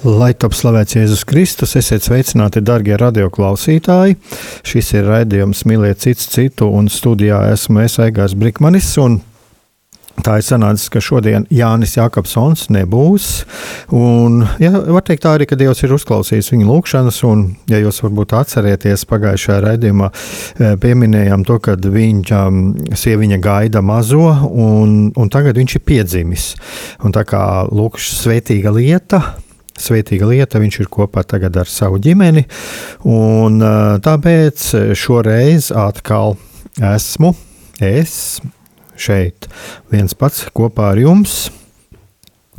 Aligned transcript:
Lai 0.00 0.30
top 0.32 0.54
slavēts 0.56 0.94
Jēzus 0.96 1.26
Kristus, 1.28 1.74
esiet 1.76 2.06
sveicināti, 2.06 2.62
darbie 2.64 2.94
radioklausītāji. 2.96 4.14
Šis 4.64 4.94
ir 4.96 5.10
raidījums 5.10 5.66
Mīliet 5.68 6.00
citu 6.00 6.24
citu, 6.24 6.68
un 6.72 6.86
studijā 6.88 7.42
esmu 7.52 7.82
es 7.84 7.98
Aigars 8.00 8.32
Brikmanis. 8.32 8.94
Tā 10.24 10.38
ir 10.40 10.44
sanācis, 10.46 10.88
ka 10.92 11.02
šodien 11.04 11.44
Jānis 11.52 11.98
Jākapsons 11.98 12.70
nebūs. 12.72 13.26
Un, 13.96 14.38
ja, 14.60 14.70
var 14.72 15.04
teikt 15.04 15.26
tā 15.26 15.34
arī, 15.36 15.48
ka 15.48 15.58
Dievs 15.60 15.84
ir 15.84 15.92
uzklausījis 15.96 16.48
viņa 16.54 16.70
lūgšanas, 16.70 17.20
un, 17.28 17.44
ja 17.68 17.82
jūs 17.82 18.00
varbūt 18.04 18.32
atcerieties, 18.40 19.04
pagājušajā 19.08 19.58
raidījumā 19.66 20.08
e, 20.08 20.72
pieminējām 20.80 21.44
to, 21.48 21.58
ka 21.60 21.76
viņa 21.76 22.42
sieviņa 23.04 23.40
gaida 23.44 23.84
mazo, 23.84 24.32
un, 24.48 24.96
un 25.12 25.32
tagad 25.32 25.60
viņš 25.60 25.76
ir 25.76 25.86
piedzimis. 25.92 26.50
Un 27.04 27.16
tā 27.16 27.28
kā 27.28 27.44
lūk, 27.68 28.00
svētīga 28.00 28.72
lieta, 28.76 29.24
svētīga 29.82 30.28
lieta, 30.30 30.62
viņš 30.62 30.80
ir 30.82 30.90
kopā 30.92 31.24
ar 31.24 31.68
savu 31.70 32.00
ģimeni. 32.02 32.46
Un, 33.08 33.60
tāpēc 34.04 34.66
šoreiz 34.98 35.70
atkal 35.72 36.36
esmu 36.80 37.34
es 37.80 38.40
šeit 39.00 39.48
viens 39.92 40.14
pats 40.14 40.46
kopā 40.54 40.92
ar 40.92 41.00
jums. 41.00 41.48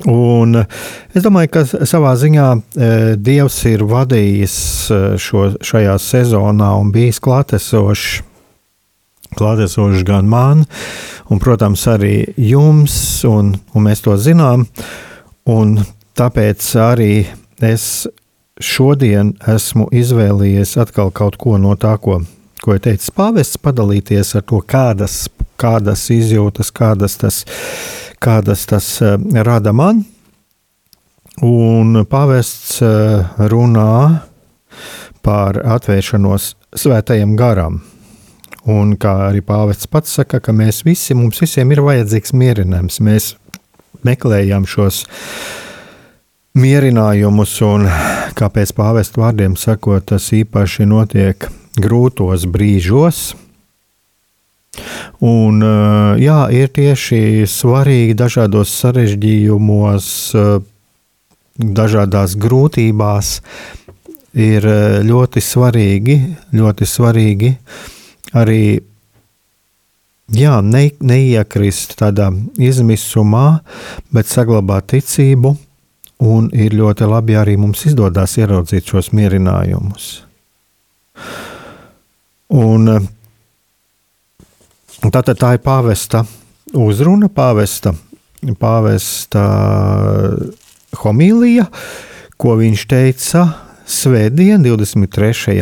Un 0.10 0.58
es 1.14 1.22
domāju, 1.22 1.52
ka 1.54 1.64
savā 1.86 2.16
ziņā 2.18 2.48
Dievs 3.22 3.60
ir 3.70 3.84
vadījis 3.86 4.56
šo, 5.22 5.46
šajā 5.62 5.96
sezonā 6.02 6.72
un 6.80 6.90
bijis 6.94 7.22
klātesošs. 7.22 8.22
Klātesošs 9.38 10.02
gan 10.04 10.28
man, 10.28 10.66
un, 11.32 11.40
protams, 11.40 11.86
arī 11.88 12.26
jums, 12.36 12.96
un, 13.24 13.54
un 13.72 13.86
mēs 13.86 14.04
to 14.04 14.18
zinām. 14.20 14.66
Un 15.48 15.78
tāpēc 16.17 16.66
arī 16.81 17.14
es 17.62 18.08
šodien 18.62 19.36
esmu 19.50 19.88
izvēlējies 19.95 20.78
atkal 20.81 21.12
kaut 21.12 21.38
ko 21.42 21.58
no 21.62 21.76
tā, 21.80 21.96
ko, 22.02 22.19
ko 22.62 22.78
ir 22.78 22.84
teicis 22.84 23.13
pāvests, 23.16 23.62
padalīties 23.62 24.36
ar 24.38 24.46
to, 24.46 24.62
kādas 24.66 25.24
kādas 25.62 26.08
izjūtas, 26.13 26.72
kādas 26.74 27.18
tas, 27.22 27.44
kādas 28.22 28.66
tas 28.69 28.88
eh, 29.06 29.18
rada 29.46 29.74
man. 29.75 30.03
Un 31.46 32.03
pāvests 32.09 32.81
eh, 32.86 33.31
runā 33.52 33.94
par 35.25 35.62
atvēršanos 35.78 36.53
svētajam 36.81 37.36
garam. 37.40 37.81
Un 38.69 38.94
kā 39.02 39.13
arī 39.30 39.41
pāvests 39.46 39.90
pats 39.90 40.13
saka, 40.19 40.40
ka 40.44 40.53
mēs 40.53 40.84
visi, 40.86 41.18
mums 41.18 41.41
visiem 41.41 41.72
ir 41.74 41.81
vajadzīgs 41.86 42.36
mierinājums. 42.38 43.00
Mēs 43.02 43.31
meklējam 44.06 44.68
šos 44.69 45.03
mierinājumus, 46.57 47.53
un 47.67 47.88
kāpēc 48.38 48.73
pāvesta 48.75 49.23
vārdiem 49.23 49.56
sakot, 49.59 50.09
tas 50.12 50.31
īpaši 50.35 50.89
notiek 50.89 51.47
grūtos 51.79 52.47
brīžos, 52.51 53.31
Un, 55.22 55.62
jā, 56.17 56.39
ir 56.56 56.69
tieši 56.73 57.44
svarīgi 57.50 58.16
dažādos 58.17 58.72
sarežģījumos, 58.81 60.06
dažādās 61.81 62.38
grūtībās. 62.39 63.33
Ir 64.31 64.66
ļoti 65.03 65.44
svarīgi, 65.44 66.16
ļoti 66.56 66.88
svarīgi 66.88 67.50
arī 68.39 68.62
jā, 70.31 70.53
ne, 70.63 70.85
neiekrist 71.03 71.97
tādā 72.00 72.29
izmisumā, 72.56 73.59
bet 74.16 74.31
saglabāt 74.31 74.88
ticību. 74.95 75.51
Un 76.22 76.52
ir 76.54 76.76
ļoti 76.78 77.08
labi 77.09 77.38
arī 77.40 77.56
mums 77.58 77.86
izdodas 77.90 78.38
ieraudzīt 78.38 78.92
šos 78.94 79.09
mierinājumus. 79.18 80.12
Un 82.52 82.88
Tātad 85.02 85.40
tā 85.42 85.56
ir 85.58 85.64
pāvesta 85.66 86.20
uzruna, 86.78 87.26
pāvesta, 87.34 87.90
pāvesta 88.62 89.46
homīlija, 91.02 91.66
ko 92.38 92.54
viņš 92.60 92.84
teica 92.92 93.48
Svētdien, 93.92 94.62
23. 94.62 95.58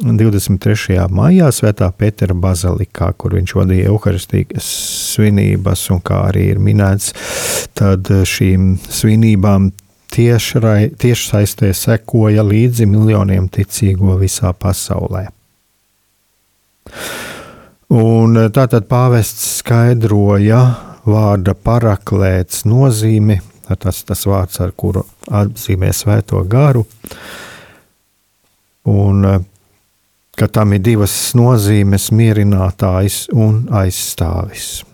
23. 0.00 0.96
maijā 1.12 1.50
Svētā 1.52 1.90
Pētera 1.92 2.32
bazilikā, 2.32 3.10
kur 3.20 3.34
viņš 3.36 3.52
vadīja 3.58 3.90
evaharistīgas 3.90 4.68
svinības, 5.12 5.82
un 5.92 6.00
kā 6.00 6.22
arī 6.30 6.46
ir 6.54 6.62
minēts, 6.62 7.12
tad 7.76 8.08
šīm 8.08 8.78
svinībām 8.80 9.68
tieši, 10.14 10.62
tieši 10.96 11.28
saistē 11.34 11.72
sekoja 11.76 12.44
līdzi 12.46 12.88
miljoniem 12.88 13.50
ticīgo 13.52 14.16
visā 14.22 14.54
pasaulē. 14.56 15.26
Un 17.92 18.40
tātad 18.56 18.88
pāvests 18.88 19.60
skaidroja 19.60 20.62
vārda 21.04 21.52
paraklēts 21.52 22.64
nozīmi, 22.64 23.40
tas 23.68 24.00
tas 24.08 24.24
vārds, 24.26 24.62
ar 24.64 24.72
kuru 24.72 25.04
atzīmē 25.28 25.92
svēto 25.92 26.40
garu, 26.48 26.86
un 28.88 29.26
ka 30.40 30.48
tam 30.48 30.72
ir 30.72 30.80
divas 30.80 31.14
nozīmes- 31.36 32.08
mierinātājs 32.20 33.26
un 33.36 33.66
aizstāvis. 33.82 34.84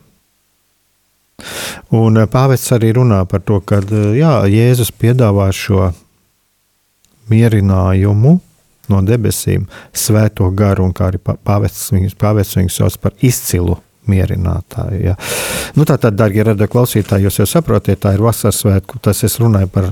Un 1.95 2.17
eh, 2.19 2.27
pāvests 2.27 2.75
arī 2.75 2.93
runā 2.97 3.23
par 3.31 3.45
to, 3.47 3.61
ka 3.61 3.79
jā, 4.17 4.35
Jēzus 4.51 4.91
piedāvā 4.91 5.47
šo 5.55 5.93
mierinājumu, 7.31 8.41
no 8.89 9.03
debesīm 9.03 9.67
svēto 9.95 10.51
garu, 10.55 10.87
un 10.87 10.95
kā 10.95 11.11
arī 11.11 11.19
pāvests 11.19 11.91
viņus 11.93 12.79
sauc 12.79 12.99
par 13.03 13.13
izcilu 13.21 13.79
mierinātāju. 14.07 15.01
Ja. 15.03 15.17
Nu, 15.75 15.85
tā 15.85 15.99
tad, 15.99 16.17
darbie 16.19 16.45
radio 16.47 16.69
klausītāji, 16.71 17.27
jūs 17.27 17.41
jau 17.43 17.47
saprotat, 17.51 18.01
tā 18.03 18.15
ir 18.15 18.23
vasaras 18.23 18.63
svētku. 18.63 19.01
Tas 19.03 19.23
es 19.27 19.39
runāju 19.43 19.71
par, 19.75 19.91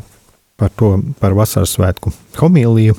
par 0.56 0.70
to, 0.79 0.94
par 1.20 1.34
vasaras 1.34 1.75
svētku 1.75 2.14
homīliju. 2.38 2.94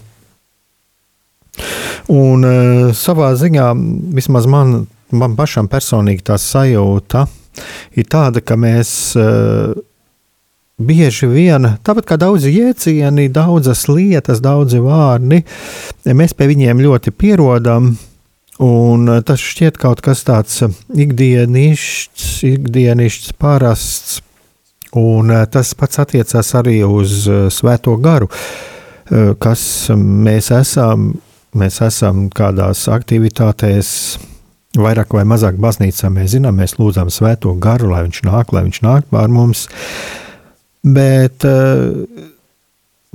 Un 2.11 2.45
uh, 2.45 2.93
savā 2.95 3.33
ziņā, 3.39 3.71
vismaz 4.15 4.47
man, 4.51 4.85
man 5.15 5.35
pašam 5.39 5.69
personīgi 5.71 6.25
tā 6.29 6.39
sajūta 6.41 7.25
ir 7.95 8.07
tāda, 8.11 8.43
ka 8.43 8.57
mēs 8.59 8.89
uh, 9.19 9.75
bieži 10.75 11.29
vien, 11.31 11.67
tāpat 11.85 12.07
kā 12.09 12.17
daudzi 12.19 12.51
jēdzieni, 12.51 13.29
daudzas 13.33 13.85
lietas, 13.87 14.41
daudzi 14.43 14.81
vārdi, 14.83 15.41
mēs 16.11 16.35
pie 16.35 16.49
viņiem 16.51 16.83
ļoti 16.83 17.15
pierodam. 17.15 17.95
Un 18.63 19.09
tas 19.27 19.41
šķiet 19.43 19.75
kaut 19.75 19.99
kas 19.99 20.21
tāds 20.23 20.61
ikdienišķs, 20.95 22.27
ikdienišķs 22.47 23.33
parasts, 23.35 24.21
un 24.95 25.33
tas 25.51 25.73
pats 25.75 25.99
attiecās 25.99 26.53
arī 26.55 26.77
uz 26.87 27.25
Svēto 27.51 27.97
garu, 27.99 28.29
kas 29.43 29.65
mēs 29.91 30.53
esam, 30.55 31.09
mēs 31.57 31.81
esam 31.85 32.27
kādās 32.35 32.85
aktivitātēs, 32.91 33.89
vairāk 34.75 35.15
vai 35.15 35.23
mazāk 35.27 35.57
baznīcā 35.61 36.11
mēs 36.11 36.35
zinām, 36.35 36.59
mēs 36.59 36.77
lūdzam 36.79 37.09
Svēto 37.13 37.55
garu, 37.59 37.93
lai 37.93 38.03
viņš 38.07 38.21
nāk, 38.27 38.53
lai 38.53 38.67
viņš 38.67 38.83
nāk 38.85 39.09
pār 39.11 39.31
mums. 39.31 39.65
Uh, 39.65 40.21
Bet 40.85 41.41
uh, 41.49 42.05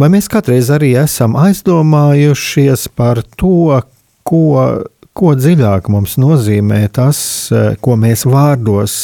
vai 0.00 0.08
mēs 0.10 0.26
kādreiz 0.30 0.72
arī 0.74 0.90
esam 0.98 1.36
aizdomājušies 1.38 2.88
par 2.98 3.22
to, 3.38 3.78
ko, 4.26 4.42
ko 5.14 5.34
dziļāk 5.38 5.90
mums 5.92 6.16
nozīmē 6.18 6.82
tas, 6.96 7.20
ko 7.84 7.94
mēs 8.00 8.26
vārdos 8.26 8.96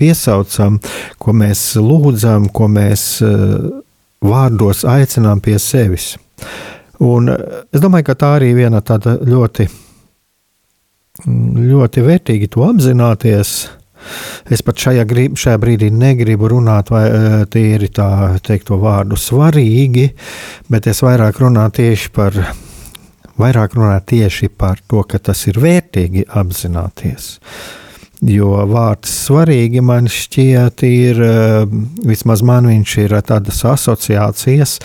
piesaucam, 0.00 0.80
ko 1.22 1.36
mēs 1.38 1.76
lūdzam, 1.78 2.50
ko 2.50 2.66
mēs 2.72 3.04
vārdos 4.22 4.82
aicinām 4.88 5.42
pie 5.44 5.60
sevis. 5.62 6.16
Un 7.02 7.30
es 7.32 7.82
domāju, 7.82 8.06
ka 8.10 8.18
tā 8.18 8.34
arī 8.38 8.52
viena 8.54 8.82
tāda 8.84 9.16
ļoti, 9.26 9.66
ļoti 11.26 12.04
vērtīga 12.06 12.50
to 12.52 12.66
apzināties. 12.68 13.54
Es 14.50 14.62
pat 14.66 14.78
šajā, 14.82 15.02
grib, 15.06 15.36
šajā 15.38 15.58
brīdī 15.62 15.88
negribu 15.94 16.50
runāt 16.50 16.90
vai 16.90 17.04
tīri 17.50 17.90
tā 17.94 18.36
teikt 18.42 18.68
to 18.70 18.78
vārdu 18.82 19.18
svarīgi, 19.18 20.08
bet 20.70 20.88
es 20.90 21.02
vairāk 21.06 21.38
runāju 21.42 21.74
tieši 21.78 22.10
par, 22.14 22.38
vairāk 23.38 23.76
runāju 23.78 24.02
tieši 24.14 24.50
par 24.58 24.82
to, 24.90 25.04
ka 25.06 25.22
tas 25.30 25.46
ir 25.50 25.62
vērtīgi 25.62 26.26
apzināties. 26.38 27.36
Jo 28.22 28.60
vārds 28.70 29.10
svarīgi 29.26 29.82
man 29.82 30.06
šķiet, 30.10 30.82
ir 30.86 31.22
vismaz 32.06 32.42
man 32.46 32.70
viņš 32.70 32.98
ir 33.06 33.16
tādas 33.26 33.62
asociācijas 33.66 34.78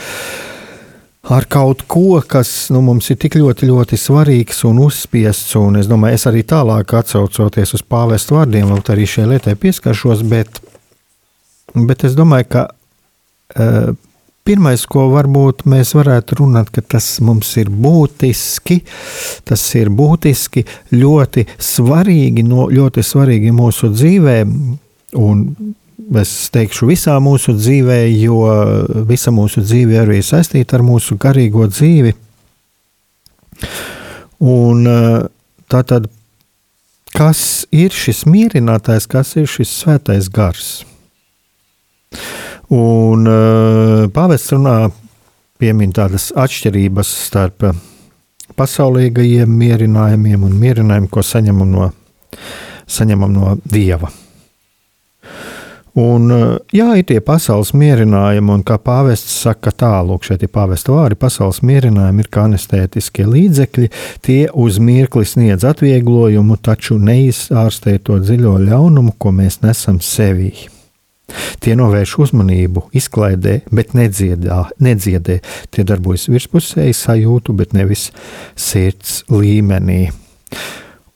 ar 1.30 1.46
kaut 1.52 1.84
ko, 1.92 2.22
kas 2.28 2.70
nu, 2.72 2.82
mums 2.86 3.10
ir 3.12 3.20
tik 3.20 3.36
ļoti, 3.40 3.68
ļoti 3.68 4.00
svarīgs 4.00 4.64
un 4.68 4.80
uzspiests. 4.86 5.56
Un 5.60 5.80
es 5.82 5.90
domāju, 5.92 6.20
es 6.20 6.28
arī 6.30 6.44
tālāk 6.48 6.94
atcaucoties 7.00 7.76
uz 7.76 7.84
pāvestu 7.84 8.38
vārdiem, 8.38 8.72
vēl 8.72 8.84
arī 8.96 9.08
šai 9.10 9.28
lietai 9.34 9.58
pieskaršos, 9.60 10.24
bet, 10.32 10.62
bet 11.76 12.06
es 12.08 12.16
domāju, 12.18 12.48
ka 12.56 12.64
uh, 12.70 13.92
pirmais, 14.48 14.86
ko 14.88 15.10
varbūt 15.12 15.66
mēs 15.68 15.92
varētu 15.98 16.40
runāt, 16.42 16.72
ka 16.72 16.84
tas 16.96 17.10
mums 17.24 17.50
ir 17.60 17.72
būtiski, 17.74 18.80
tas 19.48 19.66
ir 19.76 19.92
būtiski 19.92 20.64
ļoti 20.96 21.48
svarīgi, 21.60 22.48
no, 22.48 22.70
ļoti 22.72 23.04
svarīgi 23.04 23.52
mūsu 23.56 23.92
dzīvē. 23.92 24.38
Un 25.18 25.44
es 26.22 26.32
teikšu, 26.54 26.88
visā 26.92 27.16
mūsu 27.24 27.56
dzīvē, 27.58 28.00
jo 28.22 28.42
visa 29.10 29.34
mūsu 29.34 29.64
dzīve 29.66 29.98
arī 30.04 30.22
ir 30.22 30.28
saistīta 30.28 30.78
ar 30.78 30.86
mūsu 30.86 31.18
garīgo 31.20 31.68
dzīvi. 31.72 32.14
Un 34.46 34.86
tā 35.68 35.82
tad, 35.90 36.06
kas 37.16 37.42
ir 37.74 37.96
šis 37.96 38.26
mierinātājs, 38.30 39.10
kas 39.10 39.34
ir 39.42 39.50
šis 39.50 39.74
svētais 39.82 40.30
gars? 40.30 40.70
Un 42.74 43.26
pāvests 44.14 44.54
runā 44.54 44.78
piemin 45.58 45.94
tādas 45.96 46.30
atšķirības 46.38 47.14
starp 47.26 47.72
pasaulīgajiem 48.58 49.50
mierinājumiem 49.50 50.46
un 50.46 50.56
mierinājumiem, 50.62 51.10
ko 51.12 51.26
saņemam 51.26 51.74
no, 51.74 51.90
saņemam 52.86 53.34
no 53.34 53.58
Dieva. 53.66 54.12
Un, 55.98 56.30
eh, 56.30 56.58
jā, 56.78 56.92
ir 57.00 57.06
tie 57.10 57.18
pasaules 57.26 57.72
mierinājumi, 57.74 58.52
un 58.54 58.64
kā 58.68 58.76
pāvests 58.78 59.34
saka, 59.42 59.72
tālāk, 59.74 60.28
šeit 60.28 60.44
ir 60.46 60.52
pāvesta 60.54 60.94
vārdi, 60.94 61.18
pasaules 61.18 61.64
mierinājumi 61.66 62.22
ir 62.22 62.30
kā 62.30 62.44
anestētiskie 62.46 63.26
līdzekļi, 63.26 63.90
tie 64.22 64.44
uz 64.54 64.78
mirkli 64.78 65.26
sniedz 65.26 65.66
atvieglojumu, 65.66 66.60
taču 66.62 67.00
neizārstē 67.02 67.98
to 68.06 68.20
dziļo 68.22 68.60
ļaunumu, 68.68 69.16
ko 69.18 69.34
mēs 69.34 69.64
nesam 69.66 69.98
sevī. 69.98 70.54
Tie 71.66 71.74
novērš 71.76 72.14
uzmanību, 72.28 72.86
izklaidē, 72.96 73.58
bet 73.74 73.98
nedziedā, 73.98 74.68
nedziedē. 74.80 75.42
Tie 75.74 75.84
darbojas 75.84 76.30
virspusēji 76.30 76.94
sajūtu, 76.94 77.58
bet 77.58 77.74
nevis 77.76 78.12
sirds 78.56 79.24
līmenī. 79.34 80.12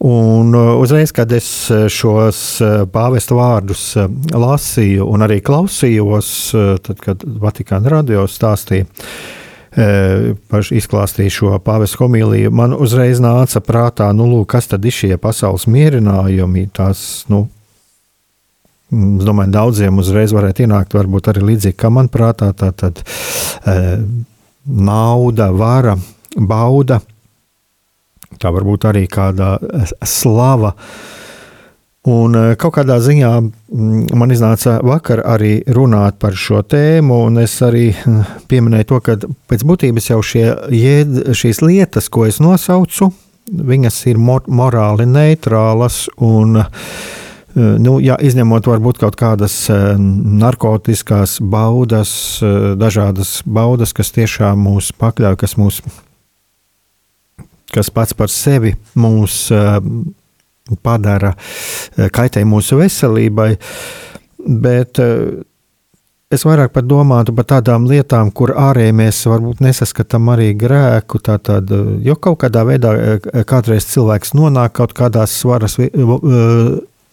Un 0.02 0.56
uh, 0.58 0.80
uzreiz, 0.82 1.12
kad 1.14 1.32
es 1.36 1.48
uh, 1.70 1.86
šos 1.92 2.40
uh, 2.64 2.72
pāvesta 2.90 3.38
vārdus 3.38 3.84
lasīju 4.34 5.06
un 5.06 5.28
arī 5.28 5.38
klausījos, 5.46 6.32
tad, 6.82 6.98
kad 7.04 7.22
Vatikāna 7.22 7.92
radio 7.94 8.26
stāstīja 8.30 8.88
izklāstīju 9.72 11.32
šo 11.32 11.60
pāvesta 11.64 12.02
homīliju, 12.02 12.50
man 12.52 12.74
uzreiz 12.76 13.22
nāca 13.24 13.62
prātā, 13.64 14.10
nu, 14.12 14.26
lūk, 14.28 14.50
kas 14.52 14.68
tad 14.68 14.84
ir 14.84 14.92
šie 14.92 15.16
pasaules 15.22 15.64
mierinājumi. 15.72 16.66
Tās, 16.76 17.24
nu, 17.32 17.46
Es 18.92 19.24
domāju, 19.24 19.54
daudziem 19.56 20.02
uzreiz 20.04 20.34
varētu 20.36 20.66
ienākt, 20.66 20.98
varbūt 20.98 21.30
arī 21.32 21.46
līdzīgi 21.48 21.78
kā 21.80 21.88
man 21.94 22.10
prātā, 22.12 22.50
tā 22.52 22.74
tad 22.76 23.00
e, 23.00 23.76
nauda, 24.68 25.48
vara, 25.56 25.94
bauda, 26.36 26.98
tā 28.40 28.52
varbūt 28.54 28.88
arī 28.92 29.08
kāda 29.12 29.58
slava. 30.08 30.76
Un 32.10 32.34
eh, 32.34 32.56
kaut 32.58 32.74
kādā 32.80 32.96
ziņā 32.98 33.30
man 34.18 34.34
iznāca 34.34 34.80
vakar 34.82 35.22
arī 35.22 35.60
runāt 35.70 36.18
par 36.22 36.34
šo 36.34 36.64
tēmu, 36.66 37.20
un 37.28 37.38
es 37.44 37.60
arī 37.62 37.92
pieminēju 38.50 38.88
to, 38.90 39.02
ka 39.06 39.18
pēc 39.52 39.66
būtības 39.70 40.10
jau 40.10 40.22
šie, 40.26 40.48
jēd, 40.74 41.20
šīs 41.38 41.62
lietas, 41.62 42.10
ko 42.10 42.26
es 42.26 42.42
nosaucu, 42.42 43.12
viņas 43.52 44.00
ir 44.10 44.18
mor 44.18 44.50
morāli 44.50 45.06
neitrālas 45.10 46.08
un 46.18 46.64
eh, 46.66 46.86
Nu, 47.52 47.98
jā, 48.00 48.16
izņemot 48.24 48.64
varbūt 48.64 49.02
kaut 49.02 49.18
kādas 49.20 49.54
narkotikas 50.00 51.34
baudas, 51.44 52.14
dažādas 52.80 53.42
baudas, 53.44 53.92
kas 53.92 54.14
tiešām 54.16 54.62
mūs 54.70 54.94
pakļauj, 54.96 55.36
kas 55.42 55.58
mūs 55.60 55.82
kas 57.74 57.92
pats 57.94 58.16
par 58.18 58.32
sevi 58.32 58.74
mūs 59.00 59.46
eh, 59.56 59.78
padara, 60.84 61.36
eh, 61.98 62.10
kaitē 62.14 62.44
mūsu 62.48 62.80
veselībai. 62.82 63.54
Bet 64.42 65.00
eh, 65.02 65.42
es 66.32 66.46
vairāk 66.48 66.74
pat 66.76 66.88
domātu 66.90 67.36
par 67.38 67.48
tādām 67.56 67.88
lietām, 67.90 68.32
kur 68.36 68.54
ārēji 68.58 68.96
mēs 68.98 69.24
varbūt 69.30 69.64
nesaskatām 69.66 70.32
arī 70.36 70.52
grēku. 70.58 71.22
Tātad, 71.24 71.72
jo 72.04 72.16
kaut 72.16 72.42
kādā 72.44 72.66
veidā 72.68 72.96
kādreiz 73.48 73.88
cilvēks 73.92 74.36
nonāk 74.38 74.78
kaut 74.80 74.96
kādās 74.98 75.36
svaras 75.44 75.78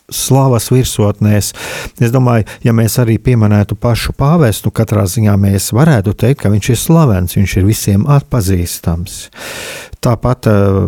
slavas 0.08 0.70
virsotnēs. 0.72 1.52
Es 2.00 2.12
domāju, 2.14 2.46
ja 2.64 2.72
mēs 2.76 2.99
arī 3.02 3.19
pieminētu 3.20 3.76
pašu 3.81 4.14
pāvestu, 4.19 4.72
katrā 4.75 5.05
ziņā 5.08 5.36
mēs 5.41 5.70
varētu 5.77 6.15
teikt, 6.19 6.43
ka 6.43 6.53
viņš 6.53 6.70
ir 6.72 6.81
slavens, 6.81 7.36
viņš 7.36 7.56
ir 7.60 7.69
visiem 7.69 8.06
atpazīstams. 8.08 9.19
Tāpat 10.05 10.48
eh, 10.50 10.79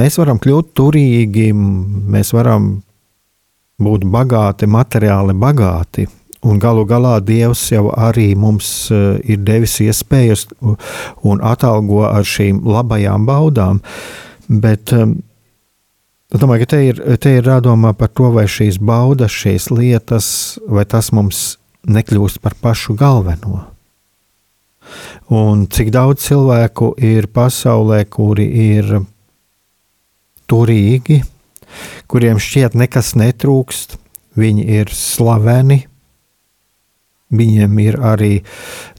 mēs 0.00 0.18
varam 0.20 0.40
kļūt 0.42 0.74
turīgi, 0.76 1.48
mēs 1.54 2.34
varam 2.36 2.76
būt 3.82 4.06
bagāti, 4.12 4.68
materiāli 4.68 5.36
bagāti. 5.36 6.06
Un 6.46 6.60
galu 6.62 6.84
galā 6.86 7.16
Dievs 7.24 7.64
jau 7.72 7.88
arī 7.90 8.34
mums 8.38 8.90
eh, 8.92 9.16
ir 9.24 9.40
devis 9.46 9.78
iespējas 9.82 10.46
un 11.26 11.40
atalgo 11.42 12.04
ar 12.06 12.26
šīm 12.26 12.60
labajām 12.66 13.26
baudām. 13.26 13.80
Bet 14.48 14.92
eh, 14.94 15.08
Es 16.34 16.42
domāju, 16.42 16.64
ka 16.64 16.72
te 16.74 16.80
ir, 16.88 17.00
te 17.22 17.36
ir 17.38 17.46
jādomā 17.46 17.92
par 17.94 18.10
to, 18.10 18.32
vai 18.34 18.48
šīs 18.50 18.80
baudas, 18.82 19.30
šīs 19.30 19.70
lietas, 19.70 20.28
vai 20.66 20.82
tas 20.88 21.12
mums 21.14 21.56
nekļūst 21.86 22.40
par 22.42 22.56
pašu 22.58 22.96
galveno. 22.98 23.62
Un 25.30 25.66
cik 25.70 25.92
daudz 25.94 26.24
cilvēku 26.26 26.92
ir 27.02 27.28
pasaulē, 27.34 28.04
kuri 28.10 28.46
ir 28.66 28.90
turīgi, 30.50 31.20
kuriem 32.10 32.42
šķiet 32.42 32.74
nekas 32.78 33.14
netrūkst, 33.18 33.96
viņi 34.38 34.66
ir 34.80 34.92
slaveni, 34.94 35.84
Viņiem 37.36 37.78
ir 37.84 37.98
arī 38.00 38.32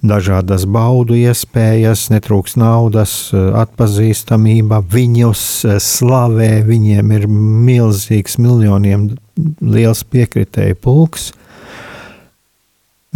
dažādas 0.05 0.67
baudu 0.69 1.17
iespējas, 1.17 2.07
netrūks 2.13 2.57
naudas, 2.59 3.15
atpazīstamība, 3.33 4.81
viņus 4.93 5.45
eh, 5.65 5.79
slavē, 5.83 6.51
viņiem 6.67 7.15
ir 7.17 7.27
milzīgs, 7.31 8.37
miljoniem 8.41 9.09
liels 9.61 10.03
piekritēju 10.07 10.77
pulks. 10.81 11.31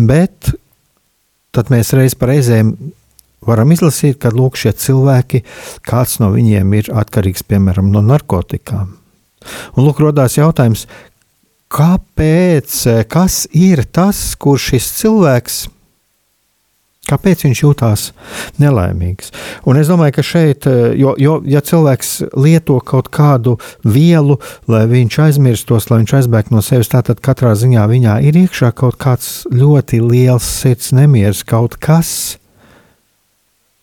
Bet 0.01 0.53
tad 1.51 1.69
mēs 1.73 1.91
reiz 1.97 2.15
reizēm 2.15 2.73
varam 3.45 3.73
izlasīt, 3.73 4.19
ka 4.21 4.31
lūk, 4.33 4.57
šie 4.59 4.73
cilvēki, 4.77 5.43
kāds 5.85 6.19
no 6.21 6.31
viņiem 6.33 6.73
ir 6.77 6.91
atkarīgs 7.01 7.45
piemēram 7.47 7.89
no 7.93 8.03
narkotikām. 8.05 8.97
Un 9.73 9.87
lūk, 9.87 10.01
rodās 10.03 10.37
jautājums, 10.37 10.85
kāpēc, 11.71 12.79
kas 13.11 13.45
ir 13.55 13.85
tas, 13.95 14.31
kur 14.39 14.59
šis 14.59 14.89
cilvēks 15.01 15.61
Kāpēc 17.09 17.41
viņš 17.43 17.59
jūtas 17.63 18.03
nelaimīgs? 18.61 19.31
Un 19.67 19.79
es 19.81 19.89
domāju, 19.89 20.13
ka 20.19 20.23
šeit, 20.23 20.67
jo, 20.95 21.15
jo 21.19 21.39
ja 21.49 21.59
cilvēks 21.65 22.11
lieto 22.39 22.77
kaut 22.85 23.09
kādu 23.11 23.57
vielu, 23.83 24.37
lai 24.71 24.85
viņš 24.87 25.17
aizmirstos, 25.25 25.89
lai 25.89 26.03
viņš 26.03 26.13
aizbēgtu 26.21 26.55
no 26.55 26.61
sevis, 26.63 26.91
tad 26.93 27.19
katrā 27.25 27.55
ziņā 27.57 27.87
viņā 27.91 28.19
ir 28.29 28.37
iekšā 28.45 28.71
kaut 28.77 28.99
kāds 29.01 29.41
ļoti 29.49 29.99
liels 30.05 30.47
sirds 30.61 30.93
nemieris, 30.95 31.43
kaut 31.43 31.75
kas, 31.81 32.37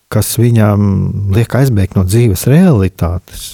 kas 0.09 0.37
viņam 0.39 1.35
liek 1.35 1.59
aizbēgt 1.59 1.99
no 1.99 2.07
dzīves 2.07 2.47
realitātes. 2.49 3.51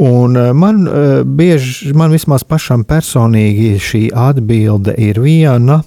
Un 0.00 0.36
eh, 0.38 0.50
man 0.56 0.84
bieži, 1.24 1.92
man 1.96 2.14
vismaz 2.14 2.44
pašam 2.48 2.86
personīgi 2.88 3.76
šī 3.82 4.02
atbilde 4.16 4.96
ir 4.98 5.20
viena, 5.22 5.82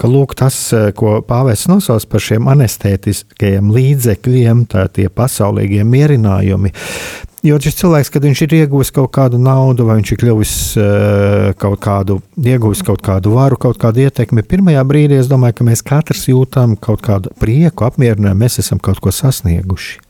ka 0.00 0.08
lūk, 0.08 0.36
tas, 0.38 0.56
ko 0.96 1.18
pāvests 1.26 1.68
nosauc 1.68 2.06
par 2.08 2.22
šiem 2.24 2.46
anestētiskajiem 2.48 3.72
līdzekļiem, 3.74 4.62
tā 4.70 4.86
tie 4.94 5.10
pasaulīgie 5.12 5.84
mierinājumi, 5.84 6.72
Jo 7.40 7.56
šis 7.56 7.78
cilvēks, 7.78 8.10
kad 8.12 8.24
viņš 8.26 8.40
ir 8.44 8.54
ieguvis 8.58 8.90
kaut 8.92 9.14
kādu 9.16 9.38
naudu, 9.40 9.86
vai 9.88 9.96
viņš 9.96 10.10
ir 10.12 10.18
kļuvis 10.20 10.52
kaut 11.62 11.80
kādu, 11.80 12.18
ieguvis 12.36 12.84
kaut 12.84 13.00
kādu 13.06 13.32
varu, 13.32 13.56
kaut 13.60 13.80
kādu 13.80 14.04
ietekmi, 14.04 14.44
pirmajā 14.44 14.84
brīdī 14.84 15.16
es 15.16 15.30
domāju, 15.30 15.56
ka 15.56 15.68
mēs 15.70 15.84
katrs 15.86 16.26
jūtam 16.28 16.76
kaut 16.76 17.00
kādu 17.06 17.32
prieku, 17.40 17.88
apmierinājumu, 17.88 18.42
mēs 18.44 18.60
esam 18.60 18.82
kaut 18.82 19.00
ko 19.00 19.14
sasnieguši. 19.14 20.09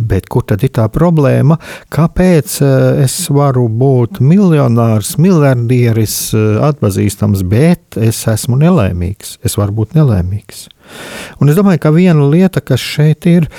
Bet 0.00 0.30
kur 0.32 0.46
tad 0.48 0.64
ir 0.64 0.72
tā 0.76 0.86
problēma? 0.92 1.58
Kāpēc 1.92 2.56
uh, 2.64 3.02
es 3.04 3.16
varu 3.32 3.66
būt 3.68 4.22
miljonārs, 4.24 5.16
miljardieris, 5.20 6.16
uh, 6.36 6.62
atpazīstams, 6.70 7.44
bet 7.50 8.00
es 8.00 8.22
esmu 8.30 8.58
nelaimīgs? 8.60 9.36
Es 9.44 9.58
varu 9.60 9.82
būt 9.82 9.98
nelaimīgs. 9.98 10.68
Un 11.40 11.52
es 11.52 11.58
domāju, 11.58 11.84
ka 11.84 11.94
viena 11.94 12.26
lieta, 12.32 12.64
kas 12.64 12.82
šeit 12.82 13.28
ir, 13.30 13.50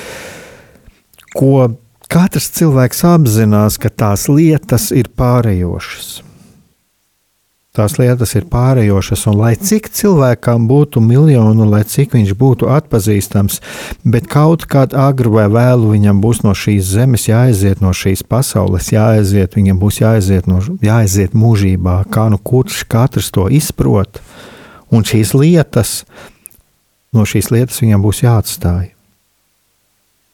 ko 1.37 1.69
Katrs 2.11 2.49
cilvēks 2.57 3.05
apzinās, 3.07 3.77
ka 3.79 3.87
tās 3.87 4.25
lietas 4.27 4.89
ir 4.91 5.07
pārējošas. 5.15 6.09
Tās 7.71 7.93
lietas 7.95 8.33
ir 8.35 8.49
pārējošas, 8.51 9.21
un 9.31 9.37
lai 9.39 9.53
cik 9.55 9.85
cilvēkam 9.95 10.65
būtu 10.67 10.99
miljonu, 10.99 11.63
lai 11.71 11.85
cik 11.87 12.17
viņš 12.17 12.33
būtu 12.35 12.67
atpazīstams, 12.67 13.61
bet 14.03 14.27
kaut 14.27 14.65
kad 14.67 14.91
agri 14.91 15.31
vai 15.31 15.45
vēlu 15.47 15.93
viņam 15.93 16.19
būs 16.19 16.43
no 16.43 16.51
šīs 16.51 16.89
zemes 16.97 17.29
jāaiziet, 17.29 17.79
no 17.79 17.93
šīs 17.95 18.25
pasaules 18.27 18.91
jāaiziet, 18.91 19.55
viņam 19.55 19.79
būs 19.79 20.01
jāaiziet, 20.03 20.51
no, 20.51 20.59
jāaiziet 20.83 21.31
mūžībā, 21.31 21.95
kā 22.11 22.27
nu 22.35 22.43
kurš 22.43 22.83
katrs 22.91 23.31
to 23.31 23.47
izprot, 23.47 24.19
un 24.91 25.07
šīs 25.07 25.31
lietas, 25.31 26.01
no 27.15 27.23
šīs 27.23 27.53
lietas 27.55 27.79
viņam 27.79 28.03
būs 28.03 28.25
jāatstāj. 28.27 28.89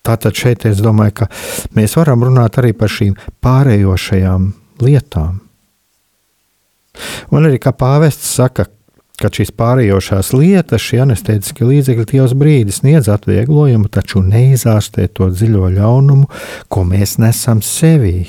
Tātad 0.02 0.34
šeit 0.34 0.66
es 0.66 0.82
domāju, 0.82 1.20
ka 1.22 1.34
mēs 1.78 2.00
varam 2.02 2.26
runāt 2.26 2.58
arī 2.58 2.74
par 2.74 2.90
šīm 2.90 3.14
pārējošajām 3.46 4.56
lietām. 4.82 5.44
Un 7.32 7.48
arī 7.50 7.60
kā 7.62 7.74
pāvests 7.76 8.36
saka, 8.40 8.68
ka 9.18 9.32
šīs 9.34 9.54
pārējošās 9.58 10.34
lietas, 10.38 10.84
šie 10.84 11.02
anestētiskie 11.08 11.66
līdzekļi, 11.66 12.10
tie 12.12 12.24
uz 12.26 12.36
brīdi 12.38 12.76
sniedz 12.76 13.10
atvieglojumu, 13.10 13.90
taču 13.90 14.22
neizārstē 14.26 15.08
to 15.10 15.32
dziļo 15.34 15.72
ļaunumu, 15.78 16.28
ko 16.70 16.86
mēs 16.86 17.18
nesam 17.22 17.64
sevī. 17.66 18.28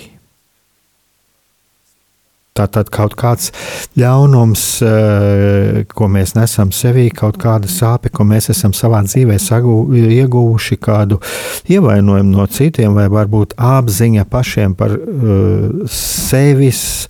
Tātad 2.59 2.89
kaut 2.91 3.15
kāds 3.19 3.53
ļaunums, 3.99 4.63
eh, 4.83 5.85
ko 5.93 6.09
mēs 6.11 6.35
nesam 6.35 6.73
sevī, 6.75 7.07
kaut 7.15 7.39
kāda 7.39 7.71
sāpe, 7.71 8.11
ko 8.11 8.27
mēs 8.27 8.51
esam 8.51 8.75
savā 8.75 9.05
dzīvē 9.07 9.37
sagū, 9.39 9.77
ieguvuši, 9.95 10.79
kādu 10.83 11.21
ievainojumu 11.71 12.35
no 12.35 12.47
citiem, 12.47 12.97
vai 12.99 13.07
varbūt 13.13 13.55
apziņa 13.55 14.25
pašiem 14.27 14.75
par 14.75 14.97
uh, 14.97 15.87
sevis 15.93 17.07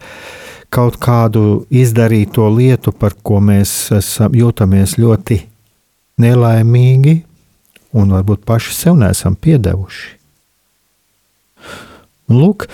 kaut 0.73 0.99
kādu 1.01 1.65
izdarīto 1.71 2.49
lietu, 2.53 2.93
par 2.93 3.17
ko 3.23 3.41
mēs 3.41 3.91
esam, 3.97 4.35
jūtamies 4.37 4.99
ļoti 5.01 5.41
nelaimīgi 6.21 7.17
un 7.97 8.13
varbūt 8.13 8.45
paši 8.49 8.75
sev 8.77 8.99
nesam 9.01 9.37
piedevuši. 9.39 10.17
Un 12.29 12.43
lūk, 12.43 12.67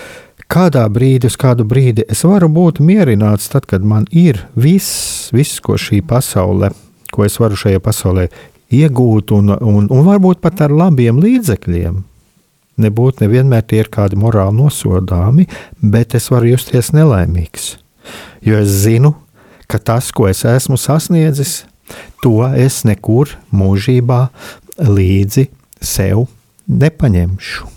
kādā 0.51 0.83
brīdī, 0.91 1.29
uz 1.31 1.37
kādu 1.39 1.63
brīdi 1.67 2.03
es 2.11 2.25
varu 2.27 2.49
būt 2.51 2.81
mierināts, 2.83 3.47
tad, 3.53 3.67
kad 3.69 3.85
man 3.87 4.07
ir 4.11 4.41
viss, 4.55 5.29
viss 5.31 5.61
ko 5.63 5.79
šī 5.79 6.01
pasaule, 6.05 6.73
ko 7.15 7.23
es 7.25 7.39
varu 7.39 7.55
šajā 7.59 7.79
pasaulē 7.83 8.27
iegūt, 8.75 9.31
un, 9.31 9.55
un, 9.55 9.87
un 9.87 10.03
varbūt 10.05 10.43
pat 10.43 10.65
ar 10.67 10.75
labiem 10.75 11.21
līdzekļiem. 11.23 12.03
Nebūtu 12.83 13.23
nevienmēr 13.23 13.63
tie 13.63 13.79
ir 13.85 13.87
kādi 13.87 14.19
morāli 14.19 14.57
nosodāmi, 14.57 15.47
bet 15.79 16.17
es 16.19 16.27
varu 16.33 16.51
justies 16.51 16.91
nelaimīgs. 16.91 17.77
Jo 18.45 18.59
es 18.61 18.69
zinu, 18.85 19.15
ka 19.65 19.79
tas, 19.81 20.11
ko 20.13 20.27
es 20.29 20.43
esmu 20.45 20.77
sasniedzis, 20.77 21.63
to 22.21 22.43
es 22.53 22.83
nekur 22.85 23.33
mūžībā 23.49 24.27
līdzi 24.85 25.47
sev 25.81 26.27
nepaņemšu. 26.69 27.74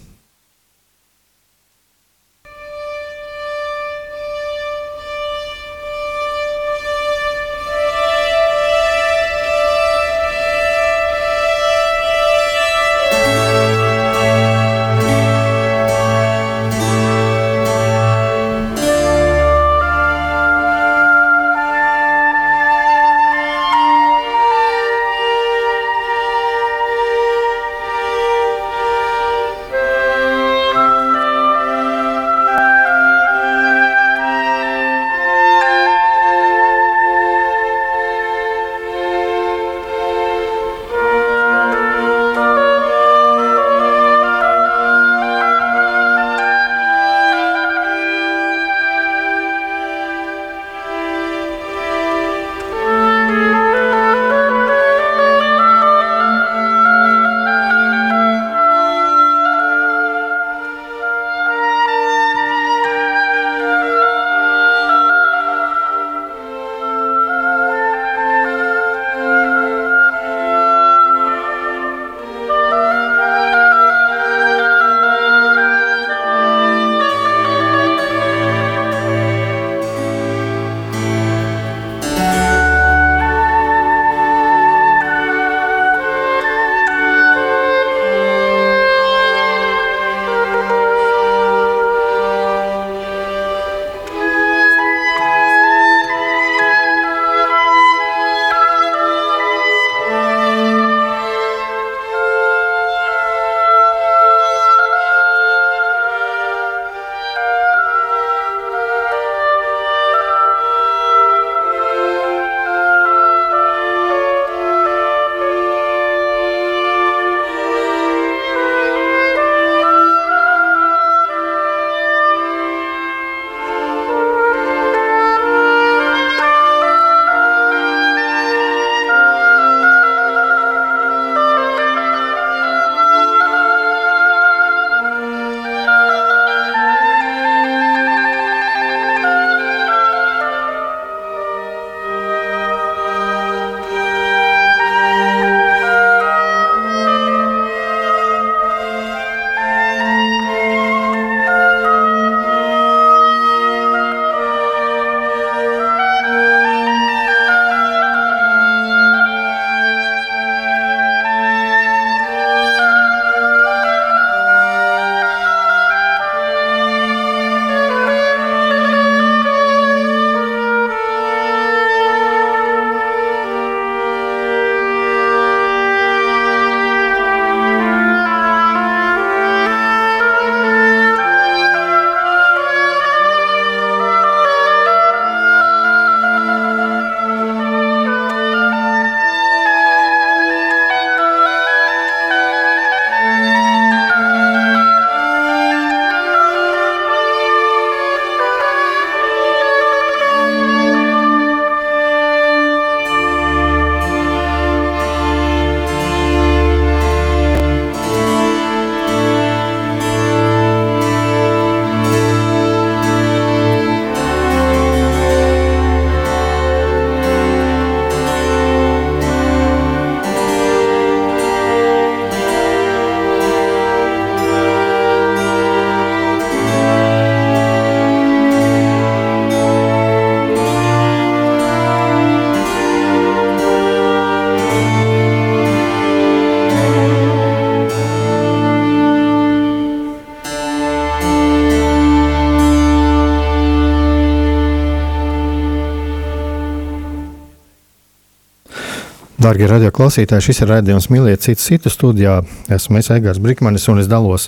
Darbie 249.48 249.64
radioklausītāji, 249.64 250.44
šis 250.44 250.58
ir 250.60 250.68
raidījums 250.68 251.06
Mīliet 251.08 251.40
citu 251.40 251.62
citu 251.62 251.88
studijā. 251.88 252.34
Esmu 252.68 252.98
es 253.00 253.06
Egārs 253.14 253.38
Brikmanis 253.40 253.86
un 253.88 254.02
es 254.02 254.08
dalos 254.10 254.44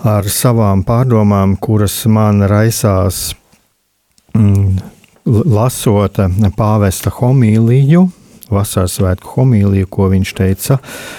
ar 0.00 0.24
savām 0.32 0.80
pārdomām, 0.88 1.52
kuras 1.60 1.92
man 2.08 2.40
raisās 2.48 3.34
mm, 4.32 4.78
lasot 5.28 6.16
pāvesta 6.56 7.12
homīliju, 7.18 8.06
vasaras 8.48 8.94
svētku 8.96 9.34
homīliju, 9.34 9.90
ko 9.92 10.08
viņš 10.14 10.32
teica 10.38 10.78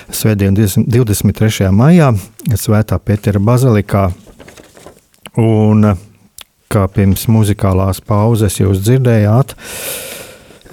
Svētdien 0.10 0.58
23. 0.58 1.70
maijā 1.70 2.16
Svētā 2.50 2.98
Pētera 2.98 3.44
bazilikā. 3.46 4.08
Un 5.38 5.92
kā 6.74 6.88
pirms 6.98 7.28
muzikālās 7.30 8.02
pauzes 8.02 8.58
jūs 8.58 8.82
dzirdējāt, 8.88 9.54
uh, 9.54 9.85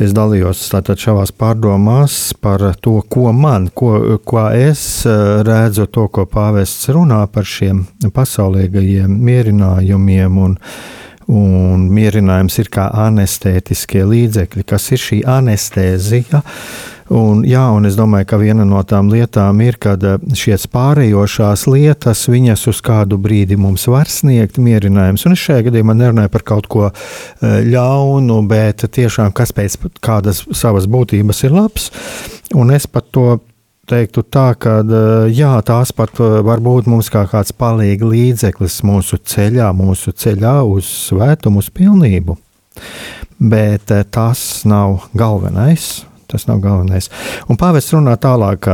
Es 0.00 0.14
dalījos 0.16 0.62
šajās 0.72 1.34
pārdomās 1.36 2.32
par 2.40 2.62
to, 2.80 3.02
ko 3.12 3.28
man, 3.36 3.68
ko, 3.68 4.18
ko 4.24 4.46
es 4.56 5.04
eh, 5.04 5.42
redzu, 5.44 5.84
to, 5.92 6.06
ko 6.08 6.24
pāvests 6.24 6.88
runā 6.94 7.26
par 7.28 7.44
šiem 7.44 7.84
pasaulīgajiem 8.14 9.12
mierinājumiem. 9.12 10.38
Un, 10.46 10.56
un 11.28 11.84
mierinājums 11.92 12.56
ir 12.62 12.72
kā 12.72 12.88
anestētiskie 13.04 14.06
līdzekļi, 14.08 14.64
kas 14.72 14.88
ir 14.96 15.04
šī 15.04 15.20
anestēzija. 15.28 16.40
Un, 17.12 17.42
jā, 17.44 17.60
un 17.76 17.84
es 17.84 17.96
domāju, 17.98 18.24
ka 18.30 18.38
viena 18.40 18.64
no 18.64 18.80
tām 18.88 19.10
lietām 19.12 19.58
ir, 19.60 19.76
kad 19.82 20.00
eh, 20.06 20.16
šīs 20.38 20.64
pārējošās 20.72 21.66
lietas, 21.68 22.22
viņas 22.32 22.64
uz 22.70 22.78
kādu 22.84 23.18
brīdi 23.20 23.58
mums 23.60 23.84
var 23.90 24.08
sniegt 24.08 24.56
mierinājumus. 24.62 25.26
Un 25.28 25.34
es 25.34 25.42
šajā 25.42 25.66
gadījumā 25.66 25.96
nerunāju 25.98 26.32
par 26.32 26.44
kaut 26.48 26.68
ko 26.72 26.86
eh, 26.88 27.58
ļaunu, 27.68 28.38
bet 28.48 28.86
tiešām 28.96 29.34
kas 29.36 29.52
pēc 29.52 29.76
kādas 30.00 30.40
savas 30.56 30.88
būtības 30.88 31.42
ir 31.44 31.56
labs. 31.58 31.90
Un 32.56 32.72
es 32.72 32.88
pat 32.88 33.10
to 33.12 33.26
teiktu 33.92 34.24
tā, 34.32 34.46
ka 34.56 34.78
eh, 34.80 35.26
jā, 35.36 35.50
tās 35.68 35.92
pat 35.92 36.16
var 36.16 36.62
būt 36.64 36.88
mums 36.88 37.10
kā 37.12 37.26
kāds 37.28 37.52
palīga 37.52 38.08
līdzeklis 38.08 38.78
mūsu 38.88 39.18
ceļā, 39.20 39.68
mūsu 39.76 40.14
ceļā 40.16 40.54
uz 40.64 40.88
svētumu, 41.10 41.60
uz 41.60 41.68
pilnību. 41.76 42.38
Bet 43.42 43.92
tas 44.14 44.62
nav 44.64 45.10
galvenais 45.18 46.06
Tas 46.32 46.48
nav 46.48 46.62
galvenais. 46.64 47.10
Un 47.52 47.60
pāvests 47.60 47.92
runā 47.94 48.16
tālāk. 48.20 48.70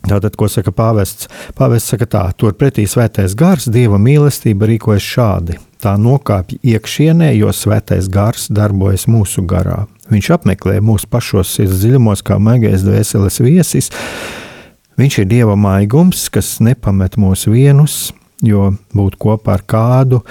Tātad, 0.00 0.32
ko 0.38 0.48
saka 0.48 0.72
pāvests? 0.72 1.28
Pāvests 1.58 1.92
saka 1.92 2.08
tā, 2.08 2.22
turpretī 2.40 2.86
svētais 2.88 3.34
gars, 3.36 3.68
dieva 3.68 4.00
mīlestība 4.00 4.68
rīkojas 4.70 5.04
šādi. 5.04 5.58
Tā 5.80 5.92
nokāpj 6.00 6.58
iekšienē, 6.72 7.30
jo 7.36 7.52
svētais 7.56 8.08
gars 8.12 8.48
darbojas 8.52 9.06
mūsu 9.12 9.44
garā. 9.48 9.84
Viņš 10.10 10.30
apmeklē 10.38 10.80
mūsu 10.84 11.08
pašos 11.10 11.52
sirds 11.54 11.82
dziļumos, 11.84 12.24
kā 12.26 12.40
maigais 12.42 12.82
dvēseles 12.84 13.38
viesis. 13.44 13.92
Viņš 15.00 15.20
ir 15.22 15.28
dieva 15.28 15.54
maigums, 15.56 16.26
kas 16.32 16.58
nepamet 16.64 17.20
mūs 17.20 17.46
vienus, 17.48 18.10
jo 18.44 18.72
būt 18.96 19.20
kopā 19.20 19.58
ar 19.58 19.64
kādu, 19.68 20.24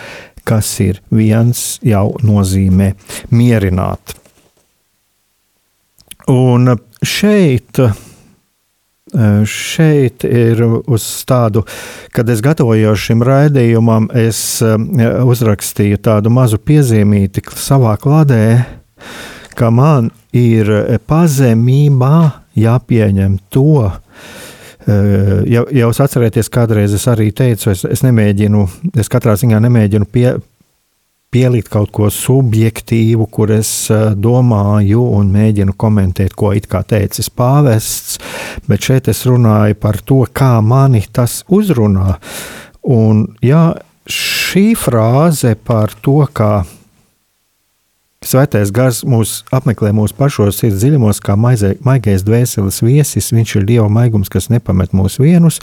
kas 0.50 0.70
ir 0.84 1.00
viens, 1.14 1.78
jau 1.86 2.12
nozīmē 2.26 2.92
mierināt. 3.34 4.18
Un 6.30 6.76
šeit, 7.02 7.80
šeit 9.50 10.26
ir 10.28 10.62
uz 10.86 11.06
tādu, 11.26 11.64
kad 12.14 12.30
es 12.30 12.44
gatavojos 12.46 13.02
šim 13.02 13.24
raidījumam, 13.26 14.12
es 14.14 14.62
uzrakstīju 14.62 15.98
tādu 16.06 16.30
mazu 16.34 16.62
piezīmīti 16.62 17.42
savā 17.58 17.96
kladē, 18.02 18.44
ka 19.58 19.72
man 19.74 20.12
ir 20.36 20.70
pazemībā 21.10 22.14
jāpieņem 22.60 23.40
to, 23.50 23.90
Ja, 25.50 25.62
ja 25.70 25.84
jūs 25.84 26.00
atcerieties, 26.02 26.48
kādreiz 26.50 26.94
es 26.96 27.04
arī 27.12 27.28
teicu, 27.36 27.68
es, 27.74 27.84
es 27.86 28.02
nemēģinu, 28.02 28.64
es 28.98 29.12
katrā 29.12 29.36
ziņā 29.38 29.60
nemēģinu 29.62 30.08
pie, 30.10 30.32
pielikt 31.34 31.70
kaut 31.70 31.92
ko 31.94 32.10
subjektīvu, 32.14 33.28
kur 33.32 33.54
es 33.54 33.72
eh, 33.94 34.10
domāju 34.18 35.04
un 35.18 35.30
mēģinu 35.34 35.76
komentēt, 35.80 36.34
ko 36.38 36.54
it 36.58 36.70
kā 36.72 36.82
teicis 36.88 37.30
pāvests, 37.30 38.18
bet 38.70 38.90
šeit 38.90 39.12
es 39.12 39.26
runāju 39.30 39.78
par 39.82 40.02
to, 40.02 40.24
kā 40.34 40.58
mani 40.66 41.04
tas 41.14 41.44
uzrunā. 41.46 42.18
Un 42.90 43.28
jā, 43.46 43.72
šī 44.10 44.74
frāze 44.80 45.56
par 45.56 45.94
to, 46.02 46.24
kā 46.34 46.66
Svētais 48.20 48.68
gars 48.76 48.98
mūs 49.08 49.46
apmeklē 49.56 49.94
mūsu 49.96 50.12
pašos 50.18 50.58
sirds 50.60 50.82
dziļumos, 50.82 51.22
kā 51.24 51.38
maizē, 51.40 51.70
maigais 51.88 52.26
dvēseles 52.28 52.82
viesis. 52.84 53.30
Viņš 53.32 53.54
ir 53.56 53.68
Dieva 53.70 53.86
maigums, 53.88 54.28
kas 54.28 54.50
nepamet 54.52 54.92
mūs 54.92 55.16
vienus, 55.24 55.62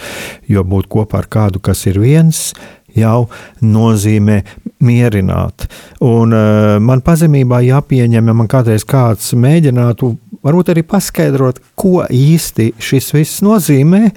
jo 0.48 0.64
būt 0.64 0.88
kopā 0.88 1.20
ar 1.20 1.28
kādu, 1.28 1.60
kas 1.60 1.84
ir 1.90 2.00
viens, 2.00 2.54
jau 2.98 3.26
nozīmē 3.64 4.40
mierināt. 4.84 5.66
Un, 6.04 6.34
uh, 6.34 6.76
man 6.82 7.02
pazemībā 7.04 7.62
jāpieņem, 7.64 8.28
ja 8.28 8.34
man 8.36 8.50
kādreiz 8.50 8.84
kāds 8.88 9.32
mēģinātu, 9.38 10.10
varbūt 10.44 10.74
arī 10.74 10.84
paskaidrot, 10.86 11.62
ko 11.78 12.04
īsti 12.04 12.72
šis 12.78 13.12
viss 13.16 13.42
nozīmē. 13.46 14.10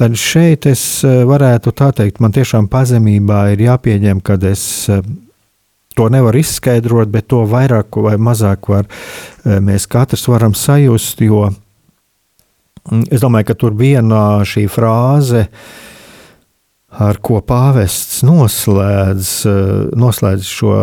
Tad 0.00 0.16
šeit 0.16 0.64
es 0.70 0.82
eh, 1.04 1.20
varētu 1.28 1.70
tā 1.76 1.90
teikt, 1.92 2.22
man 2.24 2.32
tiešām 2.32 2.64
pazemībā 2.72 3.42
ir 3.52 3.60
jāpieņem, 3.66 4.22
ka 4.24 4.38
es 4.48 4.62
uh, 4.90 5.02
to 5.94 6.06
nevaru 6.10 6.40
izskaidrot, 6.40 7.12
bet 7.12 7.28
to 7.28 7.42
vairāk 7.46 8.00
vai 8.00 8.16
mazāk 8.16 8.70
var, 8.72 8.88
mēs 9.44 9.84
katrs 9.92 10.24
varam 10.32 10.56
sajust, 10.56 11.20
jo 11.20 11.44
mm, 12.88 13.04
es 13.12 13.20
domāju, 13.20 13.50
ka 13.52 13.58
tur 13.60 13.76
vienā 13.76 14.24
šī 14.48 14.64
frāze 14.72 15.44
uh, 15.44 15.92
ar 17.00 17.18
ko 17.24 17.40
pāvests 17.44 18.22
noslēdz, 18.26 19.30
eh, 19.48 19.96
noslēdz 19.96 20.48
šo 20.48 20.76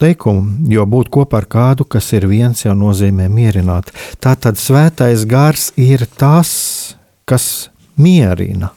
teikumu, 0.00 0.68
jo 0.68 0.84
būt 0.84 1.08
kopā 1.08 1.40
ar 1.40 1.46
kādu, 1.46 1.88
kas 1.88 2.12
ir 2.12 2.26
viens, 2.28 2.64
jau 2.64 2.74
nozīmē 2.76 3.28
mierināt. 3.32 3.92
Tātad 4.20 4.60
svētais 4.60 5.24
gars 5.26 5.72
ir 5.76 6.06
tas, 6.18 6.94
kas 7.24 7.68
mierina, 7.96 8.70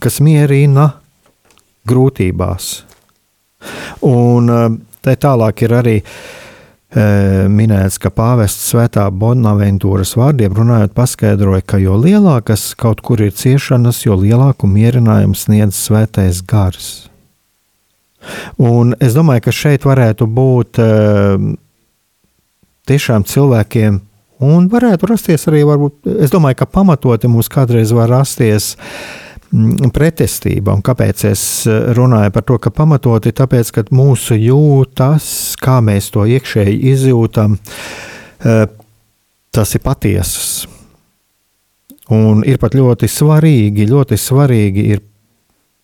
kas 0.00 0.18
mierina 0.18 0.94
grūtībās. 1.86 2.82
Un 4.02 4.50
eh, 4.50 4.68
te 5.04 5.14
tālāk 5.16 5.62
ir 5.62 5.70
arī 5.70 6.00
uh, 6.02 6.43
minēts, 6.94 7.98
ka 7.98 8.12
pāvests 8.14 8.68
svētā 8.70 9.06
Bonaventūras 9.10 10.14
vārdiem 10.18 10.54
runājot, 10.54 10.94
paskaidroja, 10.94 11.64
ka 11.66 11.80
jo 11.82 11.96
lielākas 11.98 12.72
kaut 12.78 13.02
kur 13.04 13.22
ir 13.24 13.34
ciešanas, 13.34 14.04
jo 14.06 14.16
lielāku 14.20 14.70
mierinājumu 14.70 15.34
sniedz 15.38 15.78
svētais 15.78 16.42
gars. 16.46 17.08
Un 18.62 18.94
es 19.02 19.16
domāju, 19.16 19.46
ka 19.48 19.52
šeit 19.52 19.84
varētu 19.84 20.28
būt 20.30 20.80
tiešām 22.88 23.26
cilvēkiem, 23.28 23.98
un 24.44 24.70
varētu 24.72 25.10
rasties 25.10 25.48
arī, 25.50 25.64
varbūt, 25.68 25.98
es 26.24 26.32
domāju, 26.32 26.62
ka 26.62 26.70
pamatoti 26.78 27.28
mums 27.28 27.50
kādreiz 27.52 27.92
var 27.96 28.12
rasties 28.12 28.74
uh, 28.76 29.24
pretestība. 29.94 30.74
Un 30.74 30.82
kāpēc 30.84 31.24
es 31.30 31.42
eh, 31.70 31.90
runāju 31.96 32.34
par 32.34 32.46
to, 32.48 32.58
ka 32.58 32.72
pamatoti 32.74 33.34
tāpēc, 33.36 33.72
ka 33.74 33.86
mūsu 33.94 34.38
jūtas, 34.40 35.26
kā 35.62 35.80
mēs 35.84 36.10
to 36.14 36.26
iekšēji 36.26 36.78
izjūtam, 36.94 37.58
eh, 38.44 38.66
tas 39.54 39.74
ir 39.74 39.84
patiesas. 39.84 40.66
Un 42.12 42.42
ir 42.44 42.58
pat 42.60 42.74
ļoti 42.76 43.08
svarīgi, 43.08 43.88
ļoti 43.88 44.18
svarīgi 44.20 44.88
ir 44.92 45.04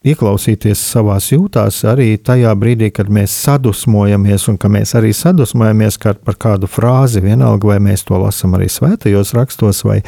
ieklausīties 0.05 0.81
savā 0.81 1.17
jūtās 1.21 1.83
arī 1.89 2.15
tajā 2.17 2.53
brīdī, 2.57 2.91
kad 2.93 3.09
mēs 3.13 3.33
sadusmojamies, 3.45 4.47
un 4.49 4.57
ka 4.61 4.69
mēs 4.73 4.95
arī 4.97 5.13
sadusmojamies 5.17 5.99
par 6.25 6.37
kādu 6.41 6.69
frāzi, 6.69 7.21
vienalga 7.25 7.73
vai 7.73 7.79
mēs 7.85 8.05
to 8.09 8.21
lasām 8.21 8.57
arī 8.57 8.69
svētajos 8.73 9.35
rakstos, 9.37 9.85
vai, 9.85 10.01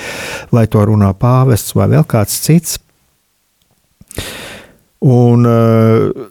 vai 0.52 0.66
to 0.66 0.84
runā 0.88 1.12
pāvests 1.12 1.76
vai 1.76 1.90
vēl 1.92 2.08
kāds 2.08 2.40
cits. 2.44 2.78
Un, 5.02 5.48
uh, 5.48 6.28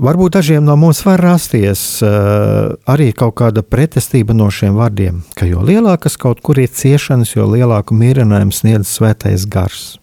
Varbūt 0.00 0.32
dažiem 0.38 0.64
no 0.64 0.78
mums 0.80 1.02
var 1.04 1.20
rasties 1.20 1.80
uh, 2.00 2.70
arī 2.88 3.10
kaut 3.12 3.34
kāda 3.36 3.60
pretestība 3.60 4.32
no 4.32 4.46
šiem 4.48 4.78
vārdiem, 4.78 5.18
ka 5.36 5.44
jo 5.44 5.60
lielākas 5.60 6.16
kaut 6.16 6.40
kur 6.40 6.56
ir 6.56 6.70
ciešanas, 6.72 7.34
jo 7.34 7.44
lielāku 7.44 7.92
mierinājumu 8.00 8.54
sniedz 8.56 8.88
svētais 8.88 9.44
gars. 9.44 9.98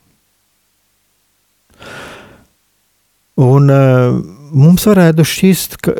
Un 3.41 3.73
uh, 3.73 4.19
mums 4.53 4.85
varētu 4.85 5.25
šķist, 5.25 5.79
ka 5.81 5.95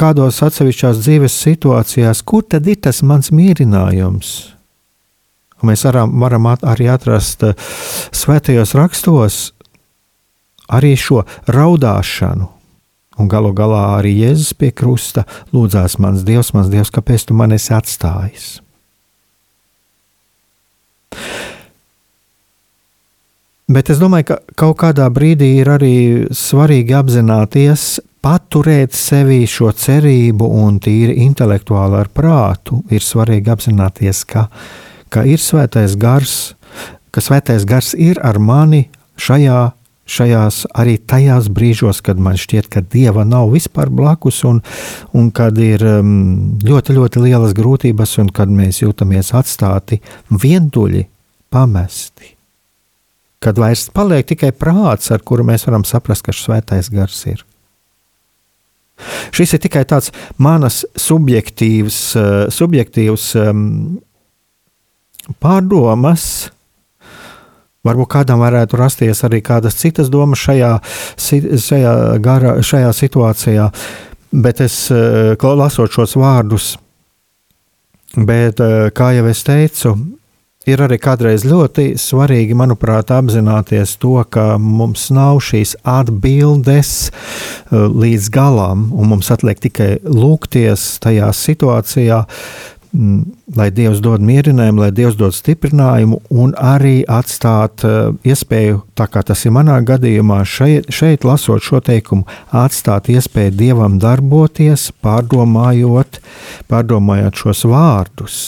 kādos 0.00 0.40
atsevišķās 0.46 1.04
dzīves 1.04 1.36
situācijās, 1.44 2.24
kur 2.24 2.46
tad 2.48 2.64
ir 2.72 2.80
tas 2.88 3.02
mans 3.04 3.28
mierinājums? 3.36 4.32
Un 5.60 5.74
mēs 5.74 5.84
varam, 5.84 6.16
varam 6.24 6.48
at, 6.48 6.64
arī 6.64 6.88
atrast 6.88 7.44
uh, 7.44 7.68
svētajos 8.16 8.72
rakstos 8.80 9.42
arī 10.68 10.94
šo 10.98 11.24
raudāšanu. 11.46 12.52
Un 13.16 13.30
galu 13.32 13.54
galā 13.56 13.96
arī 13.96 14.12
Jēzus 14.20 14.52
pie 14.60 14.70
krusta 14.76 15.24
lūdzās, 15.54 15.96
mans 16.02 16.24
Dievs, 16.26 16.52
mans 16.52 16.68
Dievs, 16.68 16.92
kāpēc 16.92 17.24
tu 17.28 17.36
man 17.36 17.54
esi 17.56 17.72
atstājis? 17.72 18.58
Bet 23.66 23.88
es 23.90 23.98
domāju, 23.98 24.28
ka 24.28 24.36
kaut 24.54 24.76
kādā 24.78 25.08
brīdī 25.10 25.56
ir 25.58 25.70
arī 25.72 25.94
svarīgi 26.30 26.94
apzināties, 26.94 27.86
paturēt 28.22 28.94
sevī 28.94 29.40
šo 29.50 29.72
cerību 29.74 30.46
un 30.60 30.76
tīri 30.82 31.16
intelektuāli 31.24 31.98
ar 31.98 32.10
prātu. 32.14 32.82
Ir 32.94 33.02
svarīgi 33.02 33.50
apzināties, 33.50 34.22
ka, 34.28 34.46
ka 35.10 35.24
ir 35.26 35.42
svētais 35.42 35.96
gars, 35.98 36.36
ka 37.10 37.24
svētais 37.24 37.66
gars 37.66 37.90
ir 37.98 38.20
ar 38.22 38.38
mani 38.38 38.84
šajā 39.18 39.60
šajās 40.06 40.62
arī 40.78 40.96
tajās 41.02 41.48
brīžos, 41.52 42.00
kad 42.04 42.20
man 42.22 42.38
šķiet, 42.38 42.68
ka 42.70 42.82
dieva 42.82 43.26
nav 43.26 43.50
vispār 43.54 43.90
blakus, 43.90 44.42
un, 44.46 44.62
un 45.16 45.32
kad 45.34 45.58
ir 45.58 45.82
um, 45.86 46.56
ļoti, 46.62 46.96
ļoti 46.96 47.24
lielas 47.26 47.56
grūtības, 47.58 48.16
un 48.22 48.30
kad 48.34 48.52
mēs 48.52 48.82
jūtamies 48.84 49.34
atstāti 49.36 50.00
vientuļi, 50.30 51.04
pamesti. 51.52 52.32
Kad 53.42 53.58
vairs 53.60 53.88
paliek 53.94 54.26
tikai 54.26 54.52
prāts, 54.56 55.10
ar 55.14 55.22
kuru 55.26 55.44
mēs 55.46 55.66
varam 55.68 55.84
saprast, 55.86 56.24
ka 56.26 56.34
svētais 56.34 56.90
gars 56.92 57.20
ir. 57.28 57.44
Šis 59.36 59.52
ir 59.52 59.60
tikai 59.60 59.84
tāds 59.84 60.08
manas 60.40 60.84
subjektīvs, 60.96 62.00
uh, 62.16 62.34
subjektīvs 62.54 63.28
um, 63.42 63.64
pārdomas, 65.42 66.48
Varbūt 67.86 68.10
kādam 68.16 68.42
varētu 68.42 68.78
rasties 68.80 69.22
arī 69.26 69.42
kādas 69.46 69.78
citas 69.78 70.10
domas 70.12 70.42
šajā, 70.42 70.72
šajā, 71.20 71.94
gara, 72.24 72.56
šajā 72.66 72.92
situācijā, 72.96 73.70
bet 74.32 74.60
es 74.64 74.86
eh, 74.90 75.48
lasot 75.56 75.92
šos 75.94 76.16
vārdus, 76.18 76.74
bet 78.16 78.60
eh, 78.60 78.90
kā 78.96 79.12
jau 79.16 79.26
es 79.30 79.44
teicu, 79.46 79.94
ir 80.66 80.82
arī 80.82 80.98
kādreiz 80.98 81.44
ļoti 81.46 81.92
svarīgi, 82.00 82.56
manuprāt, 82.58 83.12
apzināties 83.14 83.94
to, 84.02 84.18
ka 84.30 84.56
mums 84.58 85.08
nav 85.14 85.38
šīs 85.46 85.76
atbildes 85.86 86.92
eh, 87.08 87.86
līdz 87.86 88.30
galam, 88.34 88.88
un 88.96 89.14
mums 89.14 89.30
atliek 89.34 89.62
tikai 89.62 89.92
lūgties 90.02 90.96
tajā 91.04 91.30
situācijā, 91.36 92.24
lai 93.56 93.68
Dievs 93.74 94.00
dod 94.04 94.22
mierinājumu, 94.24 94.80
lai 94.84 94.90
Dievs 94.94 95.16
dod 95.18 95.34
stiprinājumu 95.36 96.20
un 96.32 96.54
arī 96.56 97.00
atstāt 97.08 97.84
uh, 97.86 98.12
iespēju, 98.26 98.82
tā 98.96 99.08
kā 99.12 99.22
tas 99.26 99.44
ir 99.44 99.54
manā 99.56 99.78
gadījumā, 99.86 100.40
šeit, 100.48 100.88
šeit 100.94 101.26
lasot 101.26 101.64
šo 101.64 101.82
teikumu, 101.84 102.26
atstāt 102.56 103.10
iespēju 103.12 103.56
Dievam 103.56 103.98
darboties, 104.02 104.90
pārdomājot, 105.04 106.20
pārdomājot 106.70 107.42
šos 107.44 107.66
vārdus. 107.68 108.38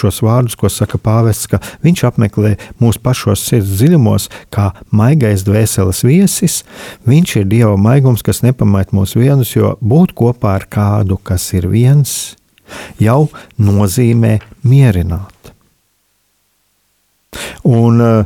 Šos 0.00 0.22
vārdus, 0.24 0.56
ko 0.56 0.70
saka 0.72 0.96
pāvests, 1.02 1.50
ka 1.50 1.58
viņš 1.84 2.06
apmeklē 2.08 2.54
mūsu 2.80 3.02
pašos 3.04 3.42
sirds 3.44 3.74
dziļumos, 3.76 4.30
kā 4.48 4.70
maigais 4.96 5.44
dvēseles 5.44 6.00
viesis. 6.06 6.62
Viņš 7.10 7.36
ir 7.42 7.48
Dieva 7.50 7.76
maigums, 7.76 8.24
kas 8.24 8.40
nepamait 8.46 8.94
mūs 8.96 9.18
vienus, 9.18 9.52
jo 9.58 9.74
būt 9.84 10.16
kopā 10.16 10.56
ar 10.62 10.68
kādu, 10.70 11.20
kas 11.20 11.50
ir 11.58 11.68
viens, 11.68 12.39
jau 12.98 13.28
nozīmē 13.58 14.38
mierināt. 14.64 15.40
Un, 17.64 18.00
eh, 18.00 18.24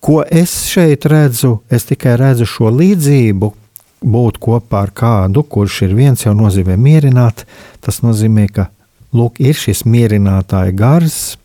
ko 0.00 0.22
es 0.30 0.52
šeit 0.68 1.06
redzu? 1.08 1.60
Es 1.70 1.88
tikai 1.88 2.16
redzu 2.20 2.46
šo 2.46 2.72
līdzību. 2.74 3.52
Būt 3.98 4.38
kopā 4.38 4.84
ar 4.86 4.92
kādu, 4.94 5.42
kurš 5.42 5.82
ir 5.88 5.94
viens, 5.98 6.22
jau 6.22 6.34
nozīmē 6.34 6.76
mierināt. 6.78 7.44
Tas 7.82 8.00
nozīmē, 8.04 8.46
ka 8.52 8.68
lūk, 9.12 9.40
ir 9.42 9.54
šis 9.58 9.82
mierinātāja 9.82 10.74
gars, 10.76 11.36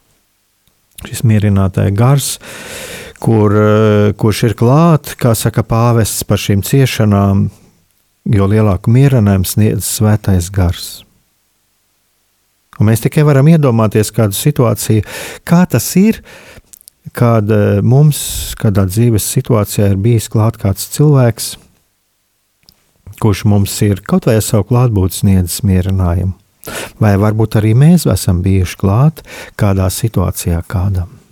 šis 1.07 1.23
mierinātāja 1.25 1.95
gars, 1.95 2.37
kur, 3.19 3.51
eh, 3.51 4.13
kurš 4.13 4.43
ir 4.49 4.53
klāts, 4.53 5.15
kā 5.17 5.35
saka 5.35 5.63
pāvests 5.63 6.23
par 6.27 6.37
šīm 6.37 6.61
ciešanām, 6.61 7.49
jo 8.25 8.47
lielāku 8.47 8.91
mierinājumu 8.93 9.47
sniedz 9.47 9.83
svētais 9.83 10.51
gars. 10.51 11.03
Un 12.79 12.89
mēs 12.89 13.03
tikai 13.03 13.25
varam 13.27 13.49
iedomāties 13.51 14.11
kādu 14.15 14.37
situāciju, 14.37 15.05
kā 15.45 15.63
tas 15.69 15.87
ir, 15.99 16.21
kad 17.13 17.49
eh, 17.51 17.81
mums 17.85 18.19
kādā 18.59 18.87
dzīves 18.89 19.27
situācijā 19.35 19.91
ir 19.93 19.99
bijis 20.01 20.29
klāt 20.33 20.57
kāds 20.61 20.87
cilvēks, 20.95 21.53
kurš 23.21 23.45
mums 23.49 23.75
ir 23.85 24.01
kaut 24.07 24.27
vai 24.27 24.39
ar 24.39 24.45
savu 24.45 24.67
klātbūtni 24.71 25.19
sniedzis 25.21 25.61
mierinājumu. 25.67 26.33
Vai 27.03 27.17
varbūt 27.19 27.59
arī 27.59 27.73
mēs 27.75 28.07
esam 28.09 28.39
bijuši 28.43 28.79
klāt 28.79 29.19
kādā 29.59 29.89
situācijā 29.91 30.61
kādam. 30.71 31.22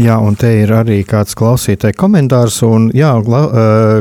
Jā, 0.00 0.14
un 0.24 0.32
te 0.38 0.48
ir 0.62 0.70
arī 0.72 1.02
kāds 1.04 1.34
klausītāja 1.36 1.92
komentārs. 1.98 2.60
Un, 2.64 2.86
jā, 2.96 3.10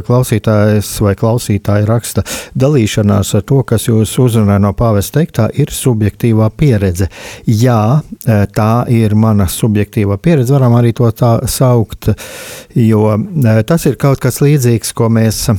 klausītājs 0.08 0.92
vai 1.04 1.12
klausītāja 1.20 1.88
raksta, 1.90 2.24
dalīšanās 2.60 3.34
ar 3.36 3.44
to, 3.50 3.58
kas 3.68 3.90
jūs 3.90 4.14
uzrunāja 4.24 4.62
no 4.64 4.72
pāvesta 4.80 5.20
teiktā, 5.20 5.50
ir 5.60 5.74
subjektīvā 5.76 6.48
pieredze. 6.56 7.10
Jā, 7.52 8.00
tā 8.56 8.72
ir 8.96 9.18
mana 9.20 9.50
subjektīvā 9.52 10.20
pieredze, 10.24 10.56
varam 10.56 10.78
arī 10.80 10.94
to 10.96 11.10
tā 11.12 11.34
saukt, 11.52 12.14
jo 12.80 13.04
tas 13.68 13.90
ir 13.90 14.00
kaut 14.00 14.24
kas 14.24 14.40
līdzīgs, 14.46 14.96
ko 14.96 15.12
mēs 15.12 15.50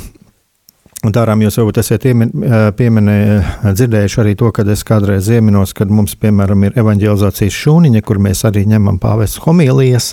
darām. 1.09 1.41
Jūs 1.41 1.57
varbūt 1.57 1.79
esat 1.81 2.03
pieminējuši, 2.77 3.73
dzirdējuši 3.79 4.19
arī 4.21 4.35
to, 4.37 4.51
kad 4.53 4.69
es 4.69 4.83
kādreiz 4.85 5.31
ieminos, 5.33 5.73
kad 5.77 5.89
mums, 5.89 6.13
piemēram, 6.21 6.67
ir 6.67 6.77
evanģelizācijas 6.83 7.57
šūniņa, 7.57 8.03
kur 8.05 8.21
mēs 8.21 8.45
arī 8.49 8.67
ņemam 8.69 8.99
pāvestu 9.01 9.41
homīlijas, 9.47 10.11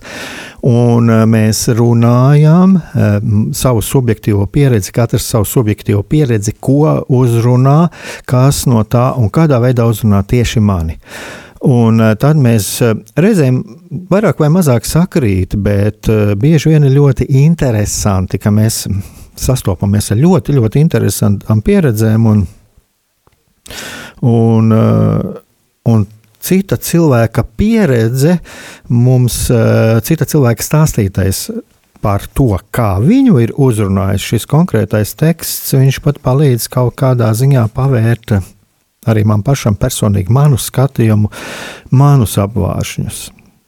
un 0.67 1.11
mēs 1.27 1.65
runājam 1.75 2.77
savu 3.57 3.83
subjektīvo 3.83 4.47
pieredzi, 4.53 4.93
katrs 4.95 5.27
savu 5.33 5.49
subjektīvo 5.49 6.05
pieredzi, 6.07 6.55
ko 6.55 7.01
uzrunā, 7.11 7.89
kas 8.29 8.63
no 8.71 8.85
tā 8.87 9.09
un 9.19 9.27
kādā 9.33 9.59
veidā 9.63 9.89
uzrunā 9.91 10.23
tieši 10.23 10.63
mani. 10.63 10.95
Un 11.67 11.99
tad 12.21 12.37
mēs 12.39 12.77
reizēm 13.17 13.59
vairāk 14.07 14.39
vai 14.39 14.51
mazāk 14.53 14.85
sakrīt, 14.87 15.57
bet 15.59 16.07
bieži 16.39 16.69
vien 16.71 16.85
ir 16.85 16.93
ļoti 16.95 17.27
interesanti, 17.43 18.37
ka 18.39 18.53
mēs 18.53 18.85
sastopamies 19.41 20.11
ar 20.13 20.21
ļoti, 20.21 20.57
ļoti 20.57 20.83
interesantām 20.83 21.61
pieredzēm. 21.65 22.27
Un, 22.31 22.43
un, 24.25 24.75
uh, 24.75 25.39
un 25.91 26.05
cita 26.47 26.77
cilvēka 26.77 27.45
pieredze, 27.57 28.37
mums 28.89 29.45
uh, 29.53 29.97
cita 30.05 30.27
cilvēka 30.29 30.65
stāstītais 30.65 31.47
par 32.01 32.27
to, 32.37 32.51
kā 32.71 32.97
viņu 33.01 33.39
ir 33.41 33.55
uzrunājis 33.57 34.27
šis 34.33 34.45
konkrētais 34.49 35.15
teksts, 35.17 35.73
viņš 35.73 36.03
pat 36.05 36.21
palīdz 36.23 36.69
kaut 36.71 36.95
kādā 36.99 37.31
ziņā 37.35 37.65
pavērt 37.73 38.37
arī 39.07 39.23
man 39.27 39.43
pašam 39.45 39.77
personīgi 39.79 40.33
manu 40.33 40.59
skatījumu, 40.59 41.31
manus 41.95 42.37
apvāršņus. 42.43 43.19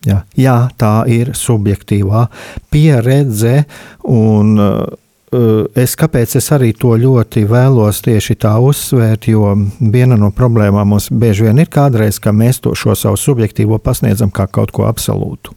Jā, 0.08 0.21
jā, 0.39 0.55
tā 0.79 0.93
ir 1.12 1.34
subjektīvā 1.36 2.25
pieredze, 2.71 3.65
un 4.08 4.53
uh, 4.55 4.84
es, 5.31 5.95
kāpēc 5.99 6.35
es 6.39 6.49
arī 6.55 6.71
to 6.77 6.95
ļoti 6.99 7.45
vēlos 7.49 8.01
tieši 8.05 8.35
tā 8.41 8.55
uzsvērt, 8.63 9.29
jo 9.29 9.53
viena 9.79 10.17
no 10.19 10.31
problēmām 10.35 10.95
mums 10.95 11.09
bieži 11.11 11.47
vien 11.49 11.61
ir 11.61 11.69
kādreiz, 11.71 12.19
ka 12.21 12.33
mēs 12.35 12.61
to 12.63 12.73
šo 12.77 12.95
savu 12.97 13.19
subjektīvo 13.19 13.79
pasniedzam 13.83 14.33
kā 14.33 14.47
kaut 14.51 14.73
ko 14.75 14.87
absolūtu. 14.89 15.55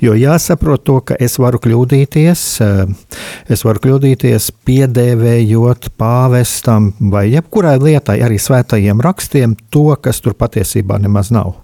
Jo 0.00 0.12
jāsaprot 0.14 0.84
to, 0.84 0.98
ka 1.08 1.16
es 1.22 1.38
varu 1.40 1.58
kļūdīties, 1.64 2.42
es 3.52 3.64
varu 3.64 3.82
kļūdīties 3.86 4.50
piedēvējot 4.68 5.90
pāvestam 5.98 6.92
vai 7.12 7.26
jebkurai 7.32 7.76
lietai, 7.80 8.20
arī 8.26 8.38
svētajiem 8.42 9.00
rakstiem, 9.02 9.56
to, 9.72 9.88
kas 10.00 10.20
tur 10.24 10.36
patiesībā 10.38 11.00
nemaz 11.02 11.32
nav. 11.34 11.56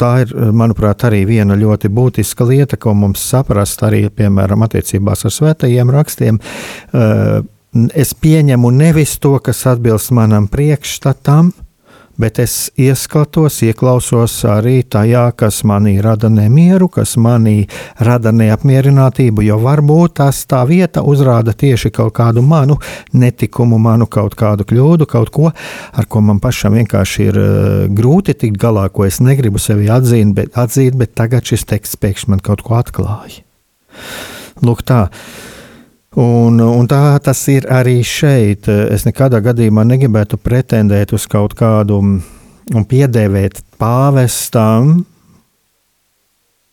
Tā 0.00 0.10
ir, 0.24 0.30
manuprāt, 0.56 1.04
arī 1.04 1.24
viena 1.28 1.56
ļoti 1.58 1.90
būtiska 1.92 2.46
lieta, 2.48 2.78
ko 2.80 2.94
mums 2.96 3.20
saprast 3.32 3.82
arī, 3.84 4.06
piemēram, 4.08 4.64
attiecībās 4.64 5.26
ar 5.28 5.34
svētajiem 5.34 5.92
rakstiem. 5.92 6.38
Es 7.92 8.14
pieņemu 8.16 8.70
nevis 8.74 9.18
to, 9.20 9.34
kas 9.44 9.60
atbilst 9.68 10.14
manam 10.16 10.48
priekšstatam, 10.50 11.52
bet 12.20 12.38
es 12.42 12.54
ieskatos, 12.80 13.60
ieklausos 13.64 14.34
arī 14.48 14.80
tajā, 14.84 15.24
kas 15.38 15.62
manī 15.68 15.96
rada 16.04 16.30
nemieru, 16.32 16.90
kas 16.92 17.16
manī 17.20 17.64
rada 18.00 18.32
neapmierinātību, 18.36 19.44
jo 19.46 19.58
varbūt 19.62 20.18
tas 20.20 20.42
tā 20.50 20.62
vieta 20.68 21.04
uzrāda 21.06 21.54
tieši 21.56 21.92
kaut 21.96 22.14
kādu 22.18 22.44
manu 22.46 22.78
netikumu, 23.16 23.78
manu 23.80 24.08
kaut 24.10 24.36
kādu 24.38 24.66
kļūdu, 24.68 25.08
kaut 25.10 25.32
ko, 25.34 25.50
ar 25.50 26.08
ko 26.10 26.24
man 26.24 26.40
pašam 26.42 26.76
vienkārši 26.78 27.28
ir 27.30 27.40
uh, 27.40 27.84
grūti 27.88 28.36
tikt 28.44 28.60
galā, 28.60 28.88
ko 28.92 29.08
es 29.08 29.20
negribu 29.24 29.62
sevi 29.62 29.90
atzīt, 29.92 30.34
bet, 30.36 30.56
atzīt, 30.60 30.98
bet 31.00 31.16
tagad 31.18 31.46
šis 31.48 31.66
teksts 31.72 32.00
pēkšņi 32.00 32.34
man 32.34 32.44
kaut 32.44 32.64
ko 32.66 32.76
atklāja. 32.80 33.44
Lūk, 34.60 34.84
tā. 34.84 35.06
Un, 36.18 36.56
un 36.58 36.88
tā 36.90 37.20
tas 37.22 37.38
ir 37.52 37.68
arī 37.70 38.00
šeit. 38.02 38.66
Es 38.66 39.04
nekādā 39.06 39.38
gadījumā 39.44 39.84
negribētu 39.86 40.40
pretendēt 40.42 41.14
uz 41.14 41.28
kaut 41.30 41.54
kādu 41.54 42.00
un 42.00 42.86
piedēvēt 42.90 43.60
pāvestam 43.78 45.04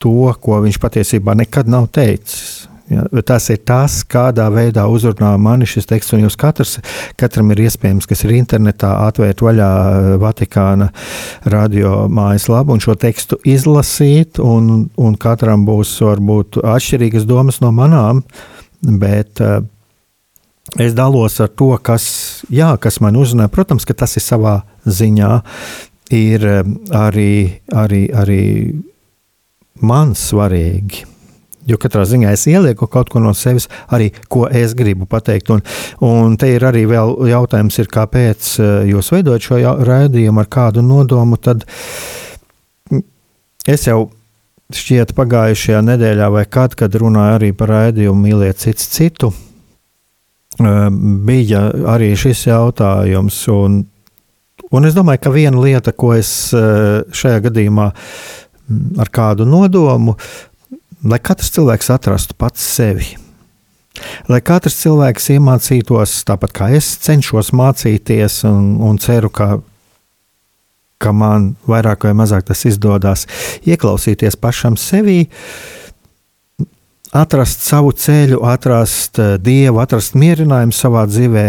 to, 0.02 0.34
ko 0.42 0.64
viņš 0.66 0.82
patiesībā 0.82 1.38
nekad 1.38 1.70
nav 1.70 1.86
teicis. 1.94 2.66
Ja, 2.88 3.04
tas 3.28 3.50
ir 3.52 3.60
tas, 3.68 4.00
kādā 4.08 4.48
veidā 4.50 4.88
uzrunā 4.90 5.34
mani 5.38 5.68
šis 5.70 5.86
teksts. 5.86 6.16
Un 6.16 6.24
jūs 6.24 6.40
katrs, 6.40 6.78
katram 7.20 7.52
ir 7.54 7.66
iespējams, 7.68 8.08
kas 8.10 8.24
ir 8.24 8.38
internetā, 8.40 8.90
atvērt 9.06 9.44
vaļā 9.44 9.72
Vatikāna 10.24 10.90
radio 11.46 12.08
mājaslapu 12.10 12.74
un 12.74 12.82
šo 12.82 12.98
tekstu 12.98 13.38
izlasīt. 13.46 14.42
Un, 14.42 14.88
un 14.98 15.18
katram 15.20 15.68
būs 15.68 15.98
varbūt 16.02 16.64
atšķirīgas 16.64 17.28
domas 17.30 17.62
no 17.62 17.76
manām. 17.76 18.24
Uh, 18.24 18.57
Bet 18.82 19.42
uh, 19.42 19.62
es 20.76 20.94
dalos 20.98 21.40
ar 21.42 21.50
to, 21.50 21.72
kas, 21.84 22.08
jā, 22.54 22.74
kas 22.82 23.00
man 23.04 23.18
uzrunā. 23.18 23.48
Protams, 23.52 23.86
ka 23.88 23.96
tas 23.98 24.18
ir 24.20 24.26
savā 24.26 24.60
ziņā, 24.86 25.32
ir 26.14 26.48
eh, 26.48 26.64
arī, 26.96 27.62
arī, 27.76 28.08
arī 28.16 28.42
man 29.84 30.16
svarīgi. 30.18 31.06
Jo 31.68 31.76
katrā 31.76 32.06
ziņā 32.08 32.32
es 32.32 32.46
ielieku 32.48 32.88
kaut 32.88 33.10
ko 33.12 33.20
no 33.20 33.34
sevis, 33.36 33.66
arī 33.92 34.14
ko 34.32 34.46
es 34.48 34.72
gribu 34.78 35.06
pateikt. 35.10 35.52
Un, 35.52 35.64
un 36.06 36.38
te 36.40 36.54
ir 36.54 36.64
arī 36.64 36.86
vēl 36.88 37.28
jautājums, 37.32 37.80
ir, 37.82 37.92
kāpēc 37.92 38.54
eh, 38.60 38.76
jūs 38.94 39.12
veidojat 39.16 39.50
šo 39.50 39.60
raidījumu 39.88 40.44
ar 40.44 40.52
kādu 40.52 40.86
nodomu. 40.86 41.40
Tad 41.40 41.66
es 43.68 43.88
jau 43.90 44.08
šķiet 44.76 45.14
pagājušajā 45.16 45.82
nedēļā 45.88 46.30
vai 46.34 46.46
kad, 46.50 46.76
kad 46.76 46.96
runāja 47.00 47.38
arī 47.38 47.54
par 47.56 47.72
raidījumu 47.72 48.24
mīliet 48.26 48.60
cits 48.60 48.90
citu, 48.92 49.32
bija 50.58 51.62
arī 51.94 52.14
šis 52.20 52.48
jautājums. 52.50 53.40
Un, 53.54 53.80
un 54.72 54.90
es 54.90 54.98
domāju, 54.98 55.24
ka 55.24 55.34
viena 55.36 55.62
lieta, 55.62 55.94
ko 55.94 56.14
es 56.18 56.32
šajā 56.52 57.46
gadījumā 57.48 57.88
ar 59.00 59.14
kādu 59.14 59.48
nodomu, 59.48 60.18
lai 61.08 61.22
katrs 61.24 61.54
cilvēks 61.56 61.94
atrastu 61.94 62.36
pats 62.38 62.66
sevi. 62.76 63.14
Lai 64.30 64.42
katrs 64.46 64.76
cilvēks 64.84 65.32
iemācītos, 65.34 66.20
tāpat 66.28 66.54
kā 66.54 66.68
es 66.78 66.90
cenšos 67.02 67.50
mācīties, 67.56 68.44
un, 68.50 68.76
un 68.84 69.00
ceru, 69.02 69.32
ka 69.34 69.56
ka 71.02 71.14
man 71.14 71.52
vairāk 71.70 72.08
vai 72.08 72.16
mazāk 72.18 72.48
tas 72.50 72.66
izdodas 72.70 73.28
ieklausīties 73.68 74.38
pašam 74.42 74.78
sevī, 74.80 75.28
atrast 77.16 77.64
savu 77.66 77.94
ceļu, 77.94 78.42
atrast 78.48 79.22
eh, 79.22 79.38
dievu, 79.42 79.82
atrast 79.84 80.18
mierinājumu 80.18 80.76
savā 80.76 81.08
dzīvē. 81.10 81.48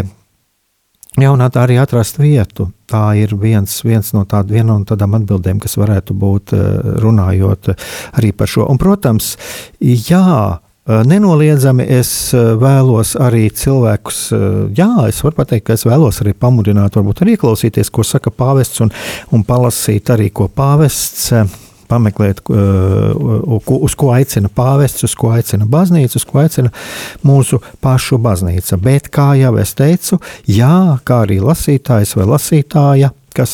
Jā, 1.19 1.33
un 1.33 1.43
arī 1.43 1.81
atrast 1.83 2.21
vietu. 2.21 2.69
Tā 2.87 3.11
ir 3.19 3.33
viens, 3.35 3.73
viens 3.83 4.13
no 4.15 4.23
tād, 4.29 4.53
viena 4.55 4.77
no 4.77 4.87
tādām 4.87 5.17
atbildēm, 5.19 5.59
kas 5.65 5.75
varētu 5.81 6.15
būt 6.15 6.55
eh, 6.55 6.65
runājot 7.03 7.73
arī 8.21 8.33
par 8.37 8.51
šo. 8.53 8.69
Un, 8.71 8.79
protams, 8.79 9.35
jā, 9.83 10.59
Eh, 10.59 10.68
nenoliedzami 10.89 11.85
es 11.99 12.11
eh, 12.33 12.53
vēlos 12.57 13.13
arī 13.21 13.49
cilvēkus, 13.53 14.21
eh, 14.33 14.45
jā, 14.79 14.91
es 15.11 15.21
varu 15.25 15.37
pateikt, 15.43 15.67
ka 15.69 15.77
es 15.77 15.85
vēlos 15.85 16.23
arī 16.25 16.33
pamudināt, 16.33 16.97
varbūt 16.97 17.21
arī 17.25 17.37
ieklausīties, 17.37 17.91
ko 17.93 18.05
saka 18.07 18.33
pāvests, 18.33 18.81
un, 18.85 18.93
un 19.37 19.45
palasīt 19.45 20.09
arī, 20.15 20.31
ko 20.33 20.49
pāvests 20.49 21.29
pameklēt, 21.89 22.43
uz 22.53 23.95
ko 23.97 24.11
aicina 24.13 24.51
pāvests, 24.53 25.07
uz 25.09 25.15
ko 25.17 25.31
aicina 25.33 25.65
baznīca, 25.65 26.19
uz 26.21 26.27
ko 26.29 26.43
aicina 26.43 26.69
mūsu 27.25 27.63
pašu 27.81 28.19
baznīca. 28.21 28.77
Bet, 28.77 29.09
kā 29.09 29.31
jau 29.41 29.55
es 29.57 29.73
teicu, 29.73 30.19
jā, 30.45 30.99
kā 31.09 31.23
arī 31.25 31.39
lasītājs 31.41 32.13
vai 32.19 32.29
lasītāja 32.29 33.15
kas 33.39 33.53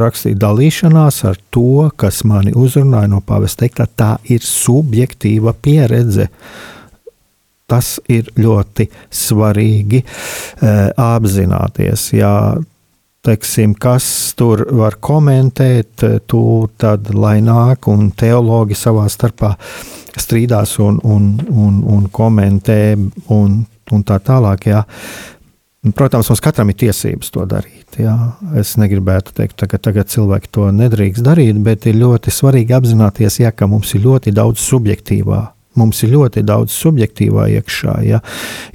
rakstīja 0.00 0.40
dalīšanās 0.40 1.24
ar 1.28 1.36
to, 1.52 1.90
kas 2.00 2.22
mani 2.24 2.54
uzrunāja 2.56 3.10
no 3.12 3.20
pāvesta 3.20 3.66
teiktā, 3.66 3.84
tā 3.84 4.14
ir 4.32 4.44
subjektīva 4.48 5.52
pieredze. 5.60 6.30
Uh, 6.30 6.73
Tas 7.70 7.96
ir 8.12 8.28
ļoti 8.36 8.90
svarīgi 9.08 10.02
uh, 10.04 10.90
apzināties. 11.00 12.10
Jā, 12.12 12.34
teiksim, 13.24 13.74
kas 13.80 14.06
tur 14.36 14.66
var 14.76 14.98
komentēt, 15.00 16.04
tur 16.28 16.68
tad 16.76 17.08
lai 17.16 17.38
nāk 17.44 17.88
un 17.88 18.10
teologi 18.12 18.76
savā 18.76 19.06
starpā 19.08 19.54
strīdās 20.20 20.76
un, 20.84 21.00
un, 21.02 21.30
un, 21.48 21.78
un 21.96 22.08
komentē 22.12 22.96
un, 23.32 23.62
un 23.92 24.04
tā 24.06 24.20
tālāk. 24.20 24.68
Jā. 24.70 24.84
Protams, 25.96 26.30
mums 26.30 26.40
katram 26.44 26.70
ir 26.72 26.78
tiesības 26.80 27.32
to 27.32 27.44
darīt. 27.48 27.98
Jā. 28.00 28.14
Es 28.60 28.76
negribētu 28.80 29.34
teikt, 29.36 29.66
ka 29.68 29.80
tagad 29.80 30.08
cilvēki 30.12 30.52
to 30.54 30.70
nedrīkst 30.72 31.24
darīt, 31.24 31.58
bet 31.64 31.88
ir 31.90 31.98
ļoti 32.00 32.32
svarīgi 32.32 32.76
apzināties, 32.76 33.40
jā, 33.42 33.52
ka 33.52 33.68
mums 33.68 33.92
ir 33.96 34.04
ļoti 34.06 34.32
daudz 34.36 34.64
subjektīvā 34.64 35.42
Mums 35.74 36.04
ir 36.06 36.12
ļoti 36.14 36.44
daudz 36.46 36.74
subjektīvā 36.78 37.48
iekšā, 37.56 37.94
ja? 38.06 38.20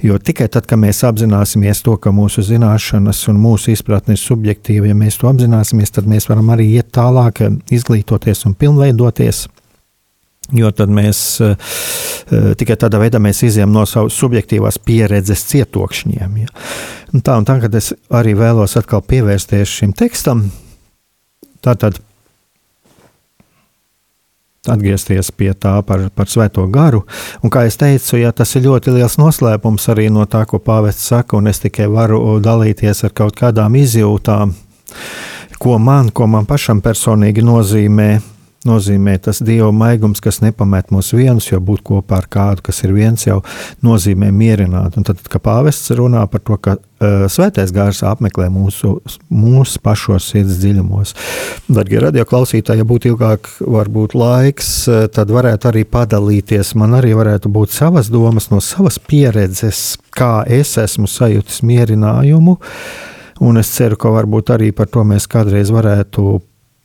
jo 0.04 0.18
tikai 0.20 0.50
tad, 0.52 0.66
kad 0.68 0.80
mēs 0.82 1.00
apzināmies 1.08 1.80
to, 1.86 1.94
ka 1.96 2.12
mūsu 2.12 2.44
zināšanas 2.44 3.22
un 3.32 3.40
mūsu 3.40 3.72
izpratne 3.72 4.16
ir 4.16 4.20
subjektīva, 4.20 4.90
ja 4.90 4.96
mēs 4.98 5.16
to 5.20 5.30
apzināmies, 5.30 5.94
tad 5.96 6.10
mēs 6.10 6.28
varam 6.28 6.52
arī 6.52 6.68
iet 6.74 6.90
tālāk, 6.96 7.40
izglītoties 7.72 8.44
un 8.50 8.56
pilnveidoties. 8.60 9.46
Jo 10.56 10.72
tad 10.74 10.90
mēs 10.90 11.18
uh, 11.44 11.54
tikai 12.58 12.74
tādā 12.80 12.98
veidā 12.98 13.20
izjām 13.30 13.70
no 13.72 13.84
savas 13.86 14.16
subjektīvās 14.18 14.80
pieredzes 14.82 15.44
cietokšņiem. 15.46 16.36
Ja. 16.42 16.50
Un 17.14 17.22
tā 17.22 17.36
un 17.38 17.46
tagad 17.46 17.74
es 17.78 17.92
arī 18.10 18.34
vēlos 18.38 18.76
atkal 18.76 19.02
pievērsties 19.06 19.78
šim 19.80 19.94
tekstam. 19.94 20.48
Tātad 21.62 22.00
atgriezties 24.68 25.30
pie 25.32 25.52
tā 25.56 25.78
par, 25.86 26.02
par 26.12 26.28
svēto 26.28 26.66
garu. 26.72 27.04
Un, 27.40 27.52
kā 27.52 27.64
jau 27.64 27.76
teicu, 27.84 28.18
ja 28.20 28.32
tas 28.36 28.52
ir 28.58 28.66
ļoti 28.66 28.92
liels 28.92 29.16
noslēpums 29.20 29.88
arī 29.92 30.10
no 30.12 30.26
tā, 30.28 30.44
ko 30.48 30.60
pāvests 30.60 31.08
saka, 31.12 31.38
un 31.38 31.48
es 31.48 31.62
tikai 31.62 31.88
varu 31.88 32.36
dalīties 32.44 33.06
ar 33.08 33.14
kaut 33.16 33.38
kādām 33.40 33.78
izjūtām, 33.80 34.52
ko 35.60 35.78
man, 35.80 36.12
ko 36.12 36.28
man 36.28 36.48
pašam 36.48 36.82
personīgi 36.84 37.44
nozīmē 37.46 38.10
nozīmē 38.68 39.16
tas 39.24 39.40
dieva 39.44 39.70
maigums, 39.72 40.20
kas 40.20 40.40
nepamet 40.44 40.90
mūs 40.92 41.14
vienus, 41.16 41.48
jo 41.48 41.60
būt 41.64 41.82
kopā 41.86 42.18
ar 42.20 42.28
kādu, 42.30 42.64
kas 42.66 42.82
ir 42.84 42.92
viens, 42.92 43.24
jau 43.24 43.40
nozīmē 43.84 44.28
mierināt. 44.34 44.98
Un 45.00 45.06
tad, 45.08 45.22
kad 45.32 45.42
pāvests 45.44 45.92
runā 45.96 46.26
par 46.30 46.42
to, 46.44 46.58
ka 46.60 46.76
uh, 46.76 47.24
svētais 47.32 47.72
gars 47.72 48.02
apmeklē 48.06 48.50
mūsu, 48.52 48.98
mūsu 49.32 49.80
pašos 49.84 50.28
sirds 50.34 50.60
dziļumos. 50.60 51.14
Darbie 51.72 52.02
radioklausītāji, 52.04 52.84
ja 52.84 52.88
būtu 52.88 53.14
ilgāk, 53.14 53.48
varbūt 53.64 54.16
laiks, 54.18 54.72
uh, 54.90 55.06
tad 55.12 55.32
varētu 55.32 55.72
arī 55.72 55.86
padalīties. 55.88 56.74
Man 56.80 56.98
arī 57.00 57.14
varētu 57.16 57.52
būt 57.52 57.72
savas 57.76 58.12
domas 58.12 58.50
no 58.52 58.60
savas 58.64 59.00
pieredzes, 59.00 59.96
kā 60.12 60.42
es 60.44 60.76
esmu 60.80 61.08
sajūtis 61.08 61.64
mierinājumu. 61.64 62.58
Un 63.40 63.56
es 63.56 63.72
ceru, 63.72 63.96
ka 63.96 64.12
varbūt 64.12 64.52
arī 64.52 64.68
par 64.76 64.90
to 64.92 65.00
mēs 65.08 65.24
kādreiz 65.32 65.72
varētu 65.72 66.42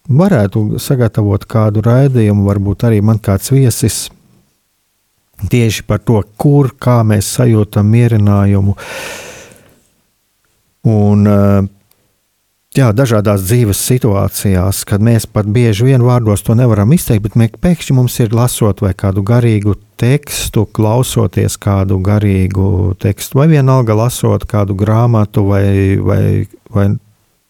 varētu 0.09 0.79
sagatavot 0.81 1.45
kādu 1.49 1.83
raidījumu, 1.85 2.45
varbūt 2.45 2.85
arī 2.87 3.01
man 3.01 3.19
kāds 3.23 3.51
viesis 3.53 4.05
tieši 5.49 5.85
par 5.87 5.99
to, 6.05 6.21
kur 6.37 6.71
mēs 7.05 7.29
sajūtam 7.37 7.87
mierinājumu. 7.91 8.75
Un, 10.85 11.25
jā, 12.77 12.91
dažādās 12.93 13.41
dzīves 13.47 13.81
situācijās, 13.89 14.83
kad 14.85 15.01
mēs 15.01 15.25
pat 15.25 15.49
bieži 15.49 15.89
vien 15.89 16.03
vārdos 16.05 16.45
to 16.45 16.55
nevaram 16.55 16.93
izteikt, 16.93 17.25
bet 17.25 17.57
pēkšņi 17.61 17.95
mums 17.97 18.19
ir 18.21 18.35
lasot 18.35 18.83
vai 18.85 18.93
kādu 18.93 19.25
garīgu 19.25 19.75
tekstu, 19.97 20.67
klausoties 20.75 21.57
kādu 21.57 21.97
garīgu 22.05 22.93
tekstu, 23.01 23.39
vai 23.41 23.49
vienalga 23.49 23.97
lasot 23.97 24.45
kādu 24.45 24.77
grāmatu 24.77 25.47
vai, 25.49 25.97
vai, 25.97 26.23
vai 26.69 26.87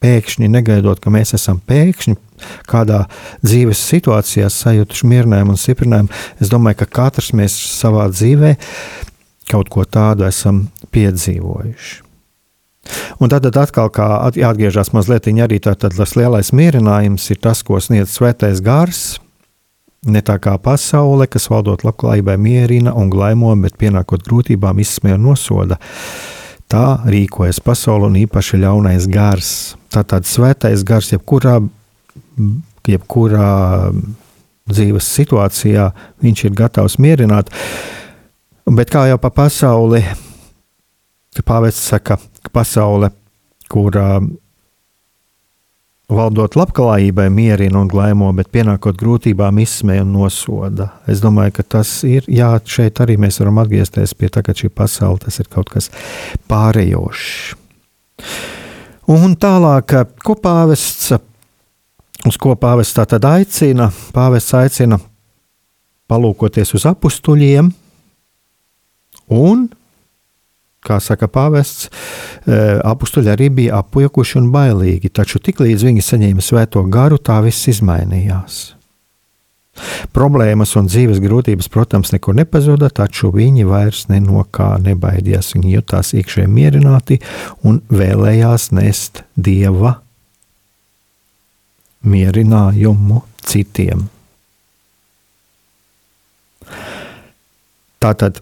pēkšņi 0.05 0.49
negaidot, 0.51 1.01
ka 1.01 1.11
mēs 1.13 1.35
esam 1.37 1.59
pēkšņi 1.59 2.15
kādā 2.69 3.05
dzīves 3.45 3.81
situācijā 3.91 4.49
sajūtuši 4.51 5.11
mierinājumu 5.11 5.55
un 5.55 5.61
stiprinājumu. 5.61 6.23
Es 6.41 6.51
domāju, 6.51 6.83
ka 6.83 6.91
katrs 7.01 7.33
mēs 7.37 7.57
savā 7.79 8.07
dzīvē 8.13 8.55
kaut 9.51 9.69
ko 9.69 9.85
tādu 9.85 10.25
esam 10.27 10.65
piedzīvojuši. 10.95 12.01
Un 13.19 13.31
tad 13.31 13.47
atkal 13.49 13.89
jāatgriežas 14.37 14.91
mazliet 14.93 15.27
arī 15.29 15.59
tāds 15.63 16.15
lielais 16.17 16.51
mierinājums, 16.53 17.29
ir 17.31 17.39
tas, 17.41 17.63
ko 17.65 17.79
sniedz 17.81 18.13
svētais 18.13 18.61
gars. 18.61 19.19
Ne 20.05 20.21
tā 20.21 20.37
kā 20.37 20.53
pasaule, 20.61 21.25
kas 21.25 21.49
valdot 21.49 21.81
labklājībai, 21.81 22.37
mierina 22.37 22.93
un 22.93 23.09
glaimo, 23.09 23.55
bet 23.57 23.79
pienākot 23.81 24.21
grūtībām, 24.27 24.77
izsmēja 24.83 25.17
un 25.17 25.25
nosoda. 25.31 25.79
Tā 26.69 26.99
rīkojas 27.09 27.57
pasaule 27.61 28.11
un 28.11 28.19
īpaši 28.21 28.61
ļaunais 28.61 29.09
gars. 29.09 29.49
Tā 29.89 30.03
tāds 30.05 30.29
svētais 30.35 30.85
gars, 30.85 31.09
jebkurā 31.13 31.57
jebkurā 32.85 33.49
dzīves 34.69 35.09
situācijā 35.19 35.89
viņš 36.23 36.45
ir 36.47 36.55
gatavs 36.57 36.97
mierināt. 37.01 37.51
Bet 38.65 38.89
kā 38.93 39.05
jau 39.09 39.19
pa 39.21 39.29
pasauli, 39.29 40.01
pāvests 41.45 41.91
saka, 41.91 42.17
ka 42.17 42.53
pasaule, 42.53 43.11
kurā 43.69 44.19
valdot 46.09 46.55
labklājībai, 46.57 47.27
mierina 47.33 47.81
un 47.81 47.89
glaimo, 47.89 48.31
bet 48.37 48.51
pienākot 48.53 48.97
grūtībām, 48.99 49.59
izsmēja 49.61 50.05
un 50.05 50.13
nosoda. 50.13 50.89
Es 51.09 51.21
domāju, 51.23 51.57
ka 51.57 51.65
tas 51.77 51.91
ir, 52.07 52.25
jā, 52.29 52.51
šeit 52.65 53.01
arī 53.01 53.17
mēs 53.21 53.39
varam 53.41 53.61
atgriezties 53.61 54.13
pie 54.17 54.29
tā, 54.33 54.45
ka 54.45 54.53
šī 54.57 54.69
pasaule 54.73 55.21
tas 55.25 55.39
ir 55.41 55.49
kaut 55.51 55.71
kas 55.73 55.89
pārējošs. 56.49 57.55
Un 59.13 59.35
tālāk, 59.37 59.93
ko 60.25 60.37
pāvests 60.41 61.13
uz 62.25 62.37
ko 62.41 62.55
pāvests 62.59 62.97
tā 62.97 63.05
tad 63.09 63.25
aicina? 63.29 63.89
Pāvests 64.15 64.55
aicina 64.57 64.99
palūkoties 66.09 66.75
uz 66.77 66.85
apstuļiem 66.89 67.71
un, 69.33 69.65
kā 70.85 70.99
saka 71.01 71.29
pāvests, 71.31 71.89
e, 72.45 72.59
apstuļi 72.85 73.33
arī 73.33 73.49
bija 73.59 73.81
apjukuši 73.81 74.39
un 74.41 74.51
bailīgi, 74.53 75.09
taču 75.09 75.41
tiklīdz 75.41 75.87
viņi 75.87 76.05
saņēma 76.05 76.45
svēto 76.45 76.85
garu, 76.93 77.17
tā 77.17 77.39
viss 77.45 77.71
izmainījās. 77.73 78.75
Problēmas 80.15 80.71
un 80.79 80.85
dzīves 80.87 81.19
grūtības, 81.19 81.67
protams, 81.73 82.13
nekur 82.13 82.37
nepazuda, 82.37 82.87
taču 82.95 83.33
viņi 83.33 83.65
vairs 83.67 84.05
no 84.07 84.45
kā 84.47 84.77
nebaidījās. 84.79 85.51
Viņi 85.57 85.73
jutās 85.73 86.13
iekšēji 86.15 86.47
mierināti 86.47 87.19
un 87.67 87.81
vēlējās 87.91 88.69
nest 88.71 89.25
dieva 89.35 89.97
mierinājumu 92.05 93.21
citiem. 93.45 94.05
Tātad, 98.01 98.39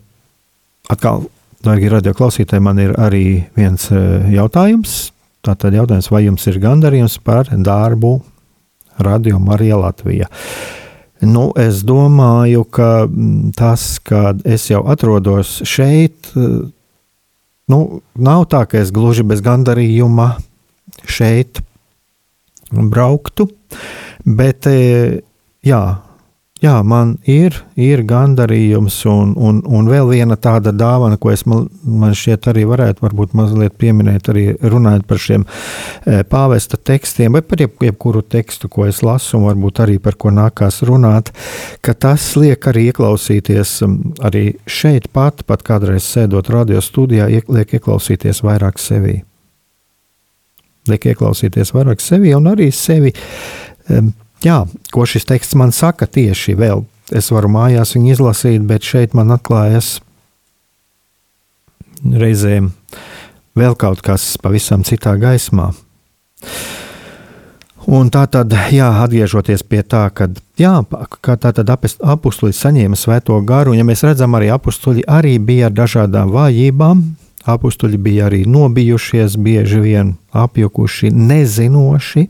atkal, 0.91 1.27
darbie 1.63 1.89
radioklausītāji, 1.93 2.63
man 2.63 2.81
ir 2.83 2.93
arī 2.99 3.25
viens 3.55 3.87
e, 3.91 4.03
jautājums. 4.33 5.13
Tātad 5.43 5.75
jautājums, 5.75 6.09
vai 6.11 6.25
jums 6.25 6.47
ir 6.51 6.59
gandarījums 6.63 7.17
par 7.23 7.51
darbu 7.51 8.17
Radio 9.03 9.39
Marija 9.43 9.79
Latvija? 9.79 10.29
Nu, 11.23 11.51
es 11.59 11.83
domāju, 11.87 12.65
ka 12.67 13.05
tas, 13.55 13.97
ka 14.03 14.33
es 14.43 14.67
jau 14.71 14.83
atrodos 14.91 15.61
šeit, 15.67 16.33
e, 16.35 16.49
nu, 17.71 17.79
nav 18.19 18.47
tā, 18.51 18.65
ka 18.67 18.81
es 18.83 18.91
gluži 18.91 19.23
bez 19.27 19.43
gandarījuma 19.45 20.33
šeit 21.07 21.63
brauktu. 22.73 23.47
Bet 24.23 24.67
e, 24.69 25.21
jā, 25.65 25.81
jā 26.63 26.73
man 26.87 27.17
ir, 27.29 27.55
ir 27.79 28.03
gandarījums, 28.07 29.01
un, 29.11 29.33
un, 29.35 29.59
un 29.67 29.89
vēl 29.91 30.13
viena 30.13 30.37
tāda 30.39 30.71
dāvana, 30.75 31.17
ko 31.19 31.33
es 31.33 31.43
man, 31.49 31.65
man 31.83 32.15
šķiet 32.15 32.47
arī 32.53 32.63
varētu 32.69 33.03
varbūt 33.03 33.35
mazliet 33.37 33.75
pieminēt, 33.81 34.29
arī 34.31 34.45
runājot 34.61 35.03
par 35.09 35.21
šiem 35.25 35.43
e, 35.43 36.21
pāvesta 36.29 36.79
tekstiem, 36.79 37.35
vai 37.35 37.43
par 37.43 37.65
jeb, 37.65 37.75
jebkuru 37.89 38.23
tekstu, 38.23 38.71
ko 38.71 38.87
es 38.87 39.03
lasu, 39.03 39.35
un 39.39 39.49
varbūt 39.49 39.83
arī 39.83 39.99
par 40.03 40.17
ko 40.19 40.31
nākās 40.31 40.81
runāt, 40.87 41.33
ka 41.83 41.97
tas 42.07 42.31
liek 42.39 42.71
arī 42.71 42.87
ieklausīties 42.93 43.75
arī 44.23 44.47
šeit 44.69 45.11
pat, 45.11 45.43
pat 45.49 45.67
kādreiz 45.67 46.07
sēdot 46.07 46.53
radio 46.53 46.81
studijā, 46.83 47.27
liek 47.27 47.77
ieklausīties 47.79 48.43
vairāk 48.45 48.79
sevī 48.81 49.19
liek 50.89 51.05
ieklausīties 51.11 51.73
vairāk 51.75 52.03
sevi 52.03 52.33
un 52.35 52.49
arī 52.51 52.69
sevi. 52.75 53.13
Jā, 54.43 54.57
ko 54.91 55.05
šis 55.07 55.27
teksts 55.29 55.57
man 55.59 55.71
saka 55.75 56.07
tieši 56.07 56.57
vēl. 56.59 56.83
Es 57.13 57.29
varu 57.31 57.51
mājās 57.51 57.95
viņu 57.95 58.13
izlasīt, 58.15 58.63
bet 58.67 58.85
šeit 58.87 59.15
man 59.15 59.31
atklājas 59.35 59.97
reizēm 62.03 62.71
vēl 63.55 63.75
kaut 63.79 64.01
kas 64.03 64.33
pavisam 64.41 64.83
citā 64.87 65.15
gaismā. 65.19 65.71
Un 67.83 68.07
tā 68.07 68.23
tad, 68.31 68.53
jā, 68.71 68.87
atgriežoties 69.03 69.65
pie 69.67 69.81
tā, 69.83 70.05
ka 70.15 70.29
jā, 70.59 70.71
kā 71.23 71.35
tā 71.35 71.51
tad 71.55 71.67
apstuļi 71.73 72.55
saņēma 72.55 72.99
svēto 72.99 73.35
garu, 73.43 73.73
un 73.73 73.81
ja 73.81 73.87
mēs 73.87 74.05
redzam, 74.07 74.35
arī 74.39 74.47
apstuļi 74.55 75.03
arī 75.11 75.35
bija 75.43 75.67
ar 75.67 75.75
dažādām 75.75 76.31
vājībām, 76.31 77.03
Apostoli 77.45 77.97
bija 77.97 78.29
arī 78.29 78.45
nobijušies, 78.47 79.35
bieži 79.35 79.81
vien 79.83 80.13
apjukuši, 80.31 81.11
nezinoši, 81.11 82.27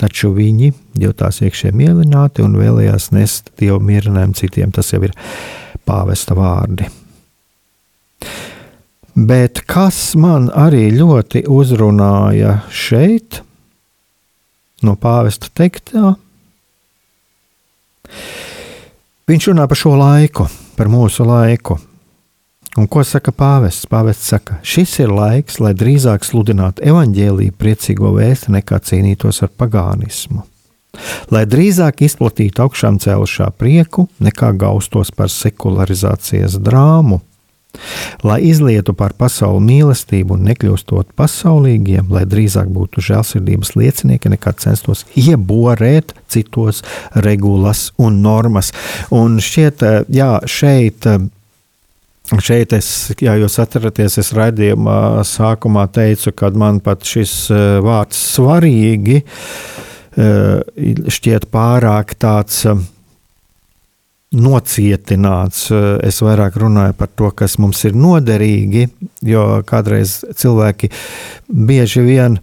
taču 0.00 0.32
viņi 0.34 0.72
jutās 0.98 1.42
iekšēji 1.44 1.76
mīlināti 1.76 2.44
un 2.44 2.56
vēlējās 2.58 3.10
nest 3.12 3.52
dievu 3.60 3.82
mierinājumu 3.84 4.36
citiem. 4.38 4.72
Tas 4.72 4.94
jau 4.94 5.02
ir 5.04 5.12
pāvesta 5.84 6.36
vārdi. 6.38 6.88
Bet 9.14 9.60
kas 9.70 10.16
man 10.18 10.48
arī 10.50 10.88
ļoti 10.90 11.44
uzrunāja 11.46 12.62
šeit, 12.72 13.44
no 14.82 14.96
pāvesta 14.98 15.52
teiktā, 15.54 16.16
viņš 19.30 19.50
runā 19.52 19.68
par 19.70 19.78
šo 19.78 19.94
laiku, 20.00 20.48
par 20.74 20.90
mūsu 20.90 21.28
laiku. 21.28 21.78
Un 22.74 22.88
ko 22.90 23.04
saka 23.06 23.30
pāvests? 23.30 23.86
Pāvests 23.86 24.32
saka, 24.32 24.56
šis 24.66 24.96
ir 25.04 25.12
laiks, 25.14 25.60
lai 25.62 25.70
drīzāk 25.78 26.26
sludinātu 26.26 26.82
evaņģēlīju 26.90 27.54
priecīgo 27.58 28.10
vēstu, 28.16 28.50
nekā 28.56 28.80
cīnītos 28.82 29.44
ar 29.46 29.52
pagānismu. 29.54 30.42
Lai 31.34 31.44
drīzāk 31.50 32.02
izplatītu 32.06 32.64
augšām 32.64 32.98
cēlušā 33.02 33.52
prieku, 33.58 34.08
nekā 34.22 34.52
gaustos 34.58 35.14
par 35.14 35.30
sekularizācijas 35.30 36.58
drāmu. 36.62 37.20
Lai 38.22 38.38
izlietu 38.46 38.94
par 38.94 39.16
pasauli 39.18 39.62
mīlestību 39.66 40.36
un 40.36 40.44
nekļūstot 40.46 41.10
pasaulīgiem, 41.18 42.06
lai 42.14 42.22
drīzāk 42.30 42.68
būtu 42.74 43.02
žēlsirdības 43.02 43.74
liecinieki, 43.74 44.30
nekā 44.34 44.54
censtos 44.62 45.02
ieborēt 45.18 46.14
citos 46.30 46.84
regulas 47.26 47.88
un 47.98 48.22
normas. 48.22 48.70
Un 49.14 49.40
šķiet, 49.42 49.82
jā, 50.14 50.30
šeit 50.46 51.06
Šeit, 52.24 52.72
es, 52.72 52.86
ja 53.20 53.34
jūs 53.36 53.58
atceraties, 53.60 54.16
es 54.22 54.30
raidījumā 54.32 55.24
sākumā 55.28 55.84
teicu, 55.92 56.32
ka 56.32 56.48
man 56.56 56.80
pat 56.80 57.04
šis 57.04 57.34
e, 57.52 57.58
vārds 57.84 58.20
svarīgi 58.36 59.20
šķiet 60.14 61.48
pārāk 61.50 62.14
tāds 62.22 62.60
nocietināts. 64.34 65.68
Es 66.06 66.20
vairāk 66.22 66.58
runāju 66.60 66.96
par 66.98 67.10
to, 67.14 67.30
kas 67.34 67.58
mums 67.62 67.84
ir 67.86 67.96
noderīgi, 67.98 68.88
jo 69.26 69.44
kādreiz 69.66 70.20
cilvēki 70.38 70.90
bieži 71.48 72.04
vien 72.06 72.38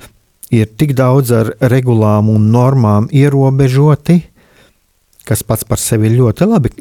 ir 0.52 0.68
tik 0.78 0.94
daudz 1.00 1.32
ar 1.36 1.54
regulām 1.72 2.30
un 2.32 2.50
normām 2.52 3.08
ierobežoti, 3.12 4.20
kas 5.28 5.44
pats 5.48 5.66
par 5.68 5.80
sevi 5.82 6.10
ir 6.10 6.18
ļoti 6.20 6.48
labi. 6.50 6.72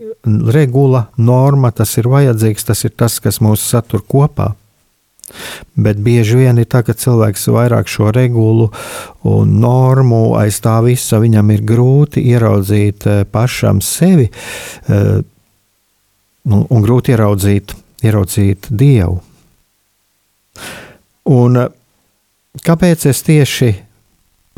Regula, 0.55 1.07
norma, 1.16 1.70
tas 1.72 1.93
ir 2.01 2.09
vajadzīgs, 2.11 2.66
tas 2.68 2.84
ir 2.88 2.95
tas, 2.97 3.18
kas 3.22 3.41
mūs 3.45 3.64
satur 3.72 4.05
kopā. 4.07 4.53
Bet 5.78 6.01
bieži 6.03 6.41
vien 6.41 6.59
ir 6.59 6.66
tā, 6.66 6.82
ka 6.82 6.97
cilvēks 6.97 7.47
vairāk 7.55 7.91
šo 7.91 8.11
regulu 8.14 8.66
un 9.30 9.53
normu 9.62 10.34
aiz 10.41 10.59
tā 10.64 10.80
visa 10.82 11.20
viņam 11.22 11.53
ir 11.55 11.62
grūti 11.68 12.24
ieraudzīt 12.32 13.07
eh, 13.07 13.20
pašam 13.30 13.78
sevi 13.84 14.26
eh, 14.26 15.20
un 16.51 16.82
grūti 16.82 17.14
ieraudzīt, 17.14 17.76
ieraudzīt 18.03 18.72
Dievu. 18.74 19.20
Un 21.30 21.61
eh, 21.62 21.70
Kāpēc 22.66 23.05
es 23.07 23.22
tieši 23.22 23.70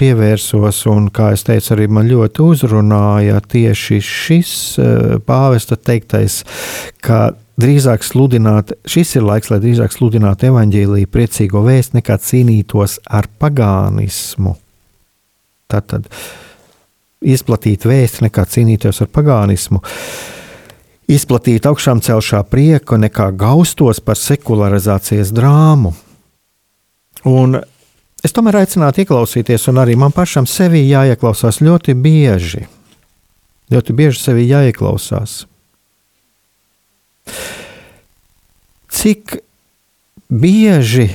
pievērsos, 0.03 0.83
un 0.91 1.07
kā 1.15 1.31
es 1.37 1.47
teicu, 1.47 1.75
arī 1.77 1.87
man 1.93 2.11
ļoti 2.11 2.43
uzrunāja 2.43 3.39
tieši 3.53 4.01
šis 4.03 4.57
eh, 4.83 5.15
pāvesta 5.27 5.79
teiktais, 5.79 6.43
ka 7.05 7.31
drīzāk 7.63 8.05
sludināt, 8.07 8.75
šis 8.89 9.17
ir 9.21 9.27
laiks, 9.29 9.53
lai 9.53 9.61
drīzāk 9.63 9.95
sludinātu 9.95 10.51
evaņģēlīju 10.51 11.11
priecīgo 11.13 11.63
vēstu, 11.67 12.01
nekā 12.01 12.19
cīnītos 12.27 12.99
ar 13.07 13.29
pagānismu. 13.43 14.57
Tātad 15.71 16.09
izplatīt 17.23 17.87
vēstu, 17.87 18.27
nekā 18.27 18.47
cīnīties 18.57 19.05
ar 19.05 19.11
pagānismu. 19.13 19.83
Izplatīt 21.13 21.67
augšām 21.69 22.01
celšā 22.03 22.43
prieku, 22.51 22.99
nekā 22.99 23.31
gaustos 23.39 24.01
par 24.03 24.19
sekularizācijas 24.19 25.31
drāmu. 25.35 25.95
Un 27.29 27.61
Es 28.23 28.35
tomēr 28.35 28.61
aicinātu 28.61 29.03
ieklausīties, 29.03 29.67
un 29.73 29.81
arī 29.83 29.97
man 29.99 30.15
pašam 30.15 30.47
sevī 30.47 30.85
jāieklausās 30.87 31.59
ļoti 31.59 31.97
bieži. 31.99 32.69
Ļoti 33.73 33.97
bieži 33.99 34.21
sevī 34.23 34.47
jāieklausās. 34.47 35.43
Cik 38.93 39.41
bieži 40.31 41.09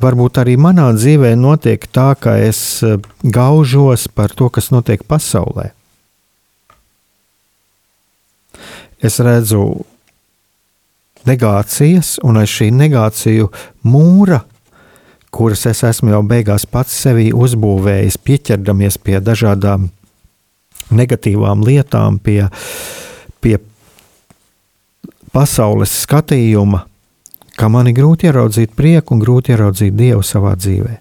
varbūt 0.00 0.40
arī 0.40 0.56
manā 0.60 0.88
dzīvē 0.96 1.34
notiek 1.36 1.84
tā, 1.92 2.12
ka 2.16 2.36
es 2.40 2.82
eh, 2.84 2.96
gaužos 3.22 4.08
par 4.08 4.32
to, 4.32 4.48
kas 4.48 4.70
notiek 4.72 5.04
pasaulē. 5.04 5.72
Es 9.04 9.20
redzu 9.20 9.84
negācijas, 11.28 12.16
un 12.24 12.40
aiz 12.40 12.52
šī 12.52 12.70
negāciju 12.72 13.50
mūra 13.84 14.40
kuras 15.34 15.66
es 15.66 15.82
esmu 15.82 16.12
jau 16.14 16.22
beigās 16.30 16.66
pats 16.70 16.94
sevī 17.04 17.30
uzbūvējis, 17.34 18.20
pieķerdamies 18.22 18.98
pie 19.02 19.18
dažādām 19.18 19.88
negatīvām 20.94 21.64
lietām, 21.66 22.20
pie, 22.22 22.44
pie 23.42 23.56
pasaules 25.34 25.94
skatījuma, 26.04 26.84
ka 27.58 27.70
man 27.70 27.90
ir 27.90 27.98
grūti 27.98 28.28
ieraudzīt 28.30 28.74
prieku 28.78 29.16
un 29.16 29.24
grūti 29.24 29.54
ieraudzīt 29.54 29.96
Dievu 29.98 30.22
savā 30.26 30.54
dzīvē. 30.58 31.00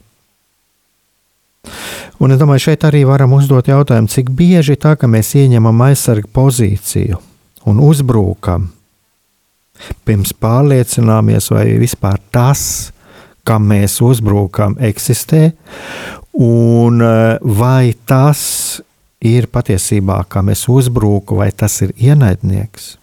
Un 2.24 2.34
es 2.34 2.40
domāju, 2.40 2.70
šeit 2.70 2.86
arī 2.88 3.04
varam 3.08 3.34
uzdot 3.36 3.68
jautājumu, 3.68 4.10
cik 4.12 4.30
bieži 4.34 4.78
tā, 4.80 4.96
ka 5.00 5.10
mēs 5.12 5.34
ieņemam 5.40 5.82
aizsargu 5.90 6.30
pozīciju 6.34 7.20
un 7.70 7.80
uzbrūkam, 7.84 8.68
pirms 10.08 10.34
pārliecināmies, 10.40 11.50
vai 11.52 11.66
vispār 11.82 12.22
tas, 12.32 12.93
kam 13.48 13.68
mēs 13.72 14.00
uzbrukam, 14.04 14.78
eksistē, 14.80 15.52
un 16.40 17.04
eh, 17.04 17.38
vai 17.44 17.94
tas 18.08 18.82
ir 19.24 19.48
patiesībā, 19.52 20.24
kam 20.32 20.52
es 20.52 20.66
uzbruku, 20.72 21.38
vai 21.40 21.52
tas 21.56 21.80
ir 21.86 21.94
ienaidnieks. 21.96 22.98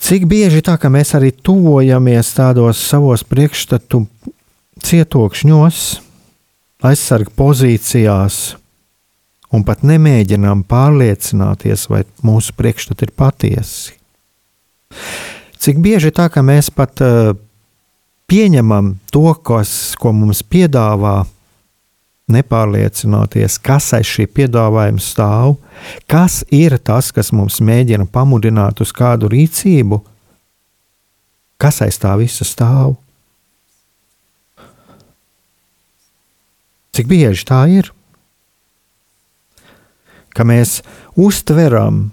Cik 0.00 0.24
bieži 0.26 0.62
tā, 0.64 0.78
ka 0.80 0.88
mēs 0.92 1.12
arī 1.14 1.30
tuvojamies 1.30 2.32
tādos 2.34 2.80
savos 2.80 3.22
priekšstatu 3.28 4.00
cietokšņos, 4.80 5.82
aizsargu 6.88 7.34
pozīcijās, 7.36 8.38
un 9.52 9.64
pat 9.68 9.84
nemēģinām 9.86 10.64
pārliecināties, 10.70 11.86
vai 11.92 12.02
mūsu 12.24 12.56
priekšstati 12.56 13.06
ir 13.06 13.14
patiesi. 13.16 13.98
Cik 15.60 15.76
bieži 15.84 16.08
tā, 16.16 16.30
ka 16.32 16.40
mēs 16.40 16.70
pat 16.72 17.02
uh, 17.04 17.34
pieņemam 18.32 18.94
to, 19.12 19.28
kas, 19.44 19.92
ko 20.00 20.14
mums 20.16 20.40
piedāvā, 20.40 21.26
nepārliecinoties, 22.30 23.58
kas 23.60 23.90
aiz 23.98 24.08
šī 24.08 24.24
piedāvājuma 24.30 25.02
stāv, 25.02 25.58
kas 26.08 26.40
ir 26.54 26.78
tas, 26.80 27.10
kas 27.12 27.32
mums 27.36 27.58
mēģina 27.60 28.06
pamudināt 28.08 28.80
uz 28.80 28.94
kādu 28.96 29.28
rīcību, 29.32 30.00
kas 31.60 31.82
aiz 31.84 32.00
tā 32.00 32.14
visa 32.20 32.46
stāv. 32.48 32.96
Cik 36.96 37.10
bieži 37.10 37.44
tā 37.46 37.64
ir? 37.70 37.90
Ka 40.32 40.46
mēs 40.46 40.80
uztveram, 41.18 42.06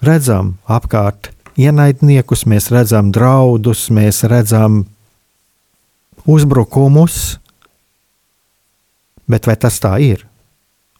redzam 0.00 0.56
apkārt 0.70 1.34
ienaidniekus, 1.58 2.46
mēs 2.48 2.70
redzam 2.72 3.10
draudus, 3.14 3.88
mēs 3.94 4.22
redzam 4.30 4.84
uzbrukumus. 6.28 7.38
Bet 9.28 9.48
vai 9.48 9.58
tas 9.60 9.76
tā 9.82 9.96
ir? 10.00 10.24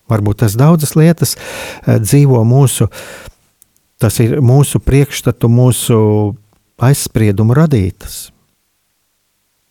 Varbūt 0.09 0.43
tas 0.43 0.57
daudzas 0.57 0.95
lietas 0.97 1.37
eh, 1.37 1.99
dzīvo 2.01 2.43
mūsu, 2.49 2.89
tas 4.01 4.19
ir 4.25 4.39
mūsu 4.45 4.81
priekšstatu, 4.81 5.51
mūsu 5.53 5.99
aizspriedumu 6.79 7.57
radītas. 7.57 8.29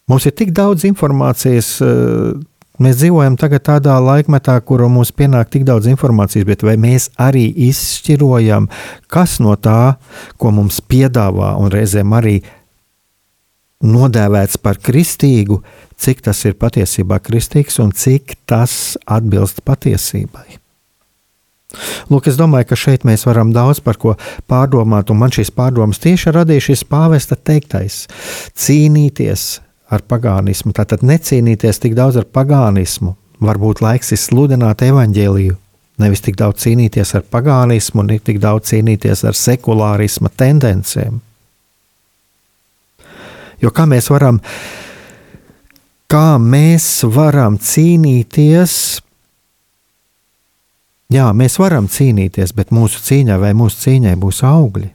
Mums 0.07 0.27
ir 0.29 0.35
tik 0.39 0.53
daudz 0.55 0.85
informācijas, 0.87 1.71
eh, 1.83 2.37
Mēs 2.77 2.99
dzīvojam 2.99 3.39
tagad 3.41 3.63
tādā 3.65 3.95
laikmetā, 3.97 4.59
kur 4.61 4.83
mums 4.91 5.09
pienāk 5.15 5.49
tik 5.49 5.65
daudz 5.65 5.89
informācijas, 5.89 6.45
bet 6.45 6.65
vai 6.65 6.75
mēs 6.77 7.09
arī 7.17 7.47
izšķirojam, 7.69 8.69
kas 9.09 9.39
no 9.41 9.55
tā, 9.57 9.97
ko 10.37 10.53
mums 10.53 10.77
piedāvā, 10.85 11.55
un 11.57 11.73
reizēm 11.73 12.13
arī 12.13 12.35
nodēvēts 13.81 14.61
par 14.61 14.77
kristīgu, 14.81 15.61
cik 15.97 16.21
tas 16.29 16.43
ir 16.45 16.57
patiesībā 16.61 17.19
kristīgs 17.25 17.81
un 17.81 17.91
cik 17.97 18.37
tas 18.49 18.95
atbilst 19.05 19.65
patiesībai. 19.65 20.61
Lūk, 22.07 22.29
es 22.29 22.37
domāju, 22.39 22.69
ka 22.69 22.77
šeit 22.79 23.03
mēs 23.09 23.25
varam 23.27 23.49
daudz 23.53 23.81
par 23.83 23.97
ko 23.99 24.15
pārdomāt, 24.49 25.09
un 25.11 25.19
man 25.19 25.33
šīs 25.35 25.51
pārdomas 25.53 25.99
tieši 26.03 26.31
radīja 26.37 26.69
šis 26.69 26.85
pāvesta 26.87 27.35
teiktais- 27.35 28.05
cīnīties 28.63 29.59
ar 29.93 30.03
pagānismu. 30.03 30.73
Tātad 30.75 31.03
necīnīties 31.05 31.79
tik 31.83 31.95
daudz 31.97 32.19
ar 32.21 32.27
pagānismu. 32.29 33.15
Varbūt 33.43 33.83
laiks 33.85 34.11
ir 34.15 34.19
sludināt 34.21 34.81
evaņģēliju, 34.87 35.55
nevis 36.01 36.23
tik 36.25 36.39
daudz 36.39 36.65
cīnīties 36.65 37.13
ar 37.19 37.25
pagānismu, 37.29 38.05
ne 38.07 38.17
tik 38.17 38.41
daudz 38.41 38.71
cīnīties 38.71 39.23
ar 39.29 39.37
sekulārisma 39.37 40.31
tendencēm. 40.33 41.21
Jo 43.61 43.73
kā 43.73 43.85
mēs 43.89 44.09
varam, 44.13 44.41
kā 46.09 46.37
mēs 46.41 46.89
varam 47.13 47.57
cīnīties? 47.61 48.75
Jā, 51.13 51.29
mēs 51.37 51.55
varam 51.61 51.87
cīnīties, 51.87 52.53
bet 52.57 52.73
mūsu 52.75 53.01
cīņai 53.05 53.39
vai 53.41 53.53
mūsu 53.57 53.85
cīņai 53.85 54.17
būs 54.19 54.43
augļi. 54.45 54.91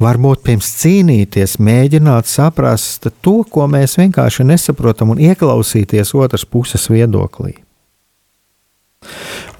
Varbūt 0.00 0.42
pirms 0.44 0.68
cīnīties, 0.80 1.56
mēģināt 1.62 2.28
saprast 2.28 3.08
to, 3.24 3.38
ko 3.50 3.66
mēs 3.70 3.96
vienkārši 4.00 4.46
nesaprotam, 4.48 5.14
un 5.14 5.22
ieklausīties 5.22 6.14
otras 6.16 6.44
puses 6.48 6.88
viedoklī. 6.92 7.54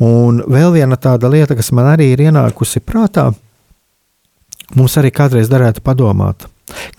Un 0.02 0.42
vēl 0.42 0.74
viena 0.74 0.98
tāda 1.00 1.30
lieta, 1.32 1.56
kas 1.56 1.72
man 1.76 1.88
arī 1.94 2.10
ir 2.12 2.26
ienākusi 2.26 2.82
prātā, 2.84 3.30
mums 4.76 4.96
arī 5.00 5.12
kādreiz 5.14 5.50
darētu 5.52 5.84
padomāt, 5.84 6.48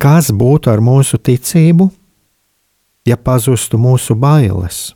kas 0.01 0.31
būtu 0.31 0.71
ar 0.73 0.81
mūsu 0.81 1.19
ticību, 1.19 1.89
ja 3.07 3.17
pazustu 3.17 3.79
mūsu 3.81 4.17
bailes, 4.17 4.91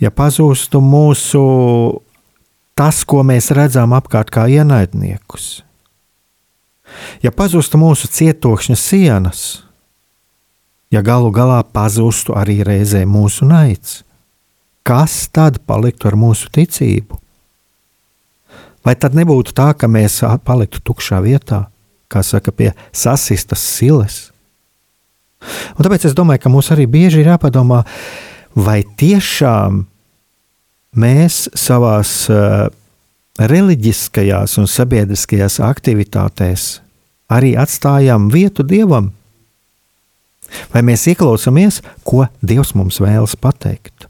ja 0.00 0.10
pazustu 0.14 0.80
mūsu 0.80 1.42
tas, 2.78 3.02
ko 3.04 3.24
mēs 3.26 3.50
redzam 3.56 3.92
apkārt 3.96 4.30
kā 4.32 4.46
ienaidniekus 4.48 5.67
Ja 7.22 7.32
pazustu 7.34 7.80
mūsu 7.80 8.08
cietokšņa 8.12 8.76
sienas, 8.78 9.42
ja 10.92 11.02
galu 11.04 11.30
galā 11.34 11.60
pazustu 11.62 12.36
arī 12.38 12.60
reizē 12.66 13.04
mūsu 13.08 13.48
naids? 13.48 14.02
Kas 14.86 15.26
tad 15.28 15.60
paliktu 15.68 16.08
ar 16.08 16.16
mūsu 16.16 16.48
ticību? 16.54 17.18
Vai 18.86 18.94
tad 18.96 19.16
nebūtu 19.18 19.52
tā, 19.52 19.72
ka 19.76 19.90
mēs 19.90 20.22
paliktu 20.46 20.80
tukšā 20.80 21.18
vietā, 21.20 21.66
kā 22.08 22.22
saka, 22.24 22.54
pie 22.54 22.70
sasistas 22.94 23.60
silas? 23.60 24.28
Un 25.76 25.84
tāpēc 25.84 26.08
es 26.08 26.16
domāju, 26.16 26.42
ka 26.42 26.52
mums 26.52 26.70
arī 26.72 26.86
bieži 26.90 27.20
ir 27.20 27.32
jāpadomā, 27.34 27.82
vai 28.56 28.80
tiešām 28.98 29.84
mēs 30.98 31.44
savās 31.58 32.14
uh, 32.32 32.70
reliģiskajās 33.38 34.58
un 34.60 34.68
sabiedriskajās 34.70 35.60
aktivitātēs 35.64 36.68
arī 37.30 37.54
atstājam 37.60 38.28
vietu 38.32 38.66
dievam? 38.66 39.12
Vai 40.72 40.82
mēs 40.86 41.04
ieklausāmies, 41.12 41.82
ko 42.08 42.26
Dievs 42.40 42.74
mums 42.76 43.00
vēlas 43.04 43.36
pateikt? 43.36 44.08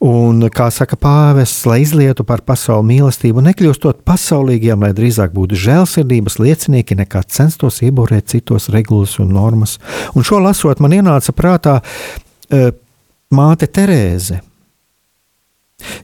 Un, 0.00 0.46
kā 0.48 0.70
saka 0.72 0.96
pāvests, 0.96 1.66
lai 1.68 1.82
izlietu 1.82 2.24
par 2.24 2.40
pasauli 2.48 2.94
mīlestību, 2.94 3.42
nekļūstot 3.44 3.98
pasaulīgiem, 4.08 4.80
lai 4.80 4.94
drīzāk 4.96 5.34
būtu 5.34 5.58
žēlsirdības 5.60 6.38
liecinieki, 6.40 6.96
nekā 7.02 7.20
censtos 7.28 7.82
ieborēt 7.84 8.30
citos 8.32 8.70
regulas 8.72 9.18
un 9.20 9.34
normas. 9.36 9.76
Un 10.16 10.24
šo 10.24 10.40
lasot, 10.40 10.80
man 10.80 10.96
ienāca 10.96 11.34
prātā 11.36 11.82
uh, 11.82 12.70
māte 13.36 13.68
Terēze. 13.68 14.40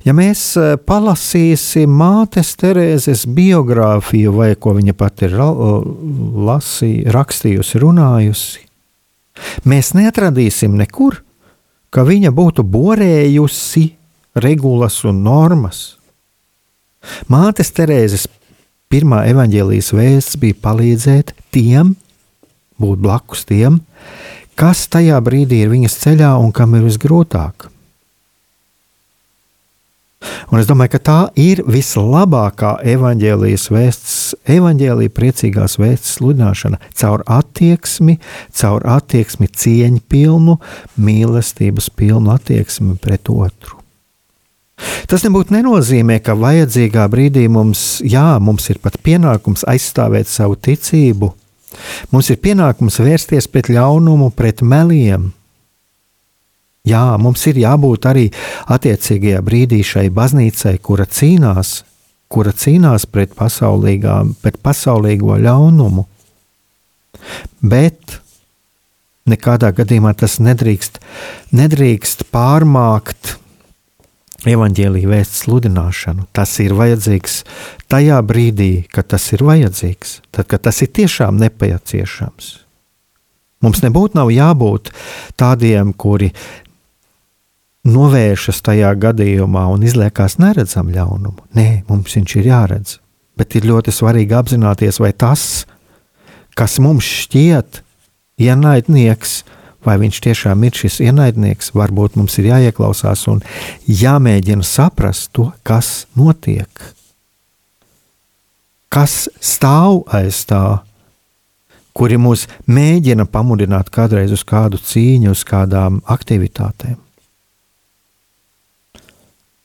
Ja 0.06 0.14
mēs 0.16 0.40
e, 0.58 0.76
palasīsim 0.80 1.92
mātes 1.92 2.54
Terēzes 2.60 3.26
biogrāfiju, 3.36 4.32
vai 4.36 4.54
ko 4.58 4.76
viņa 4.76 4.94
pati 4.96 5.28
ir 5.28 5.36
lasī, 5.36 6.92
rakstījusi, 7.12 7.80
runājusi, 7.82 8.64
mēs 9.68 9.92
neatradīsim 9.98 10.76
nekur, 10.80 11.20
ka 11.90 12.06
viņa 12.06 12.32
būtu 12.34 12.64
borējusi 12.64 13.86
regulas 14.42 15.02
un 15.08 15.22
normas. 15.26 15.84
Mātes 17.30 17.70
Terēzes 17.74 18.26
pirmā 18.92 19.24
evaņģēlijas 19.30 19.92
vēsts 19.96 20.40
bija 20.42 20.58
palīdzēt 20.62 21.32
tiem, 21.54 21.94
būt 22.80 23.00
blakus 23.02 23.46
tiem, 23.48 23.80
kas 24.58 24.86
tajā 24.92 25.20
brīdī 25.24 25.62
ir 25.64 25.72
viņas 25.72 25.98
ceļā 26.02 26.34
un 26.40 26.52
kam 26.54 26.76
ir 26.78 26.86
visgrūtāk. 26.86 27.70
Un 30.50 30.60
es 30.60 30.68
domāju, 30.68 30.94
ka 30.96 31.00
tā 31.08 31.18
ir 31.40 31.62
vislabākā 31.66 32.76
evaņģēlijas 32.94 33.68
vēsts, 33.72 34.18
evaņģēlija 34.56 35.14
priecīgās 35.16 35.78
vēsts 35.82 36.16
sludināšana 36.18 36.80
caur 36.94 37.24
attieksmi, 37.26 38.18
caur 38.56 38.86
attieksmi 38.96 39.50
cieņpilnu, 39.50 40.58
mīlestības 40.96 41.90
pilnu 41.96 42.34
attieksmi 42.36 42.96
pret 43.02 43.32
otru. 43.32 43.82
Tas 45.08 45.22
nebūtu 45.24 45.54
nenozīmē, 45.56 46.18
ka 46.20 46.34
vajadzīgā 46.36 47.06
brīdī 47.08 47.46
mums, 47.48 48.02
jā, 48.04 48.36
mums 48.42 48.68
ir 48.72 48.80
pat 48.84 48.98
pienākums 49.04 49.64
aizstāvēt 49.68 50.28
savu 50.28 50.58
ticību. 50.60 51.32
Mums 52.12 52.28
ir 52.32 52.40
pienākums 52.42 53.00
vērsties 53.00 53.48
pret 53.52 53.70
ļaunumu, 53.72 54.30
pret 54.36 54.62
meliem, 54.64 55.30
Jā, 56.86 57.16
mums 57.18 57.42
ir 57.50 57.58
jābūt 57.58 58.06
arī 58.06 58.26
attiecīgajā 58.70 59.40
brīdī 59.46 59.80
šai 59.82 60.06
baznīcai, 60.14 60.76
kura 60.78 61.06
cīnās, 61.10 61.80
kura 62.30 62.52
cīnās 62.54 63.08
pret, 63.10 63.34
pret 63.34 64.60
pasaulīgo 64.62 65.38
ļaunumu. 65.42 66.06
Bet 67.66 68.20
nekādā 69.26 69.72
gadījumā 69.74 70.14
tas 70.14 70.38
nedrīkst, 70.38 71.00
nedrīkst 71.58 72.28
pārmākt 72.30 73.34
evaņģēlīja 74.46 75.10
vēsts 75.10 75.42
sludināšanu. 75.44 76.28
Tas 76.36 76.52
ir 76.62 76.76
vajadzīgs 76.78 77.40
tajā 77.90 78.20
brīdī, 78.26 78.86
kad 78.92 79.10
tas 79.10 79.26
ir 79.34 79.42
vajadzīgs, 79.46 80.20
tad, 80.30 80.46
kad 80.52 80.62
tas 80.68 80.82
ir 80.86 80.92
tiešām 81.00 81.40
nepieciešams. 81.42 82.52
Mums 83.64 83.80
nebūtu 83.82 84.28
jābūt 84.30 84.92
tādiem, 85.40 85.90
kuri 85.96 86.30
novēršas 87.86 88.62
tajā 88.66 88.92
gadījumā 89.00 89.66
un 89.72 89.84
izliekās 89.86 90.38
neredzam 90.42 90.90
ļaunumu. 90.94 91.46
Nē, 91.56 91.68
mums 91.88 92.16
viņš 92.18 92.36
ir 92.40 92.48
jāredz. 92.50 92.96
Bet 93.36 93.56
ir 93.58 93.68
ļoti 93.68 93.92
svarīgi 93.92 94.36
apzināties, 94.36 94.98
vai 95.02 95.12
tas, 95.12 95.66
kas 96.56 96.78
mums 96.80 97.04
šķiet 97.04 97.82
ienaidnieks, 98.40 99.42
vai 99.86 99.98
viņš 100.00 100.20
tiešām 100.24 100.64
ir 100.66 100.80
šis 100.80 100.98
ienaidnieks, 101.04 101.70
varbūt 101.76 102.16
mums 102.18 102.38
ir 102.40 102.50
jāieklausās 102.50 103.26
un 103.30 103.44
jāmēģina 103.86 104.66
saprast 104.66 105.30
to, 105.36 105.50
kas 105.62 106.06
notiek. 106.16 106.68
Kas 108.90 109.26
stāv 109.42 110.06
aiz 110.16 110.42
tā, 110.48 110.80
kuri 111.96 112.16
mūs 112.20 112.46
mēģina 112.68 113.28
pamudināt 113.28 113.92
kādreiz 113.92 114.32
uz 114.32 114.44
kādu 114.48 114.80
cīņu, 114.80 115.36
uz 115.36 115.44
kādām 115.48 116.00
aktivitātēm 116.08 117.02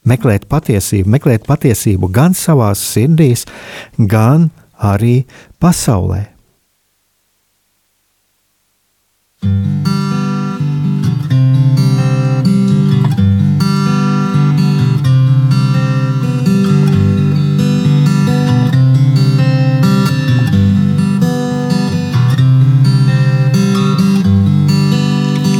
meklēt 0.07 0.47
patiesību, 0.49 1.09
meklēt 1.17 1.47
patiesību 1.49 2.09
gan 2.13 2.35
savā 2.37 2.71
sirdīs, 2.77 3.45
gan 3.97 4.49
arī 4.81 5.23
pasaulē. 5.61 6.27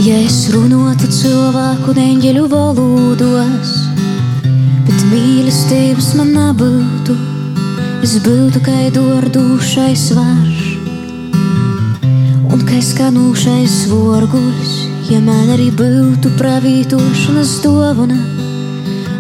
Ja 0.02 0.18
es 0.18 0.48
runātu 0.50 1.06
cilvēku 1.14 1.94
neņģeļu 1.94 2.48
valodos, 2.50 3.81
mīlestības 5.12 6.14
man 6.18 6.32
nebūtu. 6.36 7.16
Es 8.01 8.16
būtu 8.24 8.62
kā 8.66 8.78
dārdušais 8.95 10.07
varš, 10.18 10.62
un 12.51 12.64
kā 12.66 12.80
skanūšais 12.82 13.76
vorguļs, 13.91 14.72
ja 15.12 15.20
man 15.22 15.51
arī 15.53 15.68
būtu 15.78 16.32
pravītošanas 16.39 17.57
dāvana. 17.66 18.18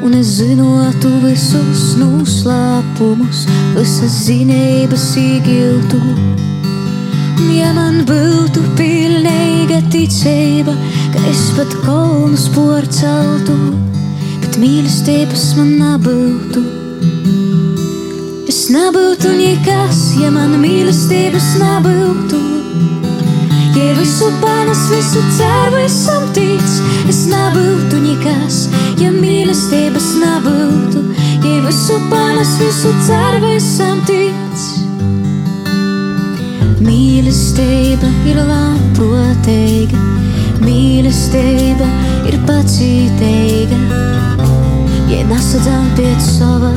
Un 0.01 0.15
es 0.17 0.31
zinātu 0.39 1.11
visus 1.21 1.91
noslēpumus, 1.99 3.43
visas 3.75 4.17
zinības. 4.25 5.05
Un 7.41 7.53
ja 7.53 7.69
man 7.77 8.01
būtu 8.09 8.65
pilnīga 8.79 9.83
ticība, 9.93 10.73
ka 11.13 11.21
es 11.29 11.47
pat 11.57 11.77
kalnus 11.85 12.47
porceltu, 12.55 13.59
bet 14.51 14.59
mīlestības 14.59 15.43
man 15.55 15.69
nebūtu. 15.79 16.61
Es 18.51 18.65
nebūtu 18.73 19.29
nekas, 19.37 19.99
ja 20.19 20.31
man 20.33 20.57
mīlestības 20.59 21.53
nebūtu. 21.61 22.39
Ja 23.77 23.93
visu 23.95 24.27
panes, 24.41 24.81
visu 24.91 25.23
ceru, 25.37 25.79
esam 25.85 26.27
tic, 26.35 26.67
es 27.07 27.21
nebūtu 27.31 28.01
nekas, 28.03 28.65
ja 28.99 29.13
mīlestības 29.15 30.09
nebūtu. 30.19 31.05
Ja 31.47 31.63
visu 31.69 32.01
panes, 32.11 32.51
visu 32.59 32.91
ceru, 33.07 33.53
esam 33.55 34.03
tic. 34.09 34.67
Mīlestība 36.81 38.11
ir 38.27 38.43
labprātīga, 38.51 40.03
mīlestība 40.65 41.87
ir 42.27 42.41
pacietīga 42.49 44.20
nesadzām 45.31 45.87
pēc 45.97 46.23
sava. 46.23 46.71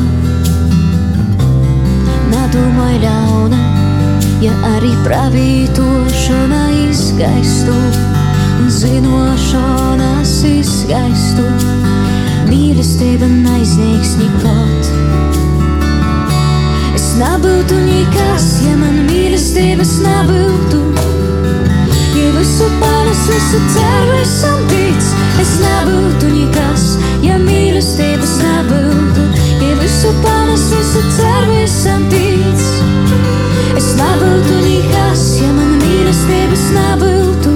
Nedomāj 2.33 2.97
ļauna, 3.03 3.61
ja 4.43 4.55
arī 4.75 4.93
pravītošana 5.05 6.63
izgaistu 6.89 7.75
un 8.61 8.71
zinošanas 8.71 10.35
izgaistu. 10.51 11.45
Mīlestība 12.49 13.29
neizniegs 13.31 14.15
nekot. 14.21 14.93
Es 16.95 17.09
nebūtu 17.21 17.81
nekas, 17.87 18.49
ja 18.67 18.75
man 18.81 19.05
mīlestības 19.09 19.99
nebūtu. 20.05 20.83
Ja 22.15 22.31
visu 22.39 22.71
panes, 22.81 23.23
visu 23.31 23.63
ceru 23.75 24.19
esam 24.23 24.61
tic, 24.71 25.15
es 25.41 25.55
nebūtu 25.61 26.31
nekas, 26.31 26.85
ja 27.25 27.37
mīlestības 27.41 28.35
nebūtu, 28.43 29.25
ja 29.63 29.77
visu 29.81 30.13
panes, 30.23 30.67
visu 30.73 31.03
ceru, 31.17 31.57
visam 31.59 32.05
tic. 32.13 32.65
Es 33.75 33.91
nebūtu 33.99 34.59
nekas, 34.65 35.25
ja 35.41 35.51
man 35.57 35.77
mīlestības 35.83 36.65
nebūtu, 36.77 37.55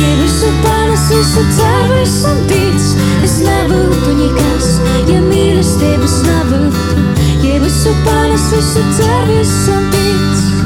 ja 0.00 0.12
visu 0.22 0.52
panes, 0.64 1.08
visu 1.12 1.46
ceru, 1.58 1.98
visam 2.00 2.44
tic. 2.50 2.88
Es 3.26 3.40
nebūtu 3.44 4.14
nekas, 4.22 4.70
ja 5.10 5.18
mīlestības 5.26 6.20
nebūtu, 6.28 7.08
ja 7.44 7.58
visu 7.64 7.96
panes, 8.06 8.48
visu 8.54 8.86
ceru, 9.00 9.34
visam 9.34 9.90
tic. 9.92 10.57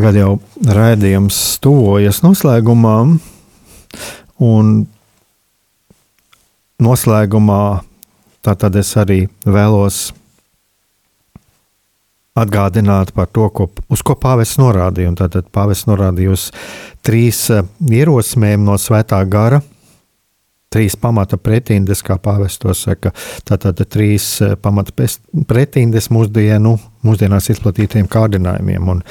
Tagad 0.00 0.16
jau 0.16 0.30
raidījums 0.64 1.36
tuvojas 1.60 2.22
noslēgumā, 2.24 2.94
un 4.40 4.70
noslēgumā 6.80 7.64
tātad 8.40 8.78
es 8.80 8.94
arī 8.96 9.18
vēlos 9.44 9.98
atgādināt 12.40 13.12
par 13.12 13.28
to, 13.28 13.50
ko, 13.52 13.68
uz 13.92 14.00
ko 14.00 14.16
pāvests 14.16 14.56
norādīja. 14.62 15.12
Tātad 15.20 15.52
pāvests 15.52 15.84
norādīja 15.90 16.32
uz 16.32 16.46
trīs 17.04 17.42
eh, 17.52 17.68
ierosmēm 18.00 18.64
no 18.64 18.80
svētā 18.80 19.20
gara, 19.28 19.60
trīs 20.72 20.96
pamata 20.96 21.36
pretindes, 21.36 22.00
kā 22.00 22.16
pāvests 22.16 22.64
to 22.64 22.72
saka. 22.72 23.12
Tātad 23.44 23.84
trīs 23.92 24.32
eh, 24.40 24.56
pamata 24.56 24.96
pretindes 25.44 26.08
mūsdienu, 26.08 26.78
mūsdienās 27.04 27.52
izplatītiem 27.52 28.08
kārdinājumiem. 28.08 28.94
Un, 28.96 29.04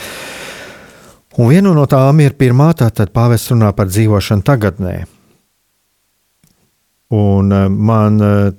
un 1.39 1.47
viena 1.47 1.71
no 1.73 1.85
tām 1.87 2.19
ir 2.23 2.35
pirmā, 2.39 2.73
tātad 2.75 3.13
pāvests 3.15 3.53
runā 3.53 3.71
par 3.75 3.87
dzīvošanu 3.87 4.43
tagadnē. 4.45 4.97
Un 7.15 7.53
eh, 7.55 7.69
man 7.69 8.21
eh, 8.21 8.51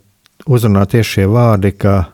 uzrunā 0.50 0.86
tieši 0.90 1.20
šie 1.20 1.26
vārdi, 1.30 1.74
ka 1.78 2.10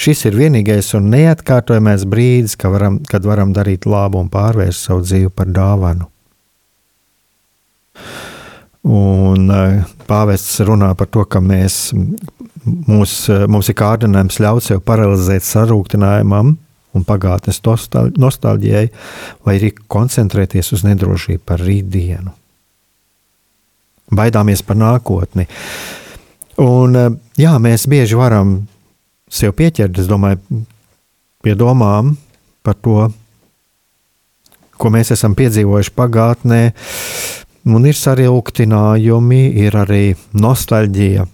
šis 0.00 0.26
ir 0.30 0.38
vienīgais 0.38 0.92
un 0.98 1.10
neatkārtojamais 1.14 2.06
brīdis, 2.10 2.54
ka 2.60 2.70
varam, 2.70 3.00
kad 3.10 3.26
varam 3.26 3.54
darīt 3.56 3.88
labu 3.90 4.20
un 4.22 4.30
pārvērst 4.30 4.86
savu 4.86 5.02
dzīvi 5.06 5.32
par 5.34 5.50
dāvanu. 5.56 6.06
Un 8.86 9.50
eh, 9.56 9.82
pāvests 10.06 10.62
runā 10.68 10.92
par 10.98 11.10
to, 11.10 11.24
ka 11.26 11.42
mēs, 11.42 11.90
mūs, 12.64 13.16
mums 13.50 13.72
ir 13.72 13.80
kārdinājums 13.80 14.38
ļaut 14.44 14.68
sev 14.68 14.84
paralizēt 14.86 15.48
sarūktinājumam 15.48 16.54
un 16.94 17.04
pagātnes 17.06 17.60
nostal- 17.66 18.12
nostalģijai, 18.18 18.90
vai 19.44 19.58
arī 19.58 19.72
koncentrēties 19.88 20.72
uz 20.72 20.84
nedrošību 20.86 21.42
par 21.46 21.62
rītdienu. 21.62 22.32
Baidāmies 24.10 24.62
par 24.66 24.76
nākotni. 24.76 25.46
Un, 26.58 26.96
eh, 26.96 27.10
jā, 27.38 27.54
mēs 27.58 27.86
bieži 27.86 28.16
varam 28.18 28.68
sev 29.30 29.54
pieķert, 29.54 29.98
es 29.98 30.06
domāju, 30.10 30.64
pie 31.42 31.54
domām 31.54 32.16
par 32.62 32.74
to, 32.74 33.12
ko 34.76 34.90
mēs 34.92 35.12
esam 35.12 35.34
piedzīvojuši 35.34 35.94
pagātnē. 35.96 36.62
Un 37.70 37.84
ir 37.84 37.94
sarilgtinājumi, 37.94 39.42
ir 39.54 39.76
arī 39.76 40.16
nostalģija. 40.32 41.26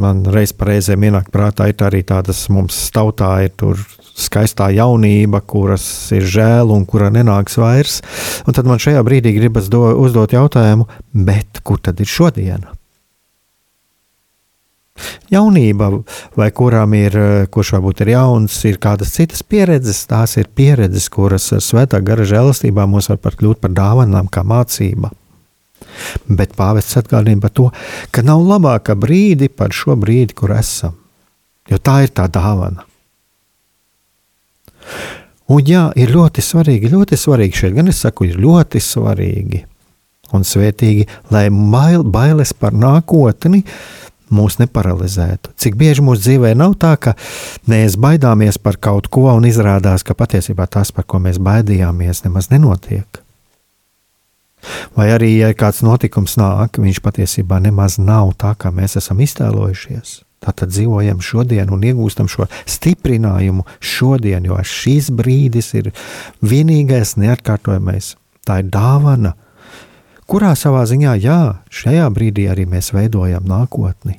Man 0.00 0.22
reiz 0.32 0.54
reizēm 0.56 1.04
ienāk 1.08 1.28
prātā, 1.32 1.68
ir 1.68 1.82
arī 1.84 2.00
tādas 2.06 2.46
mums 2.52 2.78
tautā, 2.94 3.34
ir 3.44 3.52
tur 3.60 3.80
skaistā 4.16 4.70
jaunība, 4.72 5.42
kuras 5.44 5.84
ir 6.16 6.24
žēl 6.24 6.72
un 6.72 6.86
kura 6.88 7.10
nenāks 7.12 7.58
vairs. 7.60 8.00
Un 8.46 8.56
tad 8.56 8.68
man 8.68 8.80
šajā 8.80 9.02
brīdī 9.04 9.34
gribas 9.36 9.68
do, 9.72 9.84
uzdot 10.00 10.32
jautājumu, 10.32 10.88
bet 11.12 11.60
kur 11.64 11.80
tad 11.82 12.00
ir 12.00 12.08
šodiena? 12.08 12.72
Jaunība, 15.32 15.88
vai 16.36 16.50
kuram 16.52 16.92
ir, 16.94 17.16
kurš 17.52 17.72
varbūt 17.78 18.02
ir 18.04 18.12
jauns, 18.12 18.58
ir 18.68 18.76
kādas 18.80 19.14
citas 19.16 19.40
pieredzes, 19.42 20.04
tās 20.08 20.36
ir 20.40 20.50
pieredzes, 20.52 21.08
kuras 21.12 21.48
ar 21.56 21.64
svētā 21.64 22.00
gara 22.04 22.28
žēlastībā 22.28 22.84
mums 22.86 23.08
var 23.10 23.20
pat 23.24 23.38
kļūt 23.40 23.62
par 23.64 23.72
dāvanām, 23.76 24.28
kā 24.32 24.44
mācība. 24.44 25.10
Bet 26.28 26.56
pāvests 26.58 26.98
atgādina 27.00 27.42
par 27.42 27.52
to, 27.56 27.68
ka 28.10 28.24
nav 28.26 28.44
labāka 28.46 28.96
brīdi 28.98 29.48
par 29.48 29.74
šo 29.76 29.96
brīdi, 29.98 30.36
kur 30.38 30.54
esam. 30.56 30.96
Jo 31.70 31.78
tā 31.78 32.02
ir 32.06 32.14
tā 32.14 32.26
dāvana. 32.32 32.86
Un 35.52 35.66
jā, 35.66 35.88
ir 35.98 36.12
ļoti 36.14 36.42
svarīgi, 36.44 36.90
ļoti 36.92 37.18
svarīgi 37.18 37.58
šeit, 37.58 37.74
gan 37.76 37.90
es 37.92 38.00
saku, 38.02 38.30
ir 38.30 38.40
ļoti 38.40 38.80
svarīgi 38.82 39.66
un 40.32 40.46
svētīgi, 40.48 41.08
lai 41.32 41.48
bail, 41.50 42.06
bailes 42.08 42.54
par 42.56 42.72
nākotni 42.72 43.62
mūs 44.32 44.56
neparalizētu. 44.62 45.52
Cik 45.60 45.76
bieži 45.76 46.04
mūsu 46.04 46.24
dzīvē 46.24 46.54
nav 46.56 46.78
tā, 46.80 46.94
ka 46.96 47.12
mēs 47.68 47.98
baidāmies 48.00 48.56
par 48.62 48.80
kaut 48.80 49.10
ko 49.12 49.28
un 49.34 49.44
izrādās, 49.48 50.06
ka 50.06 50.16
patiesībā 50.16 50.66
tas, 50.72 50.94
par 50.94 51.04
ko 51.04 51.20
mēs 51.20 51.40
baidījāmies, 51.42 52.24
nemaz 52.24 52.48
nenotiek. 52.52 53.21
Vai 54.96 55.08
arī, 55.14 55.32
ja 55.40 55.52
kāds 55.58 55.82
notikums 55.86 56.36
nāk, 56.40 56.78
viņš 56.82 57.00
patiesībā 57.02 57.58
nemaz 57.62 57.98
nav 57.98 58.34
tā, 58.40 58.54
kā 58.58 58.70
mēs 58.74 58.98
esam 59.00 59.22
iztēlojušies. 59.24 60.20
Tātad 60.42 60.72
dzīvojam 60.74 61.20
šodien 61.22 61.70
un 61.70 61.84
iegūstam 61.86 62.26
šo 62.30 62.48
stiprinājumu 62.66 63.62
šodien, 63.78 64.48
jo 64.48 64.58
šis 64.66 65.12
brīdis 65.14 65.70
ir 65.78 65.92
vienīgais 66.42 67.14
neatkārtojamais. 67.22 68.16
Tā 68.42 68.58
ir 68.62 68.72
dāvana, 68.74 69.36
kurā 70.26 70.56
savā 70.58 70.82
ziņā, 70.90 71.14
jā, 71.22 71.38
šajā 71.70 72.08
brīdī 72.14 72.48
arī 72.50 72.66
mēs 72.66 72.90
veidojam 72.94 73.46
nākotni. 73.46 74.18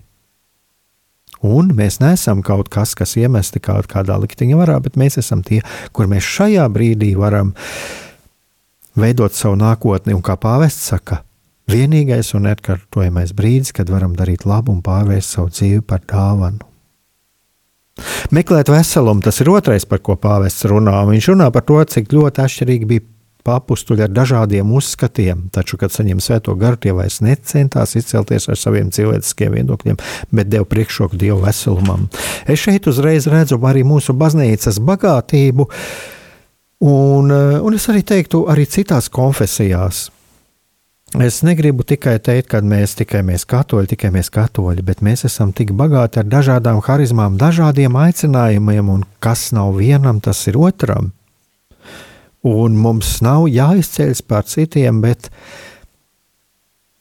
Un 1.43 1.73
mēs 1.75 1.99
neesam 1.99 2.39
kaut 2.39 2.69
kas, 2.71 2.93
kas 2.95 3.17
iemesti 3.19 3.59
kaut 3.59 3.89
kādā 3.91 4.15
likteņa 4.21 4.61
varā, 4.61 4.77
bet 4.79 4.95
mēs 4.95 5.19
esam 5.19 5.43
tie, 5.43 5.59
kur 5.91 6.07
mēs 6.07 6.23
šajā 6.23 6.69
brīdī 6.71 7.11
varam 7.19 7.51
veidot 8.99 9.33
savu 9.35 9.57
nākotni. 9.59 10.15
Un 10.15 10.21
kā 10.25 10.35
pāvests 10.39 10.91
saka, 10.93 11.21
vienīgais 11.71 12.33
un 12.37 12.47
neatkārtojamais 12.49 13.33
brīdis, 13.37 13.73
kad 13.75 13.91
varam 13.93 14.17
darīt 14.17 14.45
labu 14.49 14.73
un 14.75 14.83
pārvērst 14.85 15.37
savu 15.37 15.53
dzīvi 15.53 15.81
par 15.87 16.03
dāvanu. 16.09 16.61
Meklēt 18.33 18.71
veselumu, 18.73 19.21
tas 19.21 19.37
ir 19.43 19.51
otrais, 19.53 19.85
par 19.85 20.01
ko 20.01 20.15
pāvests 20.17 20.65
runā. 20.69 20.95
Viņš 21.05 21.33
runā 21.33 21.51
par 21.53 21.65
to, 21.67 21.77
cik 21.85 22.09
ļoti 22.13 22.41
atšķirīgi 22.41 22.89
bija 22.89 23.05
papustuļi 23.43 24.05
ar 24.05 24.11
dažādiem 24.13 24.71
uzskatiem, 24.73 25.47
taču, 25.53 25.77
kad 25.79 25.93
saņem 25.93 26.21
svēto 26.23 26.55
garu, 26.59 26.79
tie 26.79 26.93
vairs 26.95 27.19
necentās 27.23 27.95
izcelties 27.99 28.47
ar 28.49 28.59
saviem 28.59 28.91
cilvēciskiem 28.95 29.57
viedokļiem, 29.57 29.99
bet 30.31 30.51
deva 30.51 30.67
priekšroku 30.69 31.19
Dieva 31.19 31.41
veselumam. 31.49 32.07
Es 32.47 32.63
šeit 32.63 32.87
uzreiz 32.89 33.27
redzu 33.31 33.59
arī 33.67 33.83
mūsu 33.87 34.15
baznīcas 34.17 34.79
bagātību, 34.83 35.67
un, 36.81 37.31
un 37.33 37.77
es 37.77 37.87
arī 37.91 38.03
teiktu, 38.07 38.45
arī 38.51 38.65
citās 38.69 39.09
konfesijās. 39.13 40.09
Es 41.21 41.43
negribu 41.45 41.83
tikai 41.85 42.15
teikt, 42.17 42.47
ka 42.49 42.59
mēs 42.65 42.95
tikai 42.97 43.19
mēs 43.21 43.43
katoļi, 43.45 43.91
tikai 43.91 44.09
mēs 44.15 44.31
katoļi, 44.33 44.81
bet 44.81 45.03
mēs 45.05 45.27
esam 45.27 45.51
tik 45.53 45.75
bagāti 45.77 46.17
ar 46.23 46.25
dažādām 46.25 46.79
harizmām, 46.81 47.35
dažādiem 47.37 47.93
aicinājumiem, 48.01 48.89
un 48.89 49.03
kas 49.21 49.51
nav 49.53 49.75
vienam, 49.77 50.17
tas 50.25 50.41
ir 50.49 50.57
otram. 50.57 51.11
Un 52.41 52.73
mums 52.81 53.19
nav 53.21 53.45
jāizceļas 53.45 54.23
pār 54.25 54.49
citiem, 54.49 55.03
bet 55.05 55.29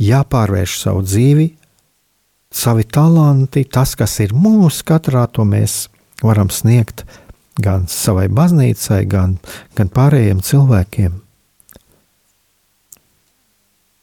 jāpārvērš 0.03 0.77
savu 0.83 1.07
dzīvi, 1.09 1.49
savi 2.53 2.85
talanti, 2.85 3.65
tas, 3.65 3.97
kas 3.97 4.19
ir 4.21 4.37
mūsu 4.37 4.85
katrā, 4.93 5.25
to 5.25 5.49
mēs 5.49 5.87
varam 6.21 6.53
sniegt 6.53 7.07
gan 7.61 7.89
savai 7.91 8.29
baznīcai, 8.33 9.03
gan, 9.09 9.37
gan 9.77 9.93
pārējiem 9.93 10.41
cilvēkiem. 10.45 11.19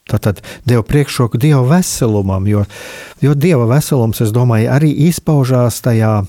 Tātad 0.09 0.41
deva 0.65 0.81
priekšroku 0.85 1.37
Dieva 1.37 1.61
veselumam, 1.69 2.47
jo, 2.49 2.65
jo 3.21 3.35
Dieva 3.37 3.67
veselums, 3.69 4.21
es 4.25 4.33
domāju, 4.33 4.71
arī 4.73 4.89
izpaužās 5.05 5.77
tajā 5.85 6.23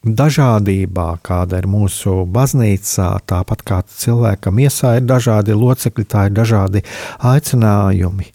dažādībā, 0.00 1.08
kāda 1.20 1.60
ir 1.60 1.68
mūsu 1.68 2.24
baznīcā, 2.24 3.10
tāpat 3.28 3.64
kā 3.68 3.82
cilvēkam 3.84 4.62
iesā 4.64 4.94
ir 4.96 5.04
dažādi 5.04 5.56
locekļi, 5.56 6.06
tā 6.08 6.28
ir 6.30 6.36
dažādi 6.38 6.84
aicinājumi. 7.20 8.30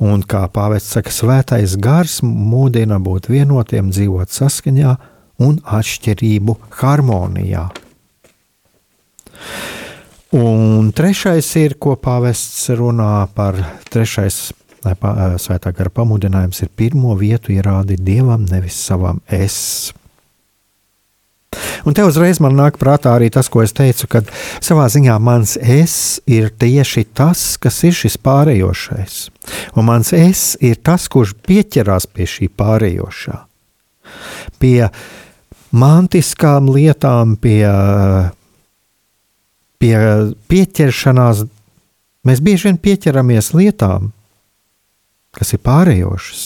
Un 0.00 0.22
kā 0.24 0.46
pāvests 0.52 0.94
saka, 0.96 1.12
svētais 1.12 1.76
gars 1.82 2.22
mūdina 2.24 3.00
būt 3.02 3.28
vienotiem, 3.28 3.90
dzīvot 3.92 4.32
saskaņā 4.32 4.96
un 5.42 5.58
atšķirību 5.64 6.56
harmonijā. 6.80 7.66
Un 10.36 10.90
trešais 10.96 11.48
ir, 11.60 11.76
ko 11.80 11.94
pāvests 12.00 12.68
runā 12.76 13.28
par 13.36 13.58
trešais 13.92 14.50
svētā 14.84 15.72
gara 15.74 15.90
pamudinājums, 15.90 16.62
ir 16.62 16.72
pirmo 16.76 17.14
vietu 17.18 17.54
ierādīt 17.54 18.02
dievam, 18.04 18.44
nevis 18.50 18.76
savam 18.76 19.20
es. 19.32 19.92
Un 21.86 21.94
te 21.94 22.04
uzreiz 22.04 22.40
man 22.42 22.56
nāk 22.58 22.76
prātā 22.80 23.14
arī 23.16 23.30
tas, 23.32 23.48
ko 23.48 23.62
es 23.62 23.72
teicu, 23.76 24.08
ka 24.10 24.22
savā 24.60 24.88
ziņā 24.92 25.16
mans 25.22 25.56
es 25.56 26.20
ir 26.26 26.50
tieši 26.50 27.06
tas, 27.16 27.56
kas 27.62 27.78
ir 27.86 27.94
šis 27.96 28.18
pārējošais. 28.20 29.18
Un 29.78 29.86
mans 29.88 30.12
es 30.16 30.56
ir 30.60 30.80
tas, 30.82 31.06
kurš 31.08 31.36
pieķerās 31.46 32.08
pie 32.10 32.26
šī 32.28 32.50
pārējošā. 32.58 33.38
Pie 34.60 34.90
mantiskām 35.76 36.72
lietām, 36.72 37.36
pie 37.40 37.62
pie 39.80 39.96
pieķeršanās, 40.50 41.44
mēs 42.26 42.42
bieži 42.44 42.70
vien 42.70 42.78
pieķeramies 42.82 43.52
lietām, 43.56 44.10
kas 45.36 45.54
ir 45.54 45.62
pārējošas. 45.66 46.44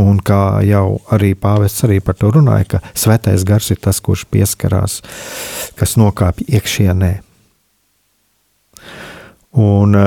Un 0.00 0.22
kā 0.24 0.62
jau 0.64 1.02
arī 1.12 1.34
pāvests 1.36 1.84
arī 1.84 1.98
par 2.00 2.16
to 2.16 2.30
runāja, 2.32 2.64
ka 2.74 2.78
svētais 2.96 3.44
gars 3.44 3.68
ir 3.74 3.80
tas, 3.82 4.00
kurš 4.00 4.24
pieskarās, 4.32 5.02
kas 5.76 5.98
nokāpj 6.00 6.46
iekšienē. 6.48 7.12
Un, 9.60 9.98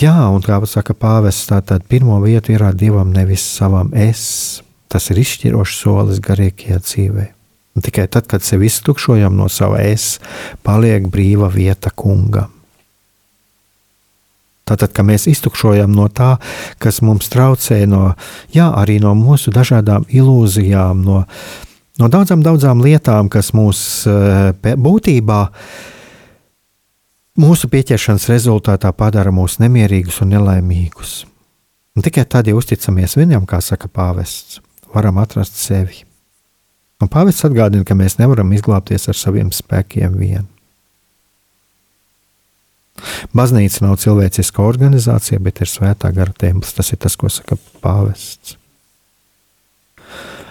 jā, 0.00 0.14
un 0.32 0.40
kā 0.40 0.62
saka 0.64 0.96
pāvests, 0.96 1.50
tātad 1.50 1.84
pirmo 1.92 2.16
vietu 2.24 2.56
ir 2.56 2.64
dievam, 2.72 3.12
nevis 3.12 3.44
savam 3.44 3.92
es. 3.92 4.62
Tas 4.88 5.10
ir 5.12 5.20
izšķirošs 5.20 5.82
solis 5.82 6.22
garīgajā 6.24 6.78
dzīvēm. 6.84 7.34
Un 7.78 7.84
tikai 7.84 8.08
tad, 8.10 8.26
kad 8.26 8.42
sevi 8.42 8.66
iztukšojam 8.66 9.36
no 9.38 9.46
sava 9.52 9.78
es, 9.86 10.16
paliek 10.66 11.04
brīva 11.12 11.46
vieta 11.52 11.92
kungam. 11.94 12.50
Tātad, 14.66 14.90
kad 14.92 15.06
mēs 15.06 15.28
iztukšojam 15.30 15.94
no 15.94 16.08
tā, 16.12 16.34
kas 16.82 16.98
mums 17.06 17.30
traucē, 17.32 17.84
no, 17.88 18.16
jā, 18.52 18.66
arī 18.76 18.98
no 19.00 19.14
mūsu 19.16 19.54
dažādām 19.54 20.04
ilūzijām, 20.10 21.00
no, 21.06 21.22
no 22.02 22.10
daudzām, 22.12 22.42
daudzām 22.44 22.82
lietām, 22.84 23.30
kas 23.32 23.54
mūs 23.56 23.80
eh, 24.10 24.74
būtībā, 24.76 25.40
mūsu 27.40 27.70
pieķeršanas 27.72 28.28
rezultātā 28.28 28.92
padara 28.92 29.32
mūs 29.32 29.60
nemierīgus 29.62 30.20
un 30.26 30.34
nelaimīgus. 30.34 31.20
Un 31.96 32.04
tikai 32.04 32.26
tad, 32.28 32.50
ja 32.50 32.58
uzticamies 32.58 33.16
viņam, 33.18 33.46
kā 33.48 33.62
saka 33.64 33.88
pāvests, 33.88 34.60
varam 34.94 35.18
atrast 35.22 35.58
sevi. 35.60 36.04
Un 36.98 37.10
pāvests 37.10 37.46
atgādina, 37.46 37.86
ka 37.86 37.94
mēs 37.94 38.18
nevaram 38.18 38.50
izglābties 38.56 39.06
ar 39.10 39.16
saviem 39.16 39.52
spēkiem 39.54 40.16
vien. 40.18 40.48
Baznīca 43.36 43.84
nav 43.84 43.98
cilvēciska 44.02 44.62
organizācija, 44.64 45.38
bet 45.42 45.62
ir 45.62 45.70
svētā 45.70 46.10
gara 46.14 46.34
templis. 46.34 46.74
Tas 46.74 46.90
ir 46.92 46.98
tas, 46.98 47.14
ko 47.16 47.30
saka 47.30 47.58
pāvests. 47.82 48.56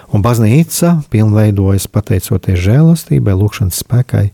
Un 0.08 0.24
baznīca 0.24 0.94
pilnveidojas 1.12 1.84
pateicoties 1.92 2.62
žēlastībai, 2.64 3.34
lūgšanas 3.36 3.82
spēkai, 3.82 4.30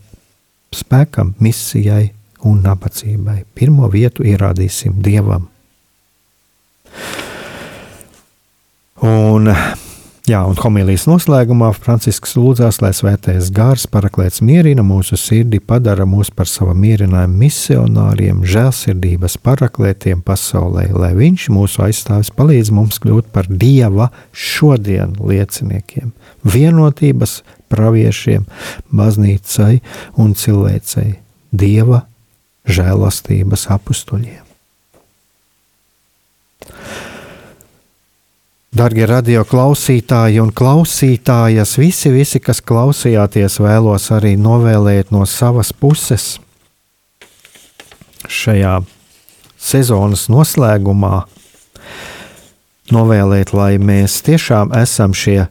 spēkam, 0.71 1.33
misijai 1.43 2.13
un 2.47 2.61
nabadzībai. 2.63 3.41
Pirmo 3.57 3.89
vietu 3.91 4.23
ierādīsim 4.23 5.01
Dievam. 5.03 5.49
Un 9.03 9.51
Jā, 10.25 10.39
un 10.49 10.57
homīlijas 10.57 11.03
noslēgumā 11.05 11.67
Francisks 11.77 12.31
lūdzās, 12.33 12.79
lai 12.81 12.89
svētais 12.97 13.51
gars 13.53 13.83
paraklēts 13.85 14.41
mierina 14.41 14.81
mūsu 14.81 15.19
sirdi, 15.21 15.59
padara 15.61 16.07
mūs 16.09 16.31
par 16.33 16.49
sava 16.49 16.73
mierinājuma 16.73 17.37
misionāriem, 17.43 18.39
žēlsirdības 18.49 19.35
paraklētiem 19.45 20.23
pasaulē, 20.25 20.87
lai 20.97 21.11
viņš 21.19 21.45
mūsu 21.53 21.83
aizstāvis 21.85 22.33
palīdz 22.33 22.71
mums 22.73 22.97
kļūt 23.03 23.29
par 23.35 23.45
Dieva 23.51 24.07
šodien 24.33 25.13
lieciniekiem, 25.21 26.09
vienotības 26.41 27.43
praviešiem, 27.69 28.47
baznīcai 28.89 29.75
un 30.17 30.33
cilvēcei, 30.33 31.19
Dieva 31.53 32.01
žēlastības 32.65 33.69
apustuļiem. 33.77 34.44
Darbie 38.75 39.05
radio 39.07 39.45
klausītāji 39.47 40.41
un 40.43 40.49
klausītājas, 40.51 41.77
visi, 41.79 42.09
visi, 42.11 42.41
kas 42.43 42.57
klausījāties, 42.59 43.53
vēlos 43.63 44.09
arī 44.11 44.33
novēlēt 44.35 45.13
no 45.15 45.21
savas 45.23 45.69
puses 45.71 46.25
šajā 48.27 48.73
sezonas 49.55 50.25
noslēgumā. 50.27 51.21
Novēlēt, 52.91 53.53
lai 53.55 53.77
mēs 53.79 54.17
tiešām 54.27 54.73
esam 54.75 55.15
šie 55.15 55.45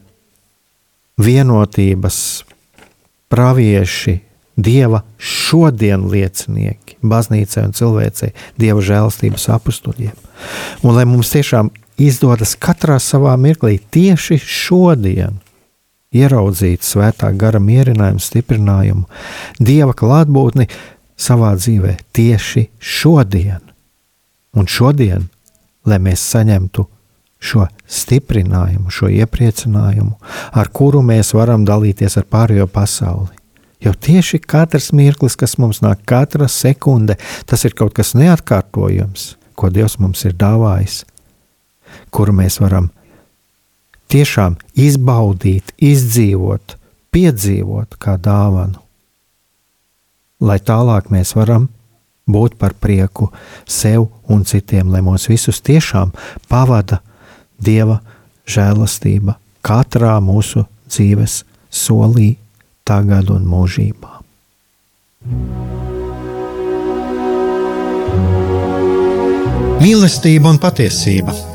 vienotības 1.17 2.19
pravieši, 3.33 4.19
Dieva 4.55 5.01
šodien 5.17 6.05
liecinieki, 6.13 6.99
baznīcai 7.01 7.65
un 7.71 7.73
cilvēcei, 7.75 8.29
Dieva 8.61 8.85
žēlstības 8.85 9.49
apstuļiem. 9.57 10.13
Un 10.85 10.95
lai 10.95 11.07
mums 11.09 11.33
tiešām 11.33 11.73
izdodas 11.97 12.55
katrā 12.59 12.97
savā 12.99 13.35
mirklī 13.39 13.77
tieši 13.91 14.37
šodien 14.41 15.39
ieraudzīt 16.15 16.83
svētā 16.85 17.31
gara 17.35 17.59
mierinājumu, 17.59 18.23
stiprinājumu, 18.23 19.05
dieva 19.59 19.95
klātbūtni 19.97 20.67
savā 21.19 21.53
dzīvē 21.59 21.95
tieši 22.15 22.69
šodien. 22.79 23.61
Un 24.55 24.69
šodien, 24.71 25.27
lai 25.85 25.99
mēs 25.99 26.23
saņemtu 26.31 26.85
šo 27.45 27.65
stiprinājumu, 27.91 28.89
šo 28.89 29.09
iepriecinājumu, 29.11 30.15
ar 30.55 30.71
kuru 30.73 31.03
mēs 31.05 31.33
varam 31.35 31.65
dalīties 31.67 32.15
ar 32.21 32.27
pārējo 32.31 32.67
pasauli. 32.71 33.35
Jo 33.83 33.91
tieši 33.93 34.39
katrs 34.39 34.93
mirklis, 34.95 35.35
kas 35.37 35.59
mums 35.61 35.81
nāk, 35.83 36.05
katra 36.07 36.47
sekunde, 36.49 37.19
tas 37.45 37.67
ir 37.67 37.75
kaut 37.77 37.93
kas 37.93 38.15
neatkārtojams, 38.17 39.35
ko 39.59 39.69
Dievs 39.69 39.99
mums 39.99 40.23
ir 40.25 40.33
dāvājis 40.39 41.03
kuru 42.09 42.35
mēs 42.35 42.59
varam 42.63 42.89
tiešām 44.11 44.57
izbaudīt, 44.77 45.73
izdzīvot, 45.81 46.75
piedzīvot 47.15 47.97
kā 47.99 48.17
dāvanu. 48.21 48.81
Lai 50.45 50.59
tālāk 50.59 51.09
mēs 51.13 51.33
varam 51.35 51.69
būt 52.27 52.57
par 52.59 52.75
prieku 52.81 53.29
sev 53.65 54.09
un 54.29 54.43
citiem, 54.45 54.91
lai 54.91 55.01
mūs 55.05 55.29
visus 55.31 55.61
tiešām 55.61 56.13
pavada 56.49 57.01
Dieva 57.55 58.01
žēlastība 58.49 59.37
katrā 59.65 60.17
mūsu 60.21 60.65
dzīves 60.89 61.43
solī, 61.71 62.35
tagad 62.83 63.31
un 63.33 63.47
mūžībā. 63.47 64.11
Mīlestība 69.79 70.51
un 70.51 70.59
patiesība 70.61 71.54